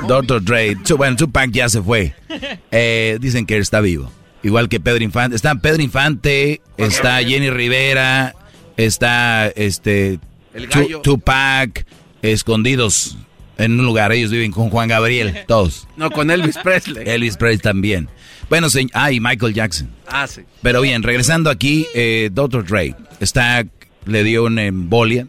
[0.07, 0.43] Dr.
[0.43, 0.77] Dre.
[0.97, 2.13] Bueno, Tupac ya se fue.
[2.75, 4.11] Eh, dicen que él está vivo.
[4.43, 5.35] Igual que Pedro Infante.
[5.35, 8.35] Está Pedro Infante, está Jenny Rivera,
[8.77, 10.19] está este
[10.53, 11.01] El Tu- gallo.
[11.01, 11.85] Tupac,
[12.21, 13.17] escondidos
[13.57, 14.11] en un lugar.
[14.11, 15.87] Ellos viven con Juan Gabriel, todos.
[15.95, 17.03] No, con Elvis Presley.
[17.07, 18.09] Elvis Presley también.
[18.49, 19.89] Bueno, se- ah, y Michael Jackson.
[20.07, 20.41] Ah, sí.
[20.61, 22.65] Pero bien, regresando aquí, eh, Dr.
[22.65, 23.65] Dre está,
[24.05, 25.27] le dio una embolia,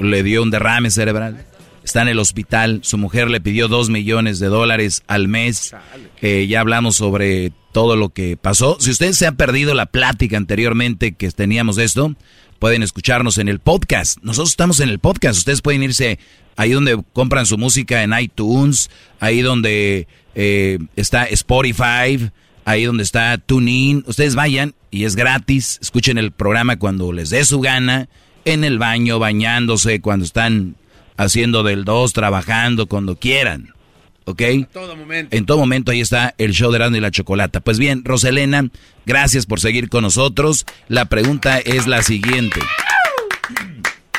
[0.00, 1.44] le dio un derrame cerebral,
[1.84, 5.74] está en el hospital, su mujer le pidió dos millones de dólares al mes,
[6.22, 8.76] Eh, ya hablamos sobre todo lo que pasó.
[8.80, 12.16] Si usted se ha perdido la plática anteriormente que teníamos de esto,
[12.58, 14.18] pueden escucharnos en el podcast.
[14.20, 16.18] Nosotros estamos en el podcast, ustedes pueden irse
[16.56, 18.90] ahí donde compran su música en iTunes,
[19.20, 22.28] ahí donde eh, está Spotify,
[22.64, 24.02] ahí donde está TuneIn.
[24.08, 25.78] Ustedes vayan y es gratis.
[25.80, 28.08] Escuchen el programa cuando les dé su gana,
[28.44, 30.74] en el baño, bañándose, cuando están
[31.16, 33.72] haciendo del 2, trabajando, cuando quieran.
[34.28, 34.42] ¿Ok?
[34.70, 35.34] todo momento.
[35.34, 37.60] En todo momento ahí está el show de Erasmo y la Chocolata.
[37.60, 38.68] Pues bien, Roselena,
[39.06, 40.66] gracias por seguir con nosotros.
[40.86, 42.60] La pregunta es la siguiente.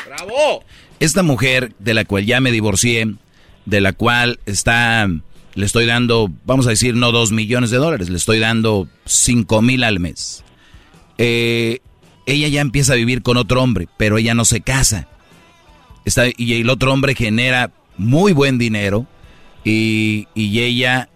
[0.04, 0.64] ¡Bravo!
[0.98, 3.14] Esta mujer de la cual ya me divorcié,
[3.66, 5.08] de la cual está,
[5.54, 9.62] le estoy dando, vamos a decir, no dos millones de dólares, le estoy dando cinco
[9.62, 10.42] mil al mes.
[11.18, 11.78] Eh,
[12.26, 15.06] ella ya empieza a vivir con otro hombre, pero ella no se casa.
[16.04, 19.06] Está, y el otro hombre genera muy buen dinero
[19.64, 21.08] y, y ella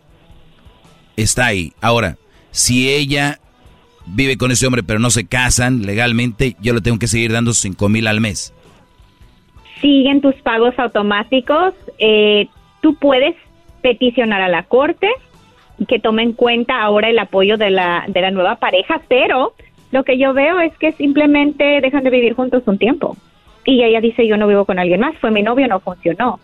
[1.16, 1.72] está ahí.
[1.80, 2.16] Ahora,
[2.50, 3.38] si ella
[4.06, 7.52] vive con ese hombre pero no se casan legalmente, yo le tengo que seguir dando
[7.52, 8.52] cinco mil al mes.
[9.80, 11.74] siguen tus pagos automáticos.
[11.98, 12.48] Eh,
[12.80, 13.34] tú puedes
[13.82, 15.08] peticionar a la corte
[15.88, 19.54] que tome en cuenta ahora el apoyo de la, de la nueva pareja, pero
[19.90, 23.16] lo que yo veo es que simplemente dejan de vivir juntos un tiempo.
[23.66, 26.38] Y ella dice, yo no vivo con alguien más, fue mi novio, no funcionó.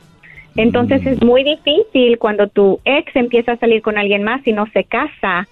[0.57, 4.67] Entonces es muy difícil cuando tu ex empieza a salir con alguien más y no
[4.73, 5.49] se casa,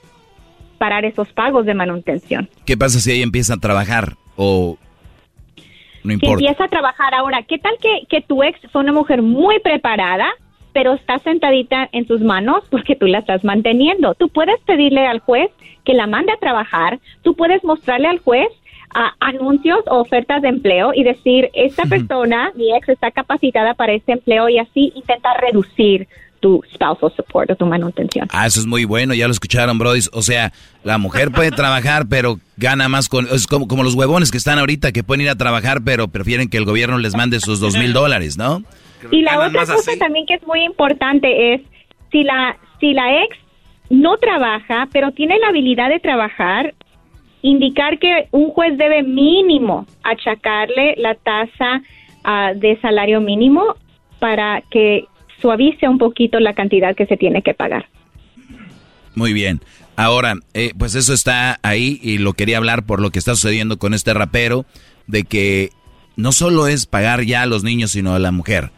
[0.78, 2.48] parar esos pagos de manutención.
[2.64, 4.76] ¿Qué pasa si ella empieza a trabajar o
[6.04, 6.40] no importa?
[6.40, 7.42] empieza a trabajar ahora.
[7.42, 10.28] ¿Qué tal que, que tu ex fue una mujer muy preparada,
[10.72, 14.14] pero está sentadita en tus manos porque tú la estás manteniendo?
[14.14, 15.50] Tú puedes pedirle al juez
[15.84, 18.48] que la mande a trabajar, tú puedes mostrarle al juez
[18.94, 23.92] ah, anuncios o ofertas de empleo y decir, esta persona, mi ex, está capacitada para
[23.92, 26.08] este empleo y así intentar reducir
[26.40, 28.28] tu spousal support o tu manutención.
[28.32, 30.00] Ah, eso es muy bueno, ya lo escucharon, Brody.
[30.12, 30.52] O sea,
[30.84, 33.26] la mujer puede trabajar, pero gana más con...
[33.32, 36.48] Es como, como los huevones que están ahorita, que pueden ir a trabajar, pero prefieren
[36.48, 38.62] que el gobierno les mande sus dos mil dólares, ¿no?
[39.10, 41.62] Y la otra cosa también que es muy importante es
[42.10, 43.36] si la si la ex
[43.90, 46.74] no trabaja, pero tiene la habilidad de trabajar,
[47.42, 51.82] indicar que un juez debe mínimo achacarle la tasa
[52.24, 53.76] ah, de salario mínimo
[54.18, 55.04] para que
[55.40, 57.86] suavice un poquito la cantidad que se tiene que pagar.
[59.14, 59.60] Muy bien.
[59.96, 63.78] Ahora, eh, pues eso está ahí y lo quería hablar por lo que está sucediendo
[63.78, 64.64] con este rapero,
[65.08, 65.70] de que
[66.14, 68.70] no solo es pagar ya a los niños, sino a la mujer.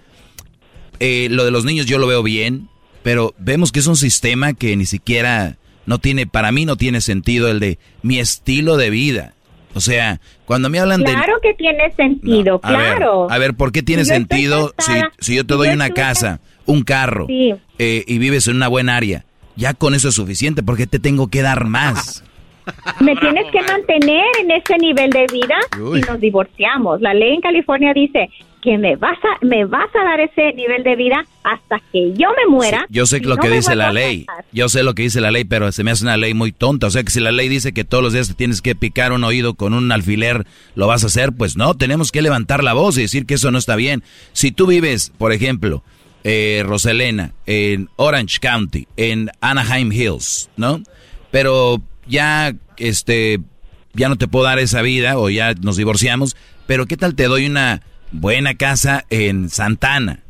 [0.99, 2.69] Eh, lo de los niños yo lo veo bien,
[3.03, 5.57] pero vemos que es un sistema que ni siquiera
[5.87, 9.35] no tiene, para mí no tiene sentido el de mi estilo de vida.
[9.75, 11.13] O sea, cuando me hablan de...
[11.13, 13.31] Claro que tiene sentido, A ver, claro.
[13.31, 15.75] A ver, ¿por qué tiene Si sentido si, casada, si yo te si doy yo
[15.75, 17.55] una casa, un carro Sí.
[17.79, 19.25] eh, y vives en una buena área?
[19.57, 22.25] Ya con eso es suficiente, porque te tengo que dar más?
[23.01, 26.01] Me tienes que mantener en ese nivel de vida Uy.
[26.01, 27.01] y nos divorciamos.
[27.01, 28.29] La ley en California dice,
[28.63, 32.29] que me vas a me vas a dar ese nivel de vida hasta que yo
[32.37, 32.87] me muera.
[32.91, 34.27] Yo sé lo no que dice la ley.
[34.53, 36.87] Yo sé lo que dice la ley, pero se me hace una ley muy tonta.
[36.87, 39.13] O sea, que si la ley dice que todos los días te tienes que picar
[39.13, 41.33] un oído con un alfiler, ¿lo vas a hacer?
[41.33, 44.03] Pues no, tenemos que levantar la voz y decir que eso no está bien.
[44.33, 45.83] Si tú vives, por ejemplo,
[46.25, 50.83] eh, Roselena, en Orange County, en Anaheim Hills, ¿no?
[51.31, 53.41] Pero ya, este,
[53.95, 57.25] ya no te puedo dar esa vida o ya nos divorciamos, pero ¿qué tal te
[57.25, 57.83] doy una
[58.13, 60.21] buena casa en Santana?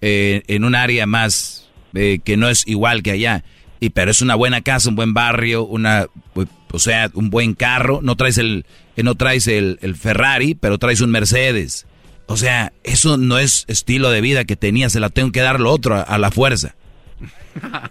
[0.00, 3.42] eh, en un área más eh, que no es igual que allá.
[3.80, 7.54] Y pero es una buena casa, un buen barrio, una pues, o sea, un buen
[7.54, 8.64] carro, no traes el
[8.96, 11.86] eh, no traes el, el Ferrari, pero traes un Mercedes.
[12.26, 15.58] O sea, eso no es estilo de vida que tenía, se la tengo que dar
[15.60, 16.74] lo otro a, a la fuerza.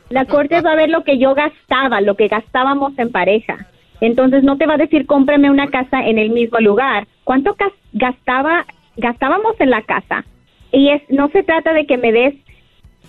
[0.10, 3.66] La corte va a ver lo que yo gastaba, lo que gastábamos en pareja.
[4.00, 7.08] Entonces no te va a decir cómprame una casa en el mismo lugar.
[7.24, 8.66] ¿Cuánto gas- gastaba
[8.98, 10.26] gastábamos en la casa?
[10.72, 12.36] Y es no se trata de que me des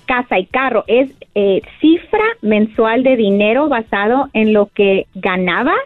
[0.06, 5.76] casa y carro, es eh, cifra mensual de dinero basado en lo que ganabas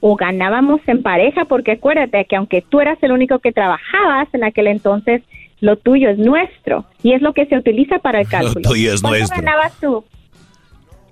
[0.00, 4.42] o ganábamos en pareja, porque acuérdate que aunque tú eras el único que trabajabas en
[4.44, 5.22] aquel entonces,
[5.60, 8.60] lo tuyo es nuestro y es lo que se utiliza para el cálculo.
[8.62, 9.42] tuyo es ¿Cuánto nuestro.
[9.42, 10.04] ganabas tú?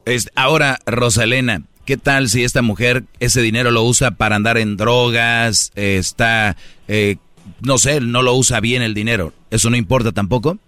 [0.05, 4.77] Es, ahora, Rosalena, ¿qué tal si esta mujer ese dinero lo usa para andar en
[4.77, 5.71] drogas?
[5.77, 6.57] eh, está,
[6.89, 7.17] eh,
[7.61, 9.33] no sé, no lo usa bien el dinero.
[9.51, 10.59] ¿Eso no importa tampoco?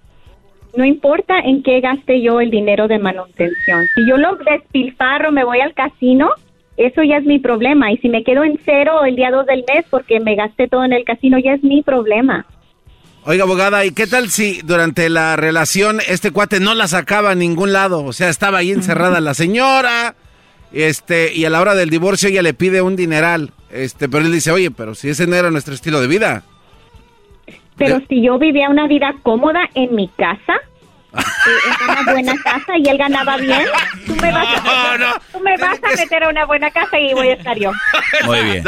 [0.76, 3.86] No importa en qué gaste yo el dinero de manutención.
[3.94, 6.30] Si yo lo despilfarro, me voy al casino,
[6.76, 7.92] eso ya es mi problema.
[7.92, 10.84] Y si me quedo en cero el día 2 del mes porque me gasté todo
[10.84, 12.46] en el casino, ya es mi problema.
[13.24, 17.34] Oiga, abogada, ¿y qué tal si durante la relación este cuate no la sacaba a
[17.34, 18.02] ningún lado?
[18.04, 20.14] O sea, estaba ahí encerrada la señora,
[20.72, 24.32] este, y a la hora del divorcio ella le pide un dineral, este, pero él
[24.32, 26.44] dice, oye, pero si ese no era nuestro estilo de vida.
[27.80, 30.52] Pero si yo vivía una vida cómoda en mi casa,
[31.14, 31.18] eh,
[31.80, 33.62] en una buena casa y él ganaba bien,
[34.06, 37.28] tú me vas a, tú me vas a meter a una buena casa y voy
[37.28, 37.72] a estar yo.
[38.26, 38.64] Muy bien.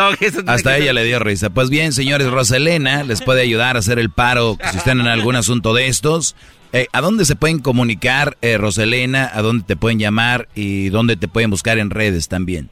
[0.46, 1.50] Hasta ella le dio risa.
[1.50, 5.36] Pues bien, señores, Roselena les puede ayudar a hacer el paro si están en algún
[5.36, 6.34] asunto de estos.
[6.72, 9.30] Eh, ¿A dónde se pueden comunicar, eh, Roselena?
[9.34, 10.48] ¿A dónde te pueden llamar?
[10.54, 12.70] ¿Y dónde te pueden buscar en redes también?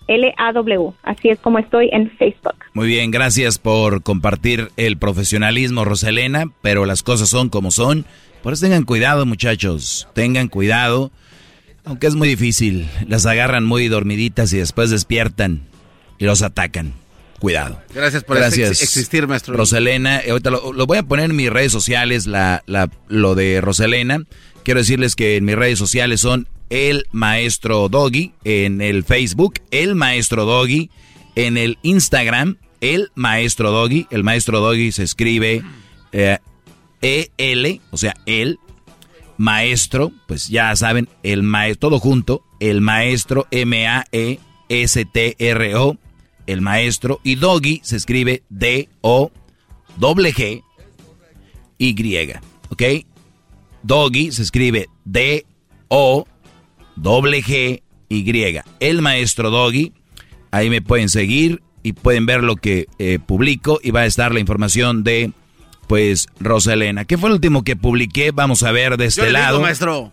[0.09, 0.93] S-A-H-A-G-U-N-L-A-W.
[1.02, 2.55] Así es como estoy en Facebook.
[2.72, 8.05] Muy bien, gracias por compartir el profesionalismo, Roselena, pero las cosas son como son.
[8.43, 10.06] Por eso tengan cuidado, muchachos.
[10.14, 11.10] Tengan cuidado.
[11.85, 15.62] Aunque es muy difícil, las agarran muy dormiditas y después despiertan
[16.18, 16.93] y los atacan.
[17.40, 17.78] Cuidado.
[17.94, 19.55] Gracias por ex- existir, maestro.
[19.55, 23.35] Roselena, eh, ahorita lo, lo voy a poner en mis redes sociales, la, la- lo
[23.35, 24.20] de Roselena.
[24.62, 29.95] Quiero decirles que en mis redes sociales son el maestro Doggy, en el Facebook, el
[29.95, 30.91] maestro Doggy,
[31.36, 34.07] en el Instagram, el maestro Doggy.
[34.11, 35.62] El maestro Doggy se escribe
[36.12, 36.39] eh,
[37.01, 38.59] EL, o sea, el
[39.36, 44.39] maestro, pues ya saben, el maestro, todo junto, el maestro M-A-E-S-T-R-O,
[46.47, 49.32] el maestro, y Doggy se escribe D-O,
[49.97, 50.62] doble G,
[51.78, 52.31] Y,
[52.70, 52.82] ¿ok?
[53.82, 56.27] Doggy se escribe D-O,
[56.96, 59.92] doble G, Y, el maestro Doggy,
[60.50, 64.32] ahí me pueden seguir y pueden ver lo que eh, publico y va a estar
[64.32, 65.32] la información de
[65.86, 67.04] pues Rosalena.
[67.04, 68.30] ¿Qué fue el último que publiqué?
[68.30, 69.60] Vamos a ver de Yo este digo, lado.
[69.60, 70.12] maestro.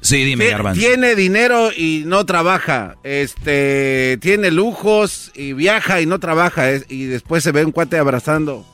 [0.00, 0.80] Sí, dime, Garbanzo.
[0.80, 2.96] Tiene dinero y no trabaja.
[3.04, 6.70] Este, tiene lujos y viaja y no trabaja.
[6.70, 8.64] es- y después se ve un cuate abrazando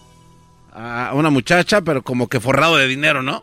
[0.72, 3.42] a una muchacha, pero como que forrado de dinero, ¿no?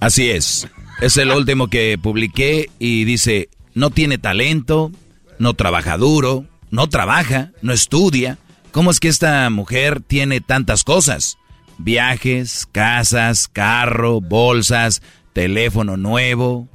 [0.00, 0.66] Así es.
[1.00, 4.92] Es el último que publiqué y dice, no tiene talento,
[5.38, 8.36] no trabaja duro, no trabaja, no estudia.
[8.70, 11.38] ¿Cómo es que esta mujer tiene tantas cosas?
[11.78, 15.00] Viajes, casas, carro, bolsas,
[15.32, 16.68] teléfono nuevo.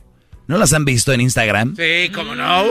[0.47, 1.75] ¿No las han visto en Instagram?
[1.75, 2.63] Sí, cómo no.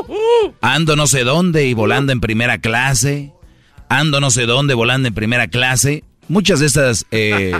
[0.60, 3.32] Ando no sé dónde y volando en primera clase.
[3.88, 6.02] Ando no sé dónde volando en primera clase.
[6.26, 7.52] Muchas de estas eh,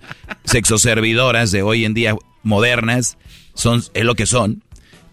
[0.44, 2.16] sexoservidoras de hoy en día
[2.46, 3.18] modernas
[3.54, 4.62] son es lo que son.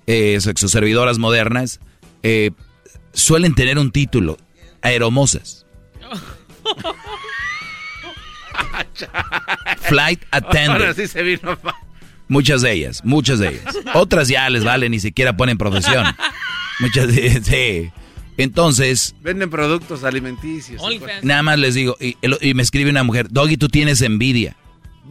[0.05, 1.79] Eh, sexoservidoras modernas
[2.23, 2.51] eh,
[3.13, 4.37] suelen tener un título,
[4.81, 5.65] aeromosas.
[9.81, 10.81] Flight attendant.
[10.81, 11.57] Ahora sí se vino.
[12.27, 13.75] Muchas de ellas, muchas de ellas.
[13.93, 16.05] Otras ya les vale, ni siquiera ponen profesión.
[16.79, 17.09] Muchas
[17.43, 17.91] sí.
[18.37, 19.15] Entonces.
[19.21, 20.81] Venden productos alimenticios.
[21.21, 24.55] Nada más les digo, y, y, me escribe una mujer, Doggy, tú tienes envidia.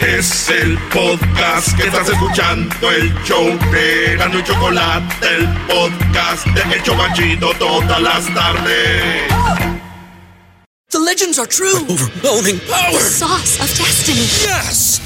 [0.00, 6.74] Es el podcast que estás escuchando, el show de Gano y Chocolate, el podcast de
[6.74, 9.22] El Chocachito todas las tardes.
[10.90, 11.84] The legends are true.
[11.88, 12.92] overwhelming power!
[12.92, 14.26] The sauce of destiny.
[14.44, 15.05] Yes!